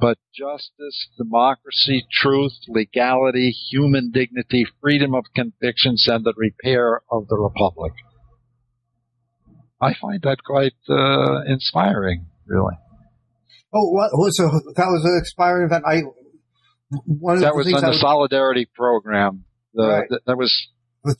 but 0.00 0.18
justice, 0.34 1.08
democracy, 1.16 2.06
truth, 2.10 2.52
legality, 2.68 3.50
human 3.70 4.10
dignity, 4.10 4.66
freedom 4.80 5.14
of 5.14 5.24
convictions, 5.34 6.06
and 6.06 6.24
the 6.24 6.34
repair 6.36 7.00
of 7.10 7.26
the 7.28 7.36
republic. 7.36 7.92
I 9.80 9.94
find 10.00 10.22
that 10.22 10.38
quite 10.44 10.74
uh, 10.88 11.42
inspiring, 11.46 12.26
really. 12.46 12.74
Oh, 13.74 13.90
what, 13.90 14.30
so 14.30 14.44
that 14.76 14.86
was 14.86 15.04
an 15.04 15.18
inspiring 15.18 15.66
event. 15.66 15.84
I 15.86 16.02
one 17.04 17.40
that 17.40 17.54
was 17.54 17.66
in 17.66 17.72
the 17.72 17.88
was, 17.88 18.00
Solidarity 18.00 18.68
Program. 18.74 19.44
The, 19.74 19.86
right. 19.86 20.08
the, 20.08 20.20
that 20.26 20.36
was 20.36 20.68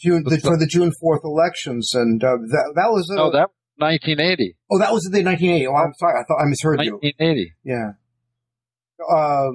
June 0.00 0.22
the, 0.24 0.38
for 0.38 0.56
the 0.56 0.66
June 0.66 0.92
fourth 1.00 1.22
elections, 1.24 1.92
and 1.92 2.22
uh, 2.22 2.36
that 2.36 2.72
that 2.76 2.88
was 2.90 3.08
no 3.10 3.30
that 3.32 3.50
1980. 3.78 4.56
Oh, 4.70 4.78
that 4.78 4.92
was 4.92 5.02
the 5.04 5.22
1980. 5.22 5.66
Oh, 5.66 5.74
I'm 5.74 5.92
sorry. 5.98 6.20
I 6.20 6.24
thought 6.24 6.40
I 6.40 6.46
misheard 6.46 6.78
1980. 6.78 7.06
you. 7.06 7.14
1980. 7.18 7.54
Yeah. 7.64 7.92
Uh, 9.04 9.50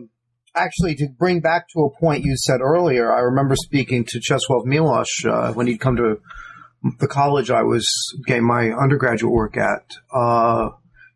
actually, 0.56 0.96
to 0.96 1.08
bring 1.18 1.40
back 1.40 1.68
to 1.74 1.82
a 1.82 2.00
point 2.00 2.24
you 2.24 2.36
said 2.38 2.62
earlier, 2.62 3.12
I 3.12 3.20
remember 3.20 3.56
speaking 3.56 4.06
to 4.06 4.20
Czesław 4.20 4.66
Miłosz 4.66 5.26
uh, 5.26 5.54
when 5.54 5.68
he'd 5.68 5.80
come 5.80 5.96
to 5.98 6.20
the 7.00 7.08
college 7.08 7.52
I 7.52 7.64
was 7.64 7.86
getting 8.26 8.46
my 8.46 8.72
undergraduate 8.72 9.32
work 9.32 9.58
at, 9.58 9.98
uh, 10.14 10.70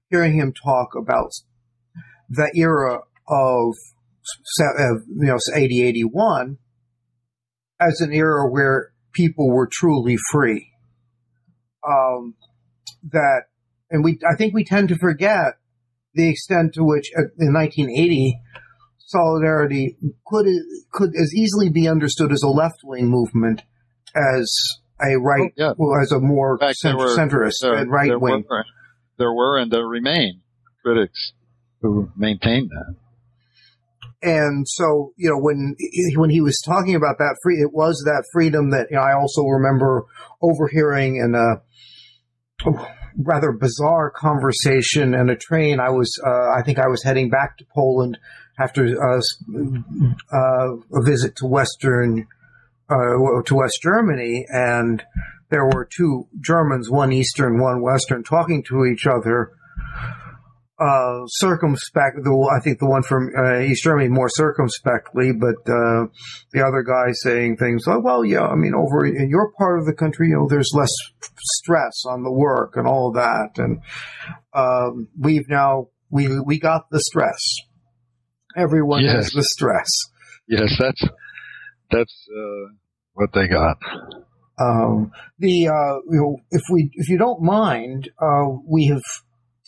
hearing 0.09 0.33
him 0.37 0.53
talk 0.53 0.89
about 0.95 1.31
the 2.29 2.51
era 2.55 2.99
of, 3.27 3.73
you 4.59 5.27
know, 5.27 5.37
80, 5.53 5.83
81 5.83 6.57
as 7.79 7.99
an 8.01 8.13
era 8.13 8.49
where 8.49 8.91
people 9.13 9.49
were 9.49 9.67
truly 9.71 10.17
free. 10.31 10.71
Um, 11.87 12.35
that, 13.11 13.43
and 13.89 14.03
we, 14.03 14.19
I 14.29 14.35
think 14.35 14.53
we 14.53 14.63
tend 14.63 14.89
to 14.89 14.97
forget 14.97 15.57
the 16.13 16.29
extent 16.29 16.73
to 16.75 16.83
which 16.83 17.11
uh, 17.17 17.23
in 17.39 17.53
1980 17.53 18.39
solidarity 18.97 19.97
could 20.25 20.47
could 20.91 21.11
as 21.15 21.33
easily 21.35 21.69
be 21.69 21.87
understood 21.87 22.31
as 22.31 22.41
a 22.41 22.49
left 22.49 22.79
wing 22.83 23.07
movement 23.07 23.61
as 24.15 24.51
a 25.01 25.19
right 25.19 25.51
oh, 25.51 25.55
yeah. 25.57 25.73
well, 25.77 26.01
as 26.01 26.11
a 26.11 26.19
more 26.19 26.57
fact, 26.57 26.77
center, 26.77 26.97
were, 26.97 27.17
centrist 27.17 27.61
there, 27.61 27.75
and 27.75 27.91
right 27.91 28.19
wing. 28.19 28.43
There 29.17 29.33
were 29.33 29.57
and 29.57 29.71
there 29.71 29.85
remain 29.85 30.41
critics 30.83 31.33
who 31.81 32.09
maintain 32.15 32.69
that. 32.69 32.95
And 34.21 34.67
so, 34.67 35.13
you 35.17 35.29
know, 35.29 35.37
when 35.37 35.75
when 36.15 36.29
he 36.29 36.41
was 36.41 36.59
talking 36.65 36.95
about 36.95 37.17
that 37.19 37.37
free, 37.43 37.61
it 37.61 37.73
was 37.73 38.03
that 38.05 38.25
freedom 38.33 38.71
that 38.71 38.87
you 38.89 38.97
know, 38.97 39.03
I 39.03 39.13
also 39.13 39.43
remember 39.43 40.05
overhearing 40.41 41.17
in 41.17 41.35
a 41.35 41.61
rather 43.17 43.51
bizarre 43.51 44.11
conversation 44.11 45.13
in 45.13 45.29
a 45.29 45.35
train. 45.35 45.79
I 45.79 45.89
was, 45.89 46.11
uh, 46.25 46.51
I 46.57 46.61
think 46.63 46.79
I 46.79 46.87
was 46.87 47.03
heading 47.03 47.29
back 47.29 47.57
to 47.57 47.65
Poland 47.73 48.17
after 48.59 48.85
uh, 48.85 49.21
uh, 50.33 50.75
a 50.93 51.03
visit 51.03 51.35
to 51.37 51.45
Western, 51.45 52.27
uh, 52.89 53.41
to 53.45 53.55
West 53.55 53.79
Germany, 53.81 54.45
and 54.49 55.03
there 55.49 55.65
were 55.65 55.87
two 55.95 56.27
Germans, 56.39 56.89
one 56.89 57.11
Eastern, 57.11 57.61
one 57.61 57.81
Western, 57.81 58.23
talking 58.23 58.63
to 58.63 58.85
each 58.85 59.05
other 59.05 59.51
uh, 60.79 61.25
circumspect. 61.27 62.17
The, 62.23 62.51
I 62.55 62.61
think 62.61 62.79
the 62.79 62.89
one 62.89 63.03
from 63.03 63.31
uh, 63.37 63.59
East 63.61 63.83
Germany 63.83 64.09
more 64.09 64.29
circumspectly, 64.29 65.31
but 65.31 65.55
uh, 65.71 66.07
the 66.51 66.63
other 66.65 66.83
guy 66.83 67.11
saying 67.13 67.57
things 67.57 67.83
like, 67.87 68.03
"Well, 68.03 68.25
yeah, 68.25 68.45
I 68.45 68.55
mean, 68.55 68.73
over 68.75 69.05
in 69.05 69.29
your 69.29 69.51
part 69.57 69.79
of 69.79 69.85
the 69.85 69.93
country, 69.93 70.29
you 70.29 70.35
know, 70.35 70.47
there's 70.49 70.71
less 70.73 70.91
stress 71.61 72.03
on 72.07 72.23
the 72.23 72.31
work 72.31 72.73
and 72.75 72.87
all 72.87 73.13
that, 73.13 73.51
and 73.57 73.79
um, 74.53 75.07
we've 75.17 75.47
now 75.47 75.87
we 76.09 76.39
we 76.39 76.59
got 76.59 76.89
the 76.91 76.99
stress. 76.99 77.39
Everyone 78.57 79.03
yes. 79.03 79.15
has 79.15 79.31
the 79.31 79.43
stress. 79.43 79.89
Yes, 80.47 80.75
that's 80.77 81.03
that's 81.89 82.27
uh, 82.37 82.73
what 83.13 83.31
they 83.33 83.47
got." 83.47 83.77
Um, 84.57 85.11
the 85.37 85.67
uh, 85.67 85.99
you 86.09 86.19
know, 86.19 86.37
if 86.51 86.61
we 86.71 86.89
if 86.93 87.09
you 87.09 87.17
don't 87.17 87.41
mind, 87.41 88.09
uh, 88.21 88.45
we 88.65 88.87
have 88.87 89.01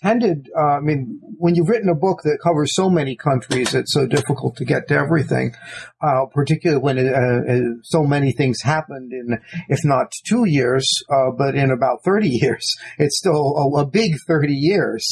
tended, 0.01 0.49
uh, 0.55 0.77
I 0.77 0.79
mean, 0.79 1.19
when 1.37 1.55
you've 1.55 1.69
written 1.69 1.89
a 1.89 1.95
book 1.95 2.21
that 2.23 2.39
covers 2.43 2.75
so 2.75 2.89
many 2.89 3.15
countries, 3.15 3.73
it's 3.73 3.93
so 3.93 4.05
difficult 4.05 4.55
to 4.57 4.65
get 4.65 4.87
to 4.87 4.95
everything, 4.95 5.55
uh, 6.01 6.25
particularly 6.31 6.81
when 6.81 6.97
it, 6.97 7.13
uh, 7.13 7.51
uh 7.51 7.59
so 7.83 8.03
many 8.03 8.31
things 8.31 8.59
happened 8.63 9.11
in, 9.11 9.39
if 9.69 9.83
not 9.83 10.11
two 10.27 10.45
years, 10.45 10.87
uh, 11.09 11.31
but 11.35 11.55
in 11.55 11.71
about 11.71 12.03
30 12.05 12.29
years. 12.41 12.63
It's 12.97 13.17
still 13.17 13.55
a, 13.57 13.81
a 13.81 13.85
big 13.85 14.13
30 14.27 14.53
years. 14.53 15.07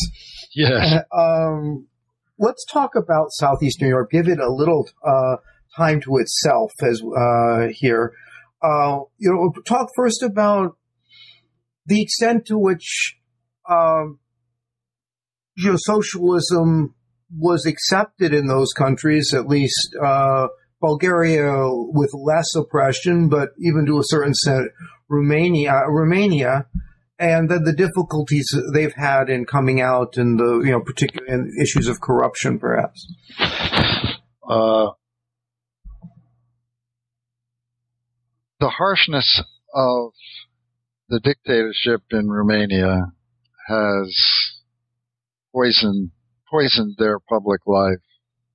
Yeah. 0.54 1.02
Um, 1.16 1.88
let's 2.38 2.66
talk 2.66 2.96
about 2.96 3.32
Southeastern 3.32 3.88
Europe. 3.88 4.10
Give 4.12 4.28
it 4.28 4.40
a 4.40 4.52
little 4.52 4.88
uh, 5.06 5.38
time 5.78 6.02
to 6.02 6.18
itself 6.18 6.72
as 6.82 7.02
here. 7.78 8.14
you 8.62 9.08
know, 9.20 9.54
talk 9.66 9.90
first 9.96 10.22
about 10.22 10.78
the 11.86 12.02
extent 12.02 12.46
to 12.48 12.58
which 12.58 13.18
um, 13.70 14.20
you 15.56 15.72
know, 15.72 15.78
socialism 15.78 16.93
was 17.36 17.66
accepted 17.66 18.34
in 18.34 18.47
those 18.47 18.72
countries, 18.74 19.34
at 19.34 19.47
least 19.47 19.95
uh, 20.01 20.47
Bulgaria 20.82 21.68
with 21.70 22.12
less 22.14 22.56
oppression, 22.56 23.30
but 23.30 23.49
even 23.60 23.86
to 23.86 23.99
a 23.99 24.03
certain 24.03 24.32
extent, 24.32 24.72
Romania, 25.10 25.84
Romania, 25.88 26.68
and 27.18 27.49
then 27.49 27.64
the 27.64 27.74
difficulties 27.74 28.47
they've 28.74 28.93
had 28.95 29.30
in 29.30 29.45
coming 29.45 29.82
out 29.82 30.18
and 30.18 30.38
the 30.38 30.62
you 30.66 30.72
know 30.72 30.82
particular 30.82 31.26
issues 31.62 31.88
of 31.88 32.01
corruption, 32.01 32.60
perhaps. 32.60 33.08
Uh, 34.47 34.91
the 38.60 38.70
harshness 38.70 39.41
of 39.74 40.12
the 41.10 41.20
dictatorship 41.20 42.01
in 42.12 42.30
Romania 42.30 43.12
has 43.68 44.45
poisoned 45.56 46.12
poisoned 46.51 46.95
their 46.97 47.20
public 47.20 47.62
life 47.66 48.03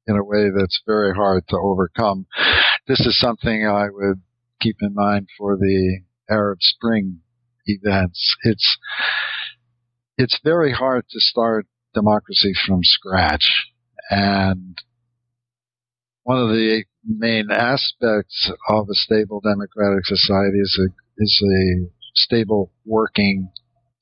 in 0.07 0.17
a 0.17 0.25
way 0.25 0.49
that's 0.55 0.83
very 0.87 1.15
hard 1.15 1.47
to 1.49 1.57
overcome. 1.57 2.27
This 2.87 3.01
is 3.01 3.19
something 3.19 3.67
I 3.67 3.89
would 3.91 4.21
keep 4.61 4.77
in 4.81 4.95
mind 4.95 5.29
for 5.39 5.57
the 5.57 6.01
Arab 6.31 6.59
Spring 6.61 7.21
events. 7.67 8.37
It's 8.43 8.79
it's 10.17 10.39
very 10.45 10.73
hard 10.73 11.05
to 11.11 11.21
start 11.21 11.67
democracy 11.95 12.53
from 12.67 12.81
scratch, 12.83 13.47
and 14.11 14.77
one 16.25 16.39
of 16.39 16.51
the 16.51 16.85
main 17.07 17.51
aspects 17.51 18.51
of 18.69 18.87
a 18.91 18.95
stable 18.95 19.41
democratic 19.41 20.05
society 20.05 20.59
is 20.59 20.79
a 20.81 20.89
is 21.19 21.43
a 21.45 21.91
stable 22.15 22.73
working 22.85 23.51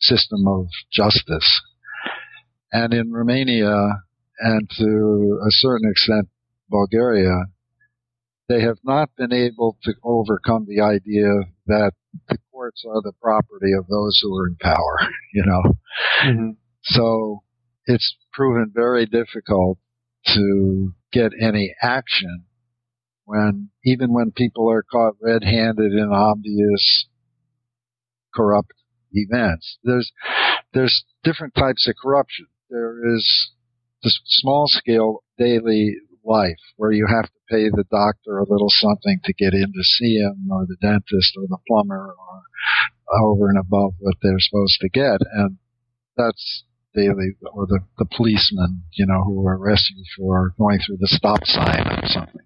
system 0.00 0.46
of 0.46 0.66
justice. 0.92 1.60
And 2.72 2.92
in 2.92 3.12
Romania 3.12 4.02
and 4.40 4.70
to 4.78 5.40
a 5.46 5.50
certain 5.50 5.90
extent 5.90 6.28
Bulgaria, 6.68 7.46
they 8.48 8.62
have 8.62 8.78
not 8.82 9.10
been 9.16 9.32
able 9.32 9.76
to 9.84 9.92
overcome 10.02 10.66
the 10.66 10.82
idea 10.82 11.28
that 11.66 11.92
the 12.28 12.38
courts 12.50 12.84
are 12.88 13.02
the 13.02 13.12
property 13.20 13.72
of 13.78 13.86
those 13.86 14.18
who 14.22 14.34
are 14.36 14.48
in 14.48 14.56
power, 14.56 14.98
you 15.34 15.44
know. 15.44 15.62
Mm-hmm. 16.24 16.50
So 16.82 17.42
it's 17.86 18.16
proven 18.32 18.72
very 18.74 19.06
difficult 19.06 19.78
to 20.34 20.92
get 21.12 21.32
any 21.40 21.74
action 21.82 22.44
when, 23.24 23.70
even 23.84 24.12
when 24.12 24.30
people 24.30 24.70
are 24.70 24.82
caught 24.82 25.14
red-handed 25.22 25.92
in 25.92 26.10
obvious 26.12 27.06
corrupt 28.34 28.72
events. 29.12 29.78
There's, 29.84 30.10
there's 30.72 31.04
different 31.24 31.54
types 31.54 31.86
of 31.88 31.94
corruption. 32.00 32.46
There 32.70 33.14
is 33.14 33.50
the 34.02 34.12
small 34.26 34.66
scale 34.68 35.22
daily 35.38 35.96
life 36.24 36.60
where 36.76 36.92
you 36.92 37.06
have 37.06 37.24
to 37.24 37.40
pay 37.50 37.68
the 37.70 37.84
doctor 37.90 38.38
a 38.38 38.48
little 38.48 38.68
something 38.68 39.20
to 39.24 39.32
get 39.32 39.54
in 39.54 39.72
to 39.72 39.82
see 39.82 40.18
him 40.18 40.48
or 40.50 40.66
the 40.66 40.76
dentist 40.82 41.32
or 41.36 41.46
the 41.48 41.58
plumber 41.66 42.14
or 42.14 42.42
over 43.24 43.48
and 43.48 43.58
above 43.58 43.94
what 44.00 44.16
they're 44.22 44.38
supposed 44.38 44.78
to 44.80 44.88
get. 44.90 45.20
And 45.32 45.56
that's 46.16 46.64
daily 46.94 47.36
or 47.52 47.66
the, 47.66 47.80
the 47.96 48.04
policeman, 48.04 48.82
you 48.92 49.06
know, 49.06 49.24
who 49.24 49.46
arrest 49.46 49.90
you 49.94 50.04
for 50.16 50.52
going 50.58 50.78
through 50.84 50.98
the 51.00 51.08
stop 51.08 51.44
sign 51.44 51.86
or 51.86 52.06
something. 52.06 52.42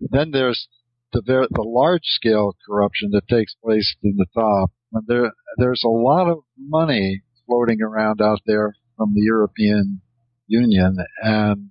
Then 0.00 0.30
there's 0.32 0.68
the, 1.12 1.22
the 1.22 1.62
large 1.62 2.04
scale 2.04 2.56
corruption 2.66 3.10
that 3.12 3.28
takes 3.28 3.54
place 3.62 3.96
in 4.02 4.16
the 4.16 4.26
top. 4.34 4.70
And 4.92 5.04
there, 5.06 5.32
there's 5.56 5.82
a 5.84 5.88
lot 5.88 6.28
of 6.28 6.40
money 6.58 7.22
floating 7.46 7.80
around 7.82 8.20
out 8.20 8.40
there 8.46 8.74
from 9.00 9.14
the 9.14 9.22
European 9.22 10.02
Union 10.46 10.94
and 11.22 11.70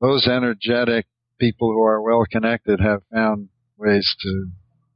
those 0.00 0.28
energetic 0.28 1.06
people 1.40 1.72
who 1.72 1.82
are 1.82 2.00
well 2.00 2.24
connected 2.30 2.78
have 2.78 3.00
found 3.12 3.48
ways 3.76 4.08
to 4.22 4.50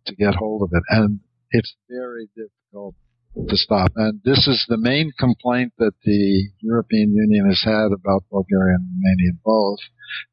to 0.06 0.14
get 0.14 0.36
hold 0.36 0.62
of 0.62 0.70
it, 0.72 0.84
and 0.90 1.18
it's 1.50 1.74
very 1.90 2.28
difficult 2.36 2.94
to 3.48 3.56
stop. 3.56 3.90
And 3.96 4.20
this 4.24 4.46
is 4.46 4.64
the 4.68 4.78
main 4.78 5.10
complaint 5.18 5.72
that 5.78 5.94
the 6.04 6.48
European 6.60 7.12
Union 7.12 7.48
has 7.48 7.62
had 7.64 7.88
about 7.92 8.22
Bulgaria 8.30 8.76
and 8.76 8.86
Romania 8.86 9.32
both. 9.44 9.80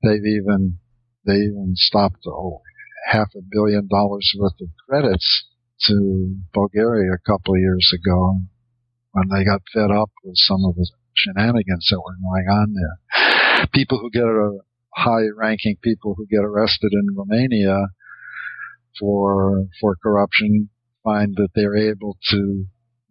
They've 0.04 0.30
even 0.38 0.78
they 1.26 1.38
even 1.38 1.74
stopped 1.74 2.22
oh, 2.28 2.62
half 3.08 3.30
a 3.36 3.42
billion 3.50 3.88
dollars 3.88 4.32
worth 4.38 4.62
of 4.62 4.70
credits 4.88 5.48
to 5.88 6.38
Bulgaria 6.54 7.14
a 7.14 7.30
couple 7.32 7.56
of 7.56 7.60
years 7.60 7.92
ago 7.98 8.44
when 9.14 9.30
they 9.30 9.46
got 9.46 9.62
fed 9.74 9.92
up 9.92 10.12
with 10.24 10.36
some 10.38 10.66
of 10.66 10.76
the 10.76 10.90
shenanigans 11.16 11.88
that 11.90 12.02
were 12.02 12.18
going 12.22 12.48
on 12.50 12.74
there. 12.74 13.68
People 13.74 14.00
who 14.00 14.12
get 14.12 14.24
a 14.24 14.60
high 14.96 15.26
ranking 15.36 15.78
people 15.82 16.16
who 16.16 16.28
get 16.28 16.44
arrested 16.44 16.92
in 16.92 17.16
Romania 17.16 17.88
for 19.00 19.66
for 19.80 19.96
corruption 20.02 20.70
find 21.04 21.36
that 21.36 21.50
they're 21.56 21.76
able 21.76 22.18
to 22.30 22.66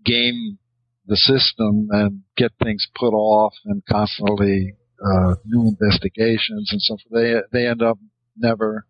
game 0.04 0.58
the 1.06 1.16
system 1.16 1.88
and 1.90 2.22
get 2.36 2.52
things 2.62 2.86
put 2.94 3.12
off 3.12 3.52
and 3.64 3.82
constantly 3.88 4.74
uh, 5.04 5.34
new 5.44 5.68
investigations 5.68 6.70
and 6.70 6.80
so 6.80 6.96
forth. 6.96 7.22
They 7.22 7.60
they 7.60 7.66
end 7.66 7.82
up 7.82 7.98
never 8.36 8.86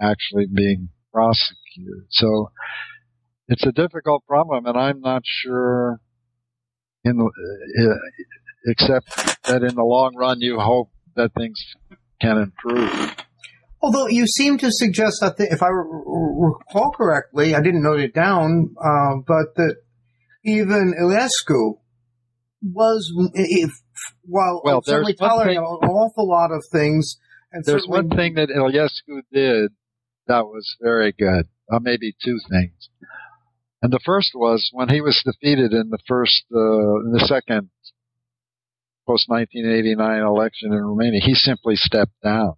actually 0.00 0.46
being 0.52 0.88
prosecuted. 1.12 2.06
So 2.10 2.50
it's 3.48 3.66
a 3.66 3.72
difficult 3.72 4.24
problem, 4.26 4.66
and 4.66 4.76
I'm 4.76 5.00
not 5.00 5.22
sure. 5.24 6.00
In 7.08 7.20
uh, 7.20 7.94
except 8.66 9.42
that 9.44 9.62
in 9.62 9.74
the 9.74 9.84
long 9.84 10.14
run, 10.16 10.40
you 10.40 10.58
hope 10.58 10.90
that 11.16 11.32
things 11.34 11.58
can 12.20 12.38
improve. 12.38 13.14
Although 13.80 14.08
you 14.08 14.26
seem 14.26 14.58
to 14.58 14.70
suggest 14.70 15.18
that, 15.20 15.36
the, 15.36 15.44
if 15.50 15.62
I 15.62 15.68
recall 15.68 16.90
correctly, 16.90 17.54
I 17.54 17.60
didn't 17.60 17.82
note 17.82 18.00
it 18.00 18.12
down, 18.12 18.74
uh, 18.76 19.22
but 19.26 19.54
that 19.56 19.76
even 20.44 20.94
Iliescu 21.00 21.78
was, 22.62 23.12
if, 23.34 23.70
while 24.24 24.60
well, 24.64 24.82
certainly 24.82 25.14
tolerating 25.14 25.58
an 25.58 25.62
awful 25.62 26.28
lot 26.28 26.50
of 26.50 26.64
things, 26.72 27.16
and 27.52 27.64
there's 27.64 27.86
one 27.86 28.10
thing 28.10 28.34
that 28.34 28.48
Iliescu 28.48 29.22
did 29.32 29.70
that 30.26 30.44
was 30.44 30.76
very 30.82 31.12
good. 31.12 31.46
Uh, 31.70 31.78
maybe 31.80 32.14
two 32.24 32.38
things. 32.50 32.88
And 33.80 33.92
the 33.92 34.00
first 34.04 34.32
was 34.34 34.70
when 34.72 34.88
he 34.88 35.00
was 35.00 35.22
defeated 35.24 35.72
in 35.72 35.90
the 35.90 35.98
first, 36.06 36.44
uh, 36.52 37.04
in 37.06 37.12
the 37.12 37.24
second 37.26 37.70
post 39.06 39.28
1989 39.28 40.20
election 40.20 40.72
in 40.72 40.84
Romania, 40.84 41.20
he 41.22 41.34
simply 41.34 41.76
stepped 41.76 42.20
down 42.22 42.54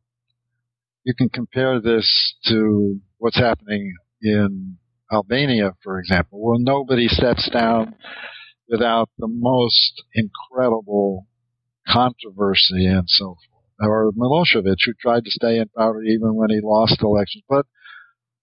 you 1.04 1.14
can 1.14 1.28
compare 1.28 1.80
this 1.80 2.34
to 2.44 3.00
what's 3.18 3.38
happening 3.38 3.94
in 4.22 4.76
Albania, 5.12 5.72
for 5.82 5.98
example, 5.98 6.40
where 6.40 6.58
nobody 6.58 7.08
steps 7.08 7.48
down 7.50 7.94
without 8.68 9.08
the 9.18 9.28
most 9.28 10.02
incredible 10.14 11.26
controversy 11.88 12.86
and 12.86 13.04
so 13.06 13.26
forth. 13.26 13.90
Or 13.90 14.12
Milosevic, 14.12 14.76
who 14.84 14.92
tried 15.00 15.24
to 15.24 15.30
stay 15.30 15.58
in 15.58 15.68
power 15.76 16.02
even 16.02 16.34
when 16.34 16.50
he 16.50 16.60
lost 16.62 17.02
elections. 17.02 17.44
But 17.48 17.64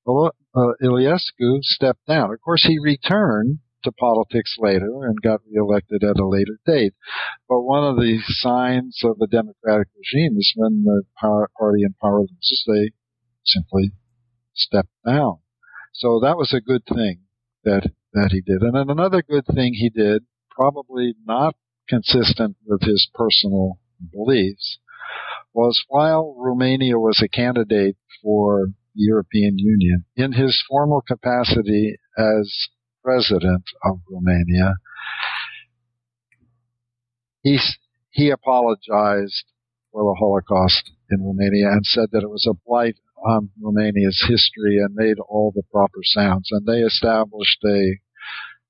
Uh, 0.07 0.73
Iliescu 0.81 1.59
stepped 1.61 2.05
down. 2.07 2.33
Of 2.33 2.41
course, 2.41 2.63
he 2.63 2.79
returned 2.81 3.59
to 3.83 3.91
politics 3.91 4.55
later 4.57 5.03
and 5.03 5.21
got 5.21 5.41
reelected 5.51 6.03
at 6.03 6.19
a 6.19 6.27
later 6.27 6.59
date. 6.65 6.93
But 7.47 7.61
one 7.61 7.83
of 7.83 7.97
the 7.97 8.19
signs 8.25 9.01
of 9.03 9.17
a 9.21 9.27
democratic 9.27 9.87
regime 9.95 10.37
is 10.37 10.53
when 10.55 10.83
the 10.83 11.03
party 11.19 11.83
in 11.83 11.93
power 12.01 12.21
loses, 12.21 12.63
they 12.67 12.91
simply 13.45 13.91
step 14.53 14.87
down. 15.05 15.39
So 15.93 16.19
that 16.21 16.37
was 16.37 16.53
a 16.53 16.61
good 16.61 16.83
thing 16.85 17.21
that 17.63 17.91
that 18.13 18.29
he 18.31 18.41
did. 18.41 18.61
And 18.61 18.75
then 18.75 18.89
another 18.89 19.21
good 19.21 19.45
thing 19.45 19.73
he 19.73 19.89
did, 19.89 20.23
probably 20.49 21.15
not 21.25 21.55
consistent 21.87 22.55
with 22.65 22.81
his 22.81 23.09
personal 23.13 23.79
beliefs, 24.11 24.79
was 25.53 25.83
while 25.87 26.35
Romania 26.37 26.97
was 26.97 27.21
a 27.23 27.27
candidate 27.27 27.97
for 28.21 28.67
the 28.67 28.86
European 28.97 29.57
Union, 29.57 30.05
in 30.15 30.33
his 30.33 30.63
formal 30.67 31.01
capacity 31.01 31.95
as 32.17 32.67
president 33.03 33.63
of 33.83 33.99
Romania, 34.09 34.75
he, 37.41 37.59
he 38.09 38.29
apologized 38.29 39.45
for 39.91 40.03
the 40.03 40.17
Holocaust 40.19 40.91
in 41.09 41.23
Romania 41.23 41.71
and 41.71 41.85
said 41.85 42.09
that 42.11 42.23
it 42.23 42.29
was 42.29 42.45
a 42.49 42.57
blight 42.65 42.97
on 43.25 43.49
Romania's 43.61 44.23
history 44.27 44.77
and 44.77 44.93
made 44.93 45.17
all 45.19 45.51
the 45.55 45.63
proper 45.71 45.99
sounds. 46.03 46.49
And 46.51 46.65
they 46.65 46.81
established 46.81 47.63
a 47.65 47.97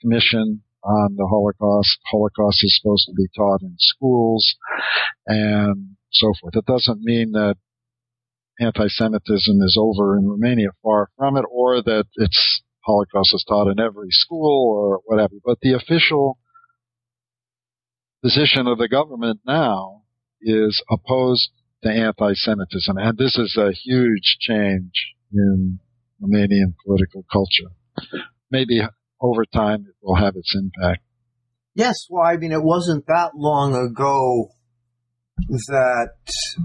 commission 0.02 0.62
on 0.84 1.16
the 1.16 1.28
Holocaust. 1.28 2.00
Holocaust 2.12 2.64
is 2.64 2.80
supposed 2.80 3.08
to 3.08 3.14
be 3.14 3.28
taught 3.36 3.62
in 3.62 3.76
schools 3.78 4.56
and 5.26 5.98
so 6.12 6.34
forth. 6.40 6.56
It 6.56 6.66
doesn't 6.66 7.02
mean 7.02 7.32
that 7.32 7.58
anti-Semitism 8.60 9.62
is 9.62 9.78
over 9.80 10.18
in 10.18 10.28
Romania, 10.28 10.70
far 10.84 11.10
from 11.18 11.38
it, 11.38 11.46
or 11.52 11.82
that 11.82 12.06
it's 12.16 12.62
Holocaust 12.82 13.34
is 13.34 13.46
taught 13.48 13.70
in 13.70 13.80
every 13.80 14.10
school 14.12 14.74
or 14.76 15.02
whatever. 15.06 15.36
But 15.44 15.60
the 15.62 15.74
official 15.74 16.40
position 18.24 18.68
of 18.68 18.78
the 18.78 18.88
government 18.88 19.42
now 19.46 20.04
is 20.42 20.82
opposed 20.90 21.50
to 21.84 21.90
anti-Semitism, 21.90 22.98
and 22.98 23.18
this 23.18 23.38
is 23.38 23.58
a 23.58 23.72
huge 23.72 24.38
change 24.40 25.16
in 25.32 25.80
Romanian 26.22 26.74
political 26.86 27.24
culture. 27.32 27.72
Maybe 28.50 28.82
over 29.22 29.46
time 29.46 29.86
it 29.88 29.96
will 30.02 30.16
have 30.16 30.36
its 30.36 30.56
impact. 30.56 31.04
Yes, 31.76 32.08
well, 32.10 32.26
I 32.26 32.38
mean, 32.38 32.52
it 32.52 32.64
wasn't 32.64 33.06
that 33.08 33.32
long 33.36 33.76
ago 33.76 34.50
that 35.48 36.10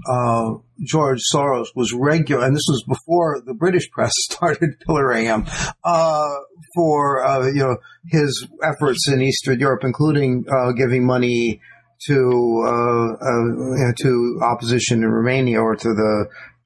uh, 0.09 0.55
George 0.83 1.19
Soros 1.33 1.67
was 1.75 1.93
regular, 1.93 2.45
and 2.45 2.55
this 2.55 2.65
was 2.67 2.83
before 2.87 3.41
the 3.45 3.53
British 3.53 3.89
press 3.91 4.11
started 4.31 4.75
pillorying 4.87 5.23
him 5.23 5.45
uh, 5.83 6.29
for 6.75 7.25
uh, 7.25 7.47
you 7.47 7.63
know 7.63 7.77
his 8.09 8.47
efforts 8.63 9.07
in 9.07 9.21
Eastern 9.21 9.59
Europe, 9.59 9.83
including 9.83 10.45
uh, 10.51 10.71
giving 10.71 11.05
money 11.05 11.61
to 12.07 12.63
uh, 12.65 13.13
uh, 13.13 13.93
to 13.97 14.39
opposition 14.41 15.03
in 15.03 15.09
Romania 15.09 15.61
or 15.61 15.75
to 15.75 15.89
the 15.89 16.25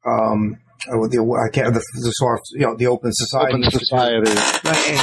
um, 0.10 0.58
the 0.86 1.48
I 1.48 1.54
can't 1.54 1.74
the, 1.74 1.80
the 1.80 2.12
sort 2.12 2.40
of 2.40 2.46
you 2.54 2.66
know 2.66 2.76
the 2.76 2.88
Open 2.88 3.12
Society, 3.14 3.54
Open 3.54 3.72
Society, 3.72 4.32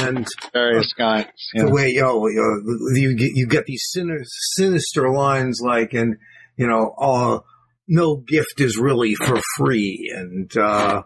and 0.05 0.27
various 0.51 0.91
kinds. 0.93 1.27
The 1.53 1.69
way 1.69 1.89
you 1.89 2.01
know, 2.01 2.27
you, 2.27 3.15
get 3.15 3.31
you 3.33 3.47
get 3.47 3.65
these 3.65 3.83
sinister, 3.91 4.25
sinister 4.55 5.09
lines 5.11 5.59
like 5.63 5.93
and 5.93 6.17
you 6.57 6.67
know, 6.67 6.93
uh, 6.97 7.39
no 7.87 8.17
gift 8.17 8.59
is 8.59 8.77
really 8.77 9.15
for 9.15 9.39
free, 9.57 10.11
and 10.15 10.55
uh, 10.57 11.03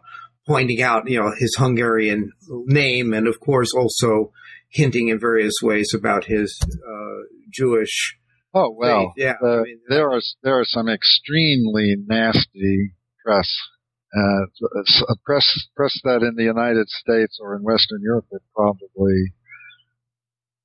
pointing 0.47 0.81
out, 0.81 1.09
you 1.09 1.19
know, 1.19 1.31
his 1.37 1.55
Hungarian 1.57 2.31
name, 2.65 3.13
and 3.13 3.27
of 3.27 3.39
course 3.39 3.73
also 3.73 4.31
hinting 4.69 5.09
in 5.09 5.19
various 5.19 5.55
ways 5.61 5.93
about 5.95 6.25
his 6.25 6.59
uh, 6.63 7.23
Jewish. 7.51 8.17
Oh 8.53 8.73
well, 8.75 9.13
faith. 9.15 9.25
yeah. 9.25 9.33
Uh, 9.43 9.59
I 9.59 9.63
mean, 9.63 9.79
there 9.87 10.11
are 10.11 10.21
there 10.43 10.59
are 10.59 10.65
some 10.65 10.89
extremely 10.89 11.95
nasty 12.07 12.93
press. 13.23 13.49
Uh, 14.11 14.45
press 15.23 15.67
press 15.75 15.99
that 16.03 16.23
in 16.23 16.33
the 16.35 16.43
United 16.43 16.87
States 16.89 17.37
or 17.39 17.55
in 17.55 17.61
Western 17.61 18.01
Europe 18.01 18.25
would 18.31 18.41
probably 18.55 19.33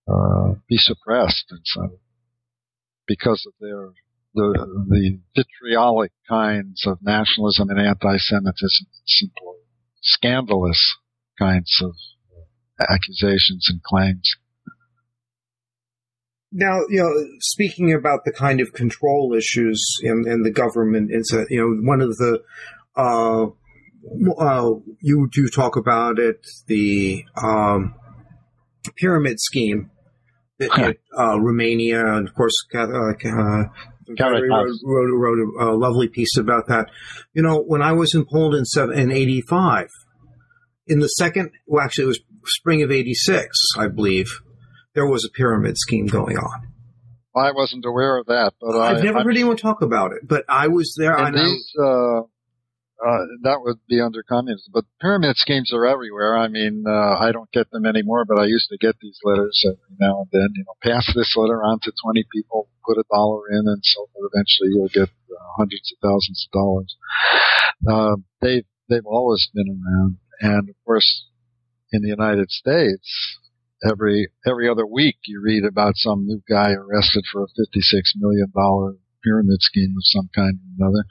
uh, 0.08 0.54
be 0.66 0.78
suppressed 0.78 1.44
in 1.50 1.58
some 1.64 1.98
because 3.06 3.44
of 3.46 3.52
their 3.60 3.90
the 4.34 4.86
the 4.88 5.18
vitriolic 5.36 6.12
kinds 6.28 6.86
of 6.86 6.98
nationalism 7.02 7.70
and 7.70 7.80
anti-Semitism, 7.80 8.86
simple 9.06 9.56
scandalous 10.02 10.96
kinds 11.38 11.80
of 11.82 11.92
accusations 12.88 13.66
and 13.68 13.82
claims. 13.82 14.36
Now, 16.56 16.80
you 16.88 17.00
know, 17.00 17.38
speaking 17.40 17.92
about 17.92 18.24
the 18.24 18.32
kind 18.32 18.60
of 18.60 18.72
control 18.72 19.34
issues 19.36 19.82
in, 20.02 20.24
in 20.28 20.42
the 20.42 20.52
government, 20.52 21.10
it's 21.10 21.32
a, 21.32 21.46
you 21.50 21.60
know, 21.60 21.88
one 21.88 22.00
of 22.00 22.16
the, 22.16 22.42
uh, 22.96 23.46
uh, 24.38 24.74
you 25.00 25.28
do 25.32 25.48
talk 25.48 25.76
about 25.76 26.20
it, 26.20 26.46
the 26.68 27.24
um, 27.42 27.96
pyramid 28.96 29.40
scheme 29.40 29.90
that 30.58 30.96
uh, 31.18 31.40
Romania, 31.40 32.06
and 32.06 32.28
of 32.28 32.34
course, 32.34 32.54
uh, 32.72 33.64
Gary 34.16 34.48
wrote, 34.48 34.68
wrote, 34.84 35.10
wrote 35.14 35.38
a, 35.38 35.64
a, 35.64 35.76
lovely 35.76 36.08
piece 36.08 36.36
about 36.36 36.68
that. 36.68 36.90
You 37.32 37.42
know, 37.42 37.62
when 37.62 37.82
I 37.82 37.92
was 37.92 38.14
in 38.14 38.24
Poland 38.24 38.54
in, 38.54 38.64
seven, 38.64 38.98
in 38.98 39.12
85, 39.12 39.88
in 40.86 40.98
the 41.00 41.08
second, 41.08 41.50
well, 41.66 41.84
actually, 41.84 42.04
it 42.04 42.08
was 42.08 42.20
spring 42.46 42.82
of 42.82 42.90
86, 42.90 43.56
I 43.78 43.88
believe, 43.88 44.28
there 44.94 45.06
was 45.06 45.24
a 45.24 45.30
pyramid 45.30 45.76
scheme 45.78 46.06
going 46.06 46.36
on. 46.36 46.68
I 47.36 47.50
wasn't 47.52 47.84
aware 47.84 48.18
of 48.18 48.26
that, 48.26 48.52
but 48.60 48.78
I've 48.78 48.98
I, 48.98 49.00
never 49.00 49.18
I, 49.18 49.22
heard 49.22 49.34
anyone 49.34 49.56
talk 49.56 49.82
about 49.82 50.12
it. 50.12 50.26
But 50.26 50.44
I 50.48 50.68
was 50.68 50.94
there. 50.96 51.16
And 51.16 51.36
these, 51.36 51.72
uh, 51.82 52.22
uh, 53.02 53.24
that 53.42 53.60
would 53.60 53.78
be 53.88 54.00
under 54.00 54.22
communism. 54.22 54.70
But 54.72 54.84
pyramid 55.00 55.36
schemes 55.36 55.72
are 55.72 55.86
everywhere. 55.86 56.38
I 56.38 56.48
mean, 56.48 56.84
uh, 56.86 57.16
I 57.18 57.32
don't 57.32 57.50
get 57.52 57.70
them 57.70 57.86
anymore, 57.86 58.24
but 58.24 58.38
I 58.38 58.44
used 58.46 58.68
to 58.70 58.78
get 58.78 58.96
these 59.00 59.18
letters 59.24 59.64
every 59.66 59.96
now 60.00 60.20
and 60.20 60.28
then. 60.32 60.48
You 60.54 60.64
know, 60.64 60.74
pass 60.82 61.06
this 61.14 61.34
letter 61.36 61.62
on 61.62 61.80
to 61.82 61.92
20 62.02 62.24
people, 62.32 62.68
put 62.86 62.98
a 62.98 63.04
dollar 63.10 63.50
in, 63.50 63.64
and 63.66 63.80
so 63.82 64.08
eventually 64.16 64.70
you'll 64.70 64.88
get 64.88 65.08
uh, 65.08 65.46
hundreds 65.58 65.92
of 65.92 65.98
thousands 66.08 66.46
of 66.46 66.52
dollars. 66.52 66.96
Uh, 67.88 68.16
they've 68.40 68.66
they've 68.88 69.06
always 69.06 69.48
been 69.52 69.68
around, 69.68 70.16
and 70.40 70.68
of 70.68 70.76
course, 70.84 71.26
in 71.92 72.02
the 72.02 72.08
United 72.08 72.50
States, 72.50 73.38
every 73.88 74.28
every 74.46 74.68
other 74.68 74.86
week 74.86 75.16
you 75.26 75.40
read 75.42 75.64
about 75.64 75.96
some 75.96 76.26
new 76.26 76.40
guy 76.48 76.72
arrested 76.72 77.24
for 77.30 77.42
a 77.42 77.46
56 77.56 78.14
million 78.16 78.50
dollar 78.54 78.94
pyramid 79.24 79.60
scheme 79.60 79.94
of 79.96 80.04
some 80.04 80.28
kind 80.34 80.58
or 80.58 80.86
another. 80.86 81.04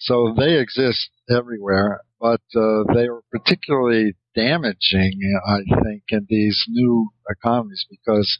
So 0.00 0.34
they 0.36 0.58
exist 0.58 1.10
everywhere, 1.28 2.00
but 2.20 2.40
uh, 2.56 2.84
they 2.94 3.06
are 3.06 3.22
particularly 3.30 4.14
damaging, 4.34 5.18
I 5.46 5.58
think, 5.82 6.04
in 6.10 6.26
these 6.28 6.58
new 6.68 7.10
economies 7.28 7.84
because 7.90 8.38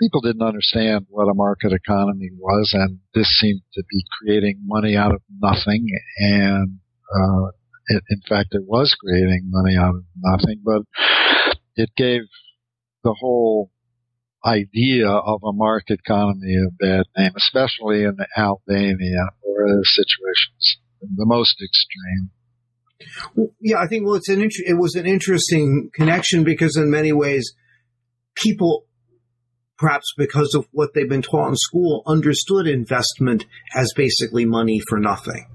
people 0.00 0.20
didn't 0.20 0.46
understand 0.46 1.06
what 1.08 1.30
a 1.30 1.34
market 1.34 1.72
economy 1.72 2.30
was, 2.38 2.70
and 2.74 3.00
this 3.14 3.28
seemed 3.38 3.62
to 3.74 3.82
be 3.90 4.04
creating 4.18 4.60
money 4.64 4.96
out 4.96 5.12
of 5.12 5.22
nothing. 5.40 5.86
And 6.18 6.78
uh, 7.14 7.46
it, 7.88 8.02
in 8.10 8.20
fact, 8.28 8.50
it 8.52 8.62
was 8.66 8.94
creating 9.00 9.42
money 9.46 9.76
out 9.76 9.96
of 9.96 10.04
nothing, 10.16 10.60
but 10.64 10.82
it 11.76 11.90
gave 11.96 12.22
the 13.02 13.14
whole 13.18 13.70
idea 14.44 15.08
of 15.08 15.40
a 15.44 15.52
market 15.52 16.00
economy 16.04 16.56
a 16.56 16.70
bad 16.78 17.04
name, 17.16 17.32
especially 17.36 18.04
in 18.04 18.16
Albania 18.36 19.28
or 19.42 19.66
other 19.66 19.82
situation's 19.84 20.78
the 21.00 21.26
most 21.26 21.56
extreme. 21.62 22.30
Well, 23.34 23.48
yeah, 23.60 23.78
I 23.78 23.86
think 23.86 24.04
well, 24.04 24.16
it's 24.16 24.28
an 24.28 24.42
int- 24.42 24.66
it 24.66 24.74
was 24.74 24.94
an 24.94 25.06
interesting 25.06 25.90
connection 25.94 26.44
because 26.44 26.76
in 26.76 26.90
many 26.90 27.12
ways, 27.12 27.54
people, 28.34 28.86
perhaps 29.76 30.12
because 30.16 30.54
of 30.54 30.66
what 30.72 30.90
they've 30.94 31.08
been 31.08 31.22
taught 31.22 31.48
in 31.48 31.56
school, 31.56 32.02
understood 32.06 32.66
investment 32.66 33.46
as 33.74 33.92
basically 33.94 34.44
money 34.44 34.80
for 34.88 34.98
nothing. 34.98 35.46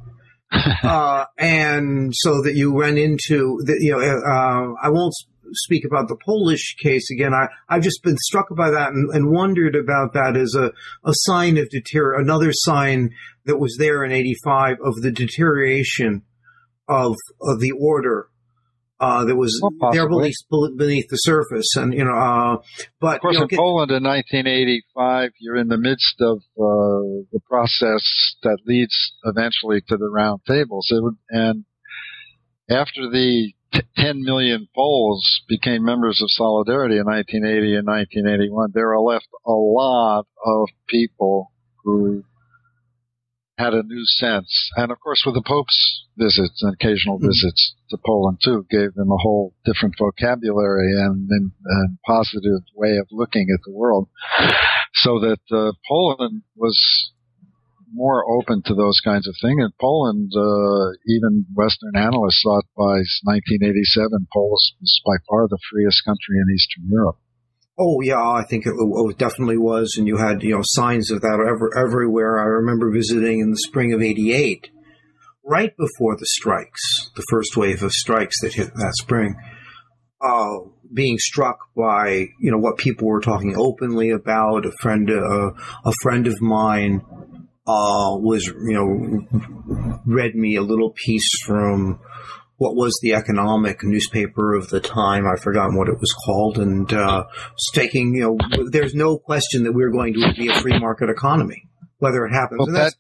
uh, 0.84 1.26
and 1.38 2.14
so 2.16 2.42
that 2.44 2.54
you 2.56 2.80
run 2.80 2.98
into 2.98 3.60
that, 3.66 3.78
you 3.80 3.92
know, 3.92 4.00
uh, 4.00 4.76
I 4.82 4.90
won't 4.90 5.14
speak 5.56 5.86
about 5.86 6.08
the 6.08 6.18
Polish 6.26 6.76
case 6.82 7.10
again. 7.12 7.34
I, 7.34 7.48
I've 7.70 7.84
just 7.84 8.04
been 8.04 8.18
struck 8.18 8.48
by 8.56 8.72
that 8.72 8.90
and, 8.90 9.10
and 9.14 9.32
wondered 9.32 9.76
about 9.76 10.14
that 10.14 10.38
as 10.38 10.56
a, 10.56 10.72
a 11.08 11.14
sign 11.14 11.58
of 11.58 11.70
deter, 11.70 12.20
another 12.20 12.52
sign 12.52 13.12
that 13.46 13.58
was 13.58 13.76
there 13.78 14.04
in 14.04 14.12
85 14.12 14.78
of 14.84 14.96
the 15.02 15.12
deterioration 15.12 16.24
of, 16.88 17.16
of 17.42 17.60
the 17.60 17.72
order 17.72 18.28
uh, 19.00 19.26
that 19.26 19.36
was 19.36 19.60
well, 19.62 19.92
there 19.92 20.08
beneath, 20.08 20.36
beneath, 20.78 21.10
the 21.10 21.18
surface. 21.18 21.76
And, 21.76 21.94
you 21.94 22.06
know, 22.06 22.16
uh, 22.16 22.58
but. 23.02 23.16
Of 23.16 23.22
course, 23.22 23.34
you 23.34 23.40
know, 23.40 23.48
in 23.50 23.58
Poland 23.58 23.92
in 23.92 24.04
1985, 24.04 25.32
you're 25.40 25.58
in 25.58 25.68
the 25.68 25.78
midst 25.78 26.22
of 26.22 26.38
uh, 26.38 27.28
the 27.32 27.40
process 27.50 28.36
that 28.44 28.60
leads 28.66 29.14
eventually 29.26 29.82
to 29.90 29.98
the 29.98 30.10
round 30.10 30.42
tables. 30.48 30.88
Would, 30.92 31.16
and 31.30 31.66
after 32.70 33.10
the 33.10 33.54
t- 33.74 33.82
10 33.98 34.24
million 34.24 34.68
Poles 34.76 35.42
became 35.48 35.84
members 35.84 36.22
of 36.22 36.30
Solidarity 36.32 36.98
in 36.98 37.06
1980 37.06 37.76
and 37.76 37.88
1981, 37.88 38.72
there 38.74 38.94
are 38.94 39.02
left 39.02 39.28
a 39.46 39.52
lot 39.52 40.26
of 40.46 40.68
people 40.88 41.52
who 41.84 42.24
had 43.58 43.74
a 43.74 43.84
new 43.84 44.04
sense. 44.06 44.72
And 44.76 44.92
of 44.92 45.00
course, 45.00 45.24
with 45.26 45.36
the 45.36 45.44
Pope's 45.46 46.06
visits 46.18 46.62
and 46.64 46.74
occasional 46.74 47.18
mm-hmm. 47.18 47.28
visits 47.28 47.76
to 47.90 47.98
Poland 48.06 48.40
too, 48.44 48.66
gave 48.70 48.94
them 48.94 49.12
a 49.12 49.22
whole 49.22 49.54
different 49.66 49.96
vocabulary 49.98 50.94
and, 50.94 51.30
and, 51.30 51.52
and 51.66 51.98
positive 52.06 52.62
way 52.76 52.98
of 52.98 53.08
looking 53.12 53.48
at 53.54 53.62
the 53.66 53.74
world. 53.74 54.10
So 54.96 55.20
that 55.20 55.42
uh, 55.52 55.72
Poland 55.88 56.44
was 56.56 57.12
more 57.94 58.26
open 58.28 58.62
to 58.66 58.76
those 58.76 59.00
kinds 59.04 59.28
of 59.28 59.36
things. 59.42 59.62
In 59.62 59.72
Poland, 59.80 60.32
uh, 60.36 60.98
even 61.08 61.46
Western 61.54 61.96
analysts 61.96 62.42
thought 62.44 62.66
by 62.76 63.06
1987, 63.24 64.28
Poland 64.34 64.60
was 64.82 65.02
by 65.06 65.18
far 65.30 65.48
the 65.48 65.60
freest 65.72 66.02
country 66.06 66.42
in 66.42 66.54
Eastern 66.54 66.90
Europe. 66.90 67.18
Oh 67.78 68.02
yeah, 68.02 68.22
I 68.22 68.44
think 68.48 68.66
it, 68.68 68.74
it, 68.78 69.18
definitely 69.18 69.58
was, 69.58 69.96
and 69.98 70.08
you 70.08 70.18
had 70.18 70.44
you 70.44 70.56
know 70.56 70.62
signs 70.64 71.10
of 71.10 71.22
that 71.22 71.40
ever, 71.40 71.72
everywhere. 71.76 72.40
I 72.40 72.46
remember 72.46 72.92
visiting 72.92 73.40
in 73.40 73.50
the 73.50 73.58
spring 73.58 73.94
of 73.94 74.02
'88, 74.02 74.70
right 75.44 75.76
before 75.76 76.16
the 76.16 76.28
strikes, 76.28 76.82
the 77.16 77.26
first 77.30 77.58
wave 77.58 77.82
of 77.82 77.92
strikes 77.92 78.42
that 78.42 78.54
hit 78.54 78.68
that 78.76 78.94
spring. 78.96 79.36
Uh, 80.22 80.70
being 80.94 81.18
struck 81.18 81.58
by 81.76 82.28
you 82.40 82.52
know 82.52 82.60
what 82.60 82.78
people 82.78 83.08
were 83.08 83.22
talking 83.22 83.56
openly 83.58 84.12
about. 84.12 84.68
A 84.68 84.72
friend, 84.82 85.10
uh, 85.10 85.50
a 85.84 85.94
friend 86.04 86.28
of 86.28 86.40
mine, 86.42 87.02
uh, 87.66 88.16
was 88.20 88.46
you 88.46 88.74
know 88.74 90.00
read 90.06 90.36
me 90.36 90.56
a 90.56 90.62
little 90.62 90.92
piece 90.92 91.30
from 91.46 92.00
what 92.58 92.76
was 92.76 92.98
the 93.02 93.14
economic 93.14 93.84
newspaper 93.84 94.54
of 94.54 94.70
the 94.70 94.80
time. 94.80 95.26
I've 95.28 95.42
forgotten 95.42 95.76
what 95.76 95.88
it 95.90 96.00
was 96.00 96.14
called, 96.26 96.58
and 96.58 96.92
uh, 96.94 97.26
staking, 97.58 98.16
you 98.16 98.38
know, 98.50 98.66
there's 98.72 98.94
no 98.94 99.18
question 99.18 99.64
that 99.64 99.74
we're 99.74 99.92
going 99.92 100.14
to 100.14 100.34
be 100.38 100.50
a 100.50 100.54
free 100.62 100.78
market 100.80 101.10
economy, 101.10 101.68
whether 101.98 102.26
it 102.26 102.32
happens. 102.32 102.60
Well, 102.66 102.76
Pat, 102.76 102.94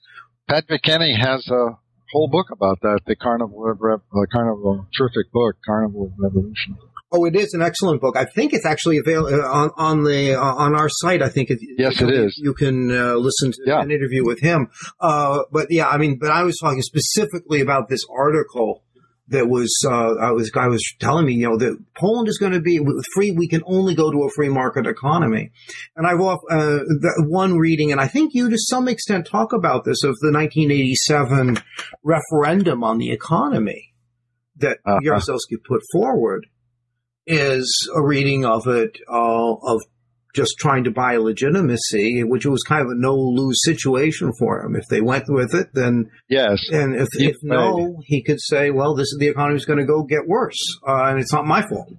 Padraic 0.49 0.81
Kenney 0.83 1.15
has 1.17 1.47
a 1.49 1.77
whole 2.11 2.27
book 2.29 2.47
about 2.51 2.81
that. 2.81 3.01
The 3.05 3.15
Carnival, 3.15 3.63
the 3.63 4.27
Carnival, 4.31 4.87
terrific 4.97 5.31
book, 5.31 5.55
Carnival 5.65 6.05
of 6.07 6.11
Revolution. 6.17 6.77
Oh, 7.15 7.25
it 7.25 7.35
is 7.35 7.53
an 7.53 7.61
excellent 7.61 8.01
book. 8.01 8.17
I 8.17 8.25
think 8.25 8.53
it's 8.53 8.65
actually 8.65 8.97
available 8.97 9.39
uh, 9.39 9.47
on, 9.47 9.71
on 9.77 10.03
the 10.03 10.33
uh, 10.33 10.41
on 10.41 10.73
our 10.73 10.89
site. 10.89 11.21
I 11.21 11.29
think 11.29 11.51
it, 11.51 11.59
yes, 11.77 12.01
it 12.01 12.09
is. 12.09 12.33
You 12.37 12.55
can 12.55 12.91
uh, 12.91 13.13
listen 13.15 13.51
to 13.51 13.61
yeah. 13.67 13.81
an 13.81 13.91
interview 13.91 14.25
with 14.25 14.41
him. 14.41 14.69
Uh, 14.99 15.43
but 15.51 15.67
yeah, 15.69 15.87
I 15.87 15.97
mean, 15.97 16.17
but 16.19 16.31
I 16.31 16.41
was 16.41 16.57
talking 16.57 16.81
specifically 16.81 17.61
about 17.61 17.87
this 17.87 18.01
article 18.09 18.83
that 19.27 19.47
was 19.47 19.71
uh, 19.85 20.15
I 20.15 20.31
was 20.31 20.49
guy 20.49 20.67
was 20.67 20.83
telling 20.99 21.27
me, 21.27 21.33
you 21.33 21.49
know, 21.49 21.57
that 21.57 21.77
Poland 21.95 22.27
is 22.29 22.39
going 22.39 22.53
to 22.53 22.61
be 22.61 22.79
free. 23.13 23.31
We 23.31 23.47
can 23.47 23.61
only 23.67 23.93
go 23.93 24.11
to 24.11 24.23
a 24.23 24.29
free 24.35 24.49
market 24.49 24.87
economy. 24.87 25.51
And 25.95 26.07
I've 26.07 26.19
off 26.19 26.39
uh, 26.49 26.79
one 27.19 27.57
reading, 27.57 27.91
and 27.91 28.01
I 28.01 28.07
think 28.07 28.31
you 28.33 28.49
to 28.49 28.57
some 28.57 28.87
extent 28.87 29.27
talk 29.27 29.53
about 29.53 29.85
this 29.85 30.03
of 30.03 30.15
the 30.21 30.31
1987 30.31 31.59
referendum 32.03 32.83
on 32.83 32.97
the 32.97 33.11
economy 33.11 33.93
that 34.57 34.79
uh-huh. 34.85 34.99
Jaruzelski 35.03 35.57
put 35.63 35.81
forward 35.91 36.47
is 37.25 37.89
a 37.95 38.01
reading 38.01 38.45
of 38.45 38.67
it 38.67 38.97
uh, 39.09 39.53
of 39.53 39.81
just 40.33 40.55
trying 40.57 40.83
to 40.83 40.91
buy 40.91 41.15
legitimacy, 41.17 42.23
which 42.23 42.45
was 42.45 42.63
kind 42.63 42.81
of 42.81 42.87
a 42.87 42.95
no 42.95 43.15
lose 43.15 43.59
situation 43.63 44.31
for 44.39 44.63
him. 44.63 44.75
If 44.75 44.87
they 44.87 45.01
went 45.01 45.25
with 45.27 45.53
it, 45.53 45.69
then 45.73 46.09
yes, 46.27 46.59
and 46.71 46.95
if, 46.95 47.07
if 47.13 47.35
no, 47.43 48.01
he 48.05 48.23
could 48.23 48.41
say, 48.41 48.71
"Well, 48.71 48.95
this 48.95 49.05
is 49.05 49.17
the 49.19 49.27
economy's 49.27 49.65
going 49.65 49.79
to 49.79 49.85
go 49.85 50.03
get 50.03 50.27
worse, 50.27 50.59
uh, 50.87 51.05
and 51.05 51.19
it's 51.19 51.31
not 51.31 51.45
my 51.45 51.61
fault." 51.61 51.93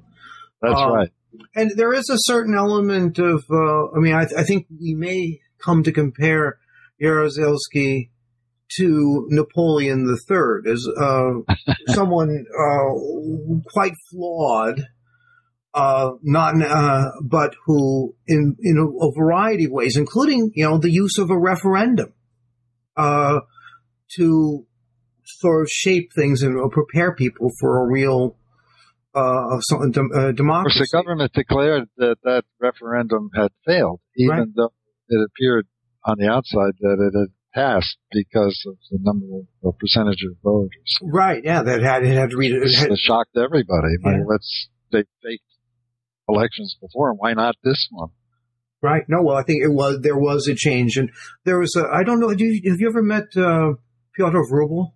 That's 0.60 0.80
uh, 0.80 0.90
right. 0.90 1.10
And 1.54 1.72
there 1.76 1.92
is 1.92 2.08
a 2.10 2.16
certain 2.18 2.54
element 2.56 3.18
of, 3.18 3.44
uh, 3.50 3.90
I 3.90 3.98
mean, 3.98 4.14
I, 4.14 4.26
I, 4.38 4.44
think 4.44 4.66
we 4.80 4.94
may 4.94 5.40
come 5.58 5.82
to 5.82 5.90
compare 5.90 6.58
Jaruzelski 7.02 8.10
to 8.78 9.26
Napoleon 9.30 10.06
III 10.08 10.72
as 10.72 10.86
uh, 10.96 11.32
someone 11.88 12.44
uh, 12.56 13.60
quite 13.72 13.94
flawed 14.10 14.80
uh, 15.74 16.12
not, 16.22 16.54
uh, 16.62 17.10
but 17.22 17.54
who, 17.66 18.14
in 18.26 18.56
in 18.60 18.78
a, 18.78 19.06
a, 19.06 19.12
variety 19.12 19.64
of 19.64 19.72
ways, 19.72 19.96
including 19.96 20.52
you 20.54 20.64
know 20.64 20.78
the 20.78 20.90
use 20.90 21.18
of 21.18 21.30
a 21.30 21.38
referendum, 21.38 22.12
uh, 22.96 23.40
to 24.16 24.66
sort 25.24 25.62
of 25.62 25.68
shape 25.68 26.10
things 26.14 26.42
and 26.42 26.70
prepare 26.70 27.14
people 27.14 27.50
for 27.58 27.82
a 27.82 27.90
real 27.90 28.36
uh, 29.14 29.56
uh, 29.56 30.30
democracy. 30.32 30.78
Of 30.78 30.78
course, 30.78 30.78
the 30.78 30.88
government 30.92 31.32
declared 31.32 31.88
that 31.96 32.16
that 32.22 32.44
referendum 32.60 33.30
had 33.34 33.50
failed, 33.66 34.00
even 34.16 34.36
right. 34.36 34.48
though 34.54 34.72
it 35.08 35.26
appeared 35.26 35.66
on 36.04 36.16
the 36.18 36.28
outside 36.28 36.74
that 36.80 36.98
it 37.00 37.18
had 37.18 37.32
passed 37.52 37.96
because 38.12 38.62
of 38.66 38.76
the 38.90 38.98
number 39.00 39.26
of 39.64 39.78
percentage 39.78 40.24
of 40.24 40.36
voters. 40.42 40.70
Right. 41.02 41.42
Yeah, 41.44 41.62
that 41.62 41.82
had 41.82 42.04
it 42.04 42.14
had 42.14 42.30
to 42.30 42.36
read 42.36 42.52
it. 42.52 42.62
It, 42.62 42.74
had, 42.76 42.98
shocked 42.98 43.36
everybody. 43.36 43.96
Yeah. 44.04 44.18
Let's 44.26 44.68
they 44.92 45.04
faked 45.22 45.44
elections 46.28 46.76
before, 46.80 47.10
and 47.10 47.18
why 47.18 47.32
not 47.34 47.56
this 47.62 47.88
one? 47.90 48.10
Right. 48.82 49.02
No. 49.08 49.22
Well, 49.22 49.36
I 49.36 49.42
think 49.42 49.62
it 49.62 49.72
was 49.72 50.00
there 50.02 50.18
was 50.18 50.46
a 50.46 50.54
change, 50.54 50.96
and 50.96 51.10
there 51.44 51.58
was 51.58 51.74
a. 51.76 51.84
I 51.92 52.02
don't 52.02 52.20
know. 52.20 52.28
Have 52.28 52.40
you, 52.40 52.70
have 52.70 52.80
you 52.80 52.88
ever 52.88 53.02
met 53.02 53.24
uh, 53.36 53.72
Piotr 54.14 54.38
Wróbel? 54.52 54.92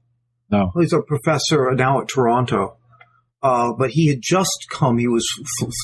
No. 0.50 0.70
He's 0.78 0.92
a 0.92 1.02
professor 1.02 1.72
now 1.74 2.00
at 2.00 2.08
Toronto. 2.08 2.78
Uh, 3.40 3.72
but 3.72 3.90
he 3.90 4.08
had 4.08 4.18
just 4.20 4.66
come. 4.68 4.98
He 4.98 5.06
was 5.06 5.24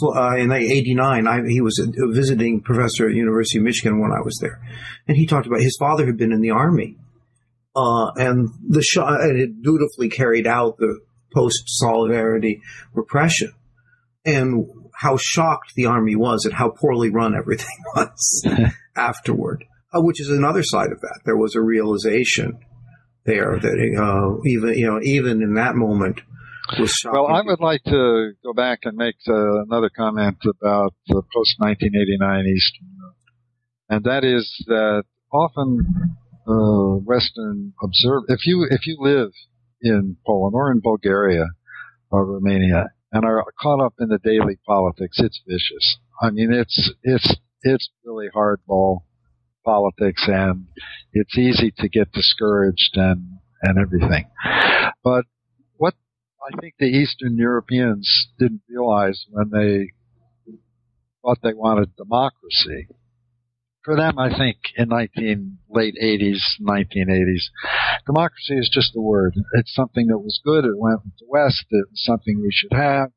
uh, 0.02 0.36
in 0.36 0.50
'89. 0.50 1.48
he 1.48 1.60
was 1.60 1.78
a, 1.78 2.12
visiting 2.12 2.60
professor 2.60 3.08
at 3.08 3.14
University 3.14 3.58
of 3.58 3.64
Michigan 3.64 4.00
when 4.00 4.10
I 4.10 4.20
was 4.24 4.36
there, 4.40 4.60
and 5.06 5.16
he 5.16 5.24
talked 5.24 5.46
about 5.46 5.60
his 5.60 5.76
father 5.78 6.04
had 6.04 6.16
been 6.16 6.32
in 6.32 6.40
the 6.40 6.50
army, 6.50 6.96
uh, 7.76 8.10
and 8.16 8.48
the 8.68 8.82
Shah 8.82 9.20
had 9.20 9.62
dutifully 9.62 10.08
carried 10.08 10.48
out 10.48 10.78
the 10.78 10.98
post 11.32 11.62
Solidarity 11.66 12.60
repression, 12.92 13.52
and 14.24 14.66
how 14.94 15.16
shocked 15.20 15.72
the 15.74 15.86
army 15.86 16.16
was 16.16 16.46
at 16.46 16.52
how 16.52 16.70
poorly 16.70 17.10
run 17.10 17.34
everything 17.34 17.76
was 17.96 18.46
afterward, 18.96 19.64
uh, 19.92 20.00
which 20.00 20.20
is 20.20 20.30
another 20.30 20.62
side 20.62 20.92
of 20.92 21.00
that. 21.00 21.20
There 21.24 21.36
was 21.36 21.54
a 21.54 21.60
realization 21.60 22.58
there 23.24 23.58
that 23.60 23.78
uh, 23.98 24.42
even 24.46 24.74
you 24.74 24.86
know 24.86 25.00
even 25.02 25.42
in 25.42 25.54
that 25.54 25.74
moment 25.74 26.20
was 26.78 26.90
shocking. 26.90 27.22
Well, 27.22 27.34
I 27.34 27.42
would 27.44 27.60
like 27.60 27.82
to 27.84 28.32
go 28.42 28.52
back 28.52 28.80
and 28.84 28.96
make 28.96 29.16
uh, 29.28 29.62
another 29.62 29.90
comment 29.94 30.38
about 30.44 30.94
the 31.06 31.22
post 31.34 31.56
1989 31.58 32.46
Eastern 32.46 32.88
Europe, 32.96 33.16
and 33.88 34.04
that 34.04 34.24
is 34.24 34.64
that 34.66 35.04
often 35.32 35.78
uh, 36.46 37.00
Western 37.04 37.72
observe 37.82 38.22
if 38.28 38.46
you 38.46 38.66
if 38.70 38.86
you 38.86 38.96
live 39.00 39.30
in 39.82 40.16
Poland 40.26 40.54
or 40.54 40.70
in 40.70 40.80
Bulgaria 40.80 41.46
or 42.10 42.24
Romania 42.24 42.86
and 43.14 43.24
are 43.24 43.44
caught 43.60 43.80
up 43.82 43.94
in 44.00 44.08
the 44.08 44.18
daily 44.18 44.58
politics, 44.66 45.18
it's 45.20 45.40
vicious. 45.46 45.98
I 46.20 46.30
mean, 46.30 46.52
it's 46.52 46.92
it's 47.02 47.36
it's 47.62 47.88
really 48.04 48.26
hardball 48.34 49.02
politics, 49.64 50.24
and 50.26 50.66
it's 51.12 51.38
easy 51.38 51.72
to 51.78 51.88
get 51.88 52.12
discouraged 52.12 52.96
and 52.96 53.38
and 53.62 53.78
everything. 53.78 54.26
But 55.04 55.24
what 55.76 55.94
I 56.42 56.60
think 56.60 56.74
the 56.78 56.86
Eastern 56.86 57.36
Europeans 57.36 58.28
didn't 58.38 58.62
realize 58.68 59.24
when 59.30 59.50
they 59.50 59.92
thought 61.22 61.38
they 61.42 61.54
wanted 61.54 61.96
democracy 61.96 62.88
for 63.84 63.96
them, 63.96 64.18
I 64.18 64.36
think 64.36 64.56
in 64.76 64.88
19 64.88 65.58
late 65.68 65.94
80s, 66.02 66.40
1980s, 66.60 67.42
democracy 68.06 68.54
is 68.54 68.70
just 68.72 68.96
a 68.96 69.00
word. 69.00 69.34
It's 69.54 69.74
something 69.74 70.06
that 70.06 70.18
was 70.18 70.40
good. 70.44 70.64
It 70.64 70.78
went 70.78 71.04
with 71.04 71.14
the 71.18 71.26
West. 71.28 71.66
It 71.70 71.86
was 71.90 72.02
something 72.04 72.40
we 72.40 72.50
should 72.50 72.72
have. 72.72 73.10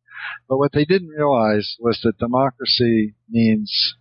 But 0.49 0.57
what 0.57 0.73
they 0.73 0.83
didn't 0.83 1.09
realize 1.09 1.75
was 1.79 1.99
that 2.03 2.17
democracy 2.17 3.15
means 3.29 3.95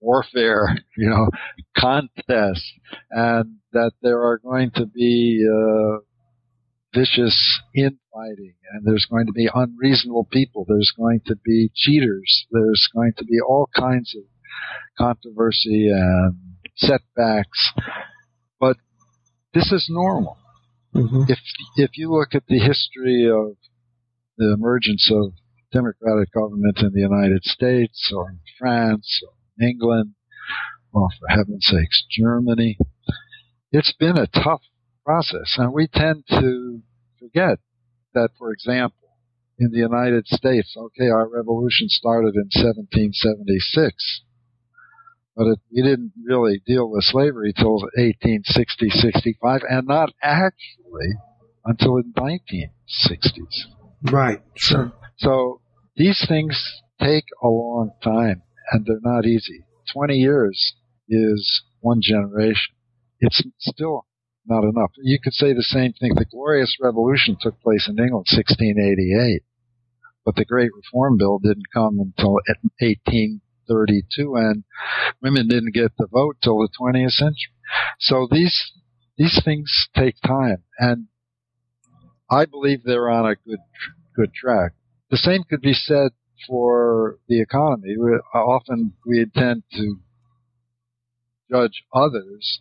warfare, 0.00 0.76
you 0.96 1.08
know, 1.08 1.28
contest, 1.76 2.64
and 3.10 3.56
that 3.72 3.92
there 4.02 4.22
are 4.22 4.38
going 4.38 4.72
to 4.72 4.86
be 4.86 5.46
uh, 5.46 5.98
vicious 6.94 7.60
infighting, 7.74 8.54
and 8.72 8.84
there's 8.84 9.06
going 9.08 9.26
to 9.26 9.32
be 9.32 9.48
unreasonable 9.54 10.26
people. 10.32 10.64
There's 10.66 10.92
going 10.96 11.20
to 11.26 11.36
be 11.44 11.70
cheaters. 11.74 12.46
There's 12.50 12.88
going 12.92 13.12
to 13.18 13.24
be 13.24 13.38
all 13.46 13.68
kinds 13.76 14.14
of 14.16 14.24
controversy 14.98 15.88
and 15.90 16.36
setbacks. 16.76 17.72
But 18.58 18.76
this 19.54 19.72
is 19.72 19.86
normal. 19.88 20.38
Mm-hmm. 20.94 21.24
If 21.28 21.38
if 21.76 21.90
you 21.96 22.10
look 22.10 22.34
at 22.34 22.46
the 22.48 22.58
history 22.58 23.28
of 23.30 23.56
the 24.38 24.52
emergence 24.52 25.10
of 25.12 25.32
democratic 25.72 26.32
government 26.32 26.78
in 26.78 26.92
the 26.92 27.00
United 27.00 27.44
States 27.44 28.10
or 28.14 28.30
in 28.30 28.40
France 28.58 29.20
or 29.26 29.34
in 29.58 29.68
England 29.68 30.14
or 30.92 31.08
for 31.18 31.28
heaven's 31.28 31.66
sakes 31.66 32.06
Germany, 32.10 32.78
it's 33.72 33.92
been 33.92 34.16
a 34.16 34.26
tough 34.26 34.62
process, 35.04 35.54
and 35.58 35.72
we 35.72 35.86
tend 35.86 36.24
to 36.28 36.80
forget 37.18 37.58
that, 38.14 38.30
for 38.38 38.52
example, 38.52 39.08
in 39.58 39.70
the 39.70 39.78
United 39.78 40.26
States, 40.26 40.74
okay, 40.76 41.08
our 41.08 41.28
revolution 41.28 41.88
started 41.88 42.34
in 42.34 42.48
1776 42.52 44.22
but 45.36 45.46
it, 45.48 45.58
we 45.70 45.82
didn't 45.82 46.12
really 46.24 46.62
deal 46.66 46.90
with 46.90 47.04
slavery 47.04 47.52
till 47.52 47.74
1860, 47.74 48.88
65, 48.88 49.60
and 49.68 49.86
not 49.86 50.10
actually 50.22 51.12
until 51.64 51.96
the 51.96 52.04
1960s. 52.16 54.10
Right. 54.10 54.40
Sure. 54.54 54.92
So, 55.18 55.28
so 55.28 55.60
these 55.96 56.24
things 56.26 56.82
take 57.00 57.24
a 57.42 57.48
long 57.48 57.90
time, 58.02 58.42
and 58.72 58.86
they're 58.86 58.98
not 59.02 59.26
easy. 59.26 59.66
20 59.92 60.14
years 60.14 60.74
is 61.08 61.62
one 61.80 62.00
generation. 62.02 62.74
It's 63.20 63.42
still 63.58 64.06
not 64.46 64.64
enough. 64.64 64.92
You 65.02 65.18
could 65.22 65.32
say 65.34 65.52
the 65.52 65.62
same 65.62 65.92
thing. 65.92 66.14
The 66.14 66.26
Glorious 66.30 66.76
Revolution 66.80 67.36
took 67.40 67.60
place 67.60 67.88
in 67.88 67.98
England 67.98 68.26
1688, 68.32 69.42
but 70.24 70.36
the 70.36 70.44
Great 70.44 70.70
Reform 70.74 71.18
Bill 71.18 71.38
didn't 71.38 71.72
come 71.72 71.98
until 72.00 72.38
18 72.80 73.40
32 73.68 74.34
and 74.36 74.64
women 75.22 75.48
didn't 75.48 75.74
get 75.74 75.92
the 75.98 76.06
vote 76.06 76.36
till 76.42 76.58
the 76.58 76.68
20th 76.80 77.10
century. 77.10 77.52
So 78.00 78.28
these, 78.30 78.72
these 79.16 79.40
things 79.44 79.88
take 79.94 80.16
time 80.24 80.62
and 80.78 81.06
I 82.30 82.44
believe 82.44 82.82
they're 82.82 83.10
on 83.10 83.26
a 83.26 83.36
good, 83.36 83.60
good 84.14 84.32
track. 84.34 84.72
The 85.10 85.16
same 85.16 85.44
could 85.48 85.60
be 85.60 85.72
said 85.72 86.10
for 86.48 87.18
the 87.28 87.40
economy. 87.40 87.96
We, 87.98 88.18
often 88.34 88.94
we 89.06 89.26
tend 89.34 89.62
to 89.72 89.96
judge 91.50 91.84
others 91.94 92.60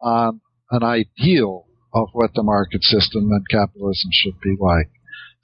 on 0.00 0.40
an 0.70 0.82
ideal 0.82 1.66
of 1.94 2.08
what 2.12 2.32
the 2.34 2.42
market 2.42 2.82
system 2.82 3.30
and 3.30 3.44
capitalism 3.50 4.10
should 4.12 4.40
be 4.40 4.54
like. 4.58 4.90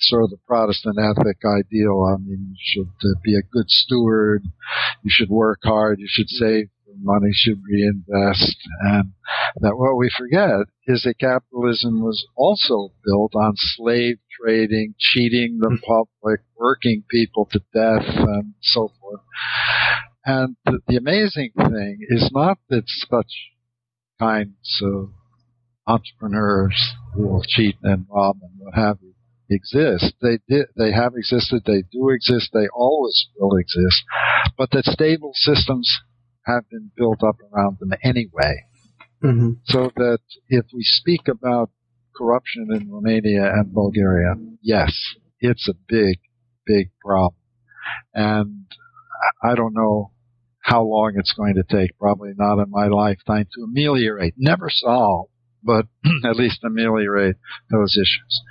Sort 0.00 0.24
of 0.24 0.30
the 0.30 0.38
Protestant 0.46 0.96
ethic 0.98 1.38
ideal. 1.44 2.02
I 2.14 2.18
mean, 2.18 2.54
you 2.54 2.56
should 2.58 3.08
uh, 3.08 3.18
be 3.22 3.36
a 3.36 3.42
good 3.42 3.68
steward. 3.68 4.42
You 5.02 5.10
should 5.10 5.30
work 5.30 5.60
hard. 5.64 5.98
You 5.98 6.08
should 6.08 6.28
save 6.28 6.68
money, 7.02 7.30
should 7.32 7.60
reinvest. 7.68 8.56
And 8.80 9.12
that 9.60 9.76
what 9.76 9.96
we 9.96 10.10
forget 10.16 10.66
is 10.86 11.02
that 11.02 11.18
capitalism 11.18 12.02
was 12.02 12.26
also 12.36 12.92
built 13.04 13.34
on 13.34 13.52
slave 13.56 14.18
trading, 14.40 14.94
cheating 14.98 15.58
the 15.60 15.68
mm-hmm. 15.68 15.84
public, 15.86 16.40
working 16.56 17.04
people 17.10 17.48
to 17.52 17.60
death, 17.72 18.04
and 18.06 18.54
so 18.60 18.92
forth. 19.00 19.20
And 20.24 20.56
the, 20.64 20.80
the 20.86 20.96
amazing 20.96 21.52
thing 21.56 21.98
is 22.08 22.30
not 22.32 22.58
that 22.68 22.84
such 22.86 23.32
kinds 24.20 24.80
of 24.82 25.10
entrepreneurs 25.86 26.94
will 27.16 27.42
cheat 27.46 27.76
and 27.82 28.06
rob 28.10 28.36
and 28.42 28.50
what 28.58 28.74
have 28.74 28.98
you 29.00 29.07
exist. 29.50 30.14
They 30.20 30.38
did, 30.48 30.66
they 30.76 30.92
have 30.92 31.12
existed, 31.16 31.62
they 31.66 31.82
do 31.90 32.10
exist, 32.10 32.50
they 32.52 32.68
always 32.74 33.28
will 33.36 33.56
exist, 33.56 34.02
but 34.56 34.70
that 34.72 34.84
stable 34.84 35.32
systems 35.34 35.90
have 36.46 36.68
been 36.70 36.90
built 36.96 37.22
up 37.22 37.36
around 37.52 37.78
them 37.80 37.90
anyway. 38.02 38.64
Mm-hmm. 39.22 39.52
So 39.64 39.90
that 39.96 40.20
if 40.48 40.66
we 40.72 40.82
speak 40.82 41.28
about 41.28 41.70
corruption 42.16 42.68
in 42.72 42.90
Romania 42.90 43.52
and 43.52 43.72
Bulgaria, 43.72 44.34
yes, 44.62 44.92
it's 45.40 45.68
a 45.68 45.74
big, 45.88 46.18
big 46.66 46.90
problem. 47.00 47.34
And 48.14 48.66
I 49.42 49.54
don't 49.54 49.74
know 49.74 50.12
how 50.60 50.82
long 50.82 51.14
it's 51.16 51.32
going 51.32 51.54
to 51.54 51.64
take, 51.64 51.98
probably 51.98 52.32
not 52.36 52.62
in 52.62 52.70
my 52.70 52.86
lifetime, 52.86 53.46
to 53.54 53.62
ameliorate, 53.62 54.34
never 54.36 54.68
solve, 54.70 55.28
but 55.62 55.86
at 56.24 56.36
least 56.36 56.64
ameliorate 56.64 57.36
those 57.70 57.96
issues. 57.96 58.42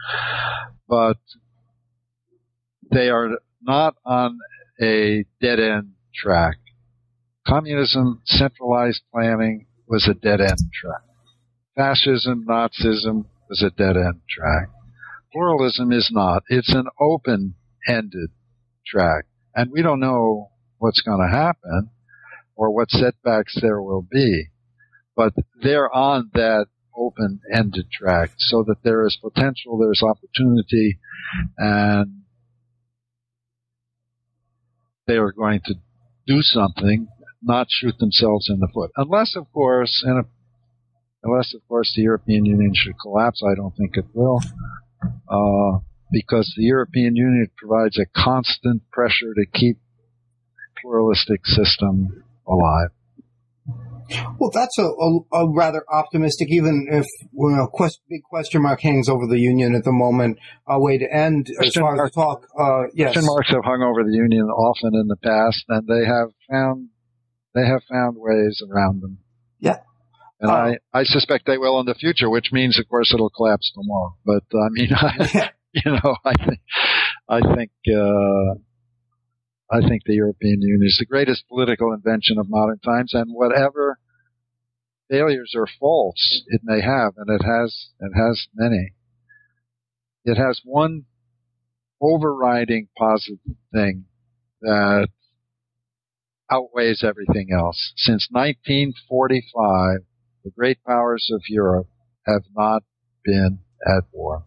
But 0.87 1.17
they 2.91 3.09
are 3.09 3.39
not 3.61 3.95
on 4.05 4.37
a 4.81 5.25
dead 5.41 5.59
end 5.59 5.93
track. 6.15 6.55
Communism, 7.45 8.21
centralized 8.25 9.01
planning 9.13 9.67
was 9.87 10.07
a 10.09 10.13
dead 10.13 10.41
end 10.41 10.59
track. 10.73 11.01
Fascism, 11.75 12.45
Nazism 12.47 13.25
was 13.49 13.63
a 13.63 13.69
dead 13.69 13.95
end 13.95 14.21
track. 14.29 14.69
Pluralism 15.31 15.91
is 15.91 16.09
not. 16.11 16.43
It's 16.49 16.73
an 16.73 16.87
open 16.99 17.55
ended 17.87 18.31
track. 18.85 19.25
And 19.55 19.71
we 19.71 19.81
don't 19.81 19.99
know 19.99 20.49
what's 20.77 21.01
going 21.01 21.19
to 21.19 21.35
happen 21.35 21.89
or 22.55 22.71
what 22.71 22.89
setbacks 22.89 23.57
there 23.61 23.81
will 23.81 24.05
be. 24.09 24.47
But 25.15 25.33
they're 25.61 25.93
on 25.93 26.29
that 26.33 26.67
open 26.97 27.39
ended 27.53 27.89
track 27.91 28.31
so 28.37 28.63
that 28.67 28.83
there 28.83 29.05
is 29.05 29.17
potential, 29.21 29.77
there's 29.77 30.01
opportunity, 30.03 30.99
and 31.57 32.23
they 35.05 35.15
are 35.15 35.31
going 35.31 35.61
to 35.65 35.75
do 36.25 36.41
something 36.41 37.07
not 37.41 37.67
shoot 37.69 37.97
themselves 37.99 38.49
in 38.49 38.59
the 38.59 38.67
foot. 38.73 38.91
Unless, 38.97 39.35
of 39.35 39.51
course, 39.53 40.03
and 40.05 40.25
unless, 41.23 41.53
of 41.53 41.65
course, 41.67 41.93
the 41.95 42.01
European 42.01 42.45
Union 42.45 42.71
should 42.73 42.99
collapse, 43.01 43.41
I 43.43 43.55
don't 43.55 43.75
think 43.75 43.95
it 43.95 44.05
will, 44.13 44.41
uh, 45.29 45.79
because 46.11 46.53
the 46.57 46.63
European 46.63 47.15
Union 47.15 47.49
provides 47.57 47.97
a 47.99 48.05
constant 48.15 48.89
pressure 48.91 49.33
to 49.33 49.45
keep 49.53 49.77
pluralistic 50.81 51.45
system 51.45 52.23
alive. 52.47 52.89
Well, 54.39 54.51
that's 54.53 54.77
a, 54.77 54.83
a, 54.83 55.19
a, 55.33 55.53
rather 55.53 55.83
optimistic, 55.91 56.49
even 56.51 56.87
if 56.89 57.05
you 57.21 57.55
know, 57.55 57.67
quest, 57.67 57.99
big 58.09 58.23
question 58.23 58.61
mark 58.61 58.81
hangs 58.81 59.09
over 59.09 59.27
the 59.27 59.39
union 59.39 59.75
at 59.75 59.83
the 59.83 59.91
moment. 59.91 60.37
A 60.67 60.79
way 60.79 60.97
to 60.97 61.05
end 61.11 61.47
question 61.57 61.67
as 61.67 61.73
far 61.75 61.95
mark, 61.95 62.07
as 62.07 62.13
the 62.13 62.21
talk. 62.21 62.47
Uh, 62.57 62.83
yes, 62.93 63.13
question 63.13 63.25
marks 63.25 63.49
have 63.49 63.63
hung 63.63 63.81
over 63.81 64.03
the 64.03 64.15
union 64.15 64.45
often 64.45 64.95
in 64.95 65.07
the 65.07 65.17
past, 65.17 65.63
and 65.69 65.87
they 65.87 66.05
have 66.05 66.29
found 66.49 66.89
they 67.53 67.65
have 67.65 67.81
found 67.89 68.17
ways 68.17 68.61
around 68.69 69.01
them. 69.01 69.17
Yeah. 69.59 69.79
And 70.39 70.51
I, 70.51 70.77
I 70.93 71.03
suspect 71.03 71.47
they 71.47 71.57
will 71.57 71.79
in 71.79 71.87
the 71.87 71.95
future, 71.95 72.29
which 72.29 72.51
means, 72.51 72.77
of 72.79 72.87
course, 72.87 73.11
it'll 73.13 73.31
collapse 73.31 73.71
tomorrow. 73.73 74.15
But 74.23 74.43
I 74.53 74.67
mean, 74.69 74.89
I, 74.95 75.49
you 75.73 75.91
know, 75.91 76.15
I 76.23 76.33
think, 76.33 76.59
I 77.27 77.55
think, 77.55 77.71
uh, 77.89 78.59
I 79.69 79.81
think 79.81 80.03
the 80.05 80.13
European 80.13 80.61
Union 80.61 80.87
is 80.87 80.97
the 80.97 81.05
greatest 81.05 81.47
political 81.49 81.93
invention 81.93 82.37
of 82.37 82.49
modern 82.49 82.79
times, 82.79 83.13
and 83.13 83.31
whatever 83.33 83.99
failures 85.09 85.53
or 85.55 85.67
faults 85.79 86.43
it 86.47 86.61
may 86.63 86.81
have, 86.81 87.13
and 87.17 87.29
it 87.29 87.43
has, 87.43 87.89
it 87.99 88.11
has 88.15 88.47
many. 88.55 88.93
It 90.23 90.37
has 90.37 90.61
one 90.63 91.05
overriding 92.01 92.87
positive 92.97 93.39
thing 93.73 94.05
that 94.61 95.07
outweighs 96.49 97.03
everything 97.03 97.49
else. 97.51 97.93
Since 97.97 98.29
1945, 98.31 99.99
the 100.43 100.51
great 100.51 100.83
powers 100.85 101.29
of 101.33 101.41
Europe 101.49 101.87
have 102.25 102.43
not 102.55 102.83
been 103.23 103.59
at 103.85 104.03
war. 104.11 104.45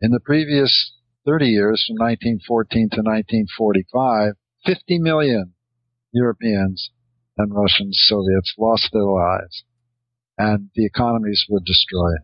In 0.00 0.10
the 0.10 0.20
previous 0.20 0.92
30 1.24 1.46
years, 1.46 1.84
from 1.86 1.96
1914 1.96 2.90
to 2.90 3.00
1945, 3.00 4.34
50 4.64 4.98
million 4.98 5.54
Europeans 6.12 6.90
and 7.36 7.54
Russians, 7.54 7.98
Soviets 8.06 8.54
lost 8.58 8.90
their 8.92 9.04
lives, 9.04 9.64
and 10.38 10.70
the 10.74 10.84
economies 10.84 11.44
were 11.48 11.60
destroyed. 11.64 12.20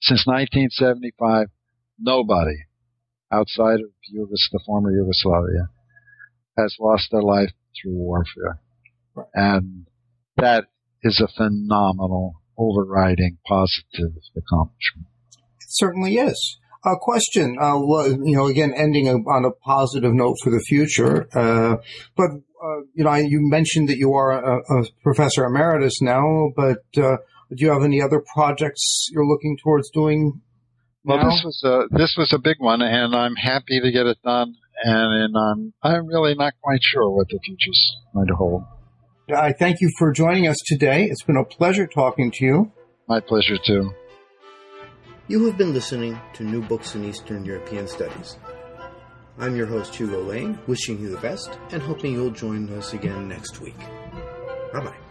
Since 0.00 0.26
1975, 0.26 1.48
nobody 1.98 2.56
outside 3.32 3.80
of 3.80 3.90
Yugos- 4.12 4.50
the 4.52 4.60
former 4.64 4.90
Yugoslavia 4.92 5.68
has 6.56 6.76
lost 6.78 7.10
their 7.10 7.22
life 7.22 7.52
through 7.74 7.94
warfare. 7.94 8.60
And 9.34 9.88
that 10.36 10.68
is 11.02 11.20
a 11.20 11.28
phenomenal 11.28 12.42
overriding 12.56 13.38
positive 13.46 14.12
accomplishment. 14.36 15.08
It 15.60 15.68
certainly 15.68 16.16
is. 16.16 16.58
A 16.86 16.96
question, 17.00 17.56
uh, 17.60 17.76
you 17.76 18.36
know, 18.36 18.46
again, 18.46 18.72
ending 18.76 19.08
on 19.08 19.44
a 19.44 19.50
positive 19.50 20.12
note 20.14 20.36
for 20.42 20.50
the 20.50 20.60
future. 20.60 21.26
Uh, 21.34 21.76
but, 22.16 22.30
uh, 22.30 22.80
you 22.94 23.02
know, 23.02 23.14
you 23.14 23.40
mentioned 23.42 23.88
that 23.88 23.96
you 23.96 24.14
are 24.14 24.30
a, 24.32 24.58
a 24.58 24.84
professor 25.02 25.44
emeritus 25.44 26.00
now, 26.00 26.52
but 26.54 26.84
uh, 26.96 27.16
do 27.50 27.64
you 27.64 27.72
have 27.72 27.82
any 27.82 28.00
other 28.00 28.22
projects 28.34 29.08
you're 29.10 29.26
looking 29.26 29.56
towards 29.62 29.90
doing 29.90 30.40
well, 31.04 31.18
this 31.18 31.42
was 31.44 31.62
a 31.64 31.96
this 31.96 32.16
was 32.18 32.32
a 32.32 32.38
big 32.38 32.56
one, 32.58 32.82
and 32.82 33.14
I'm 33.14 33.36
happy 33.36 33.80
to 33.80 33.92
get 33.92 34.06
it 34.06 34.18
done 34.24 34.56
and, 34.82 35.24
and 35.24 35.36
I'm 35.36 35.72
I'm 35.82 36.06
really 36.06 36.34
not 36.34 36.54
quite 36.62 36.80
sure 36.82 37.10
what 37.10 37.28
the 37.28 37.38
future's 37.44 37.96
going 38.14 38.26
to 38.28 38.34
hold. 38.34 38.64
I 39.34 39.52
thank 39.52 39.80
you 39.80 39.90
for 39.98 40.12
joining 40.12 40.46
us 40.46 40.56
today. 40.66 41.04
It's 41.04 41.22
been 41.22 41.36
a 41.36 41.44
pleasure 41.44 41.86
talking 41.86 42.30
to 42.32 42.44
you. 42.44 42.72
My 43.08 43.20
pleasure 43.20 43.58
too. 43.64 43.92
You 45.28 45.44
have 45.46 45.58
been 45.58 45.72
listening 45.74 46.20
to 46.34 46.44
New 46.44 46.62
Books 46.62 46.94
in 46.94 47.04
Eastern 47.04 47.44
European 47.44 47.88
Studies. 47.88 48.36
I'm 49.38 49.56
your 49.56 49.66
host 49.66 49.92
Hugo 49.92 50.22
Lane, 50.22 50.56
wishing 50.68 51.00
you 51.00 51.10
the 51.10 51.16
best 51.16 51.58
and 51.72 51.82
hoping 51.82 52.12
you'll 52.12 52.30
join 52.30 52.70
us 52.70 52.92
again 52.92 53.26
next 53.26 53.60
week. 53.60 53.78
Bye 54.72 54.84
bye. 54.84 55.05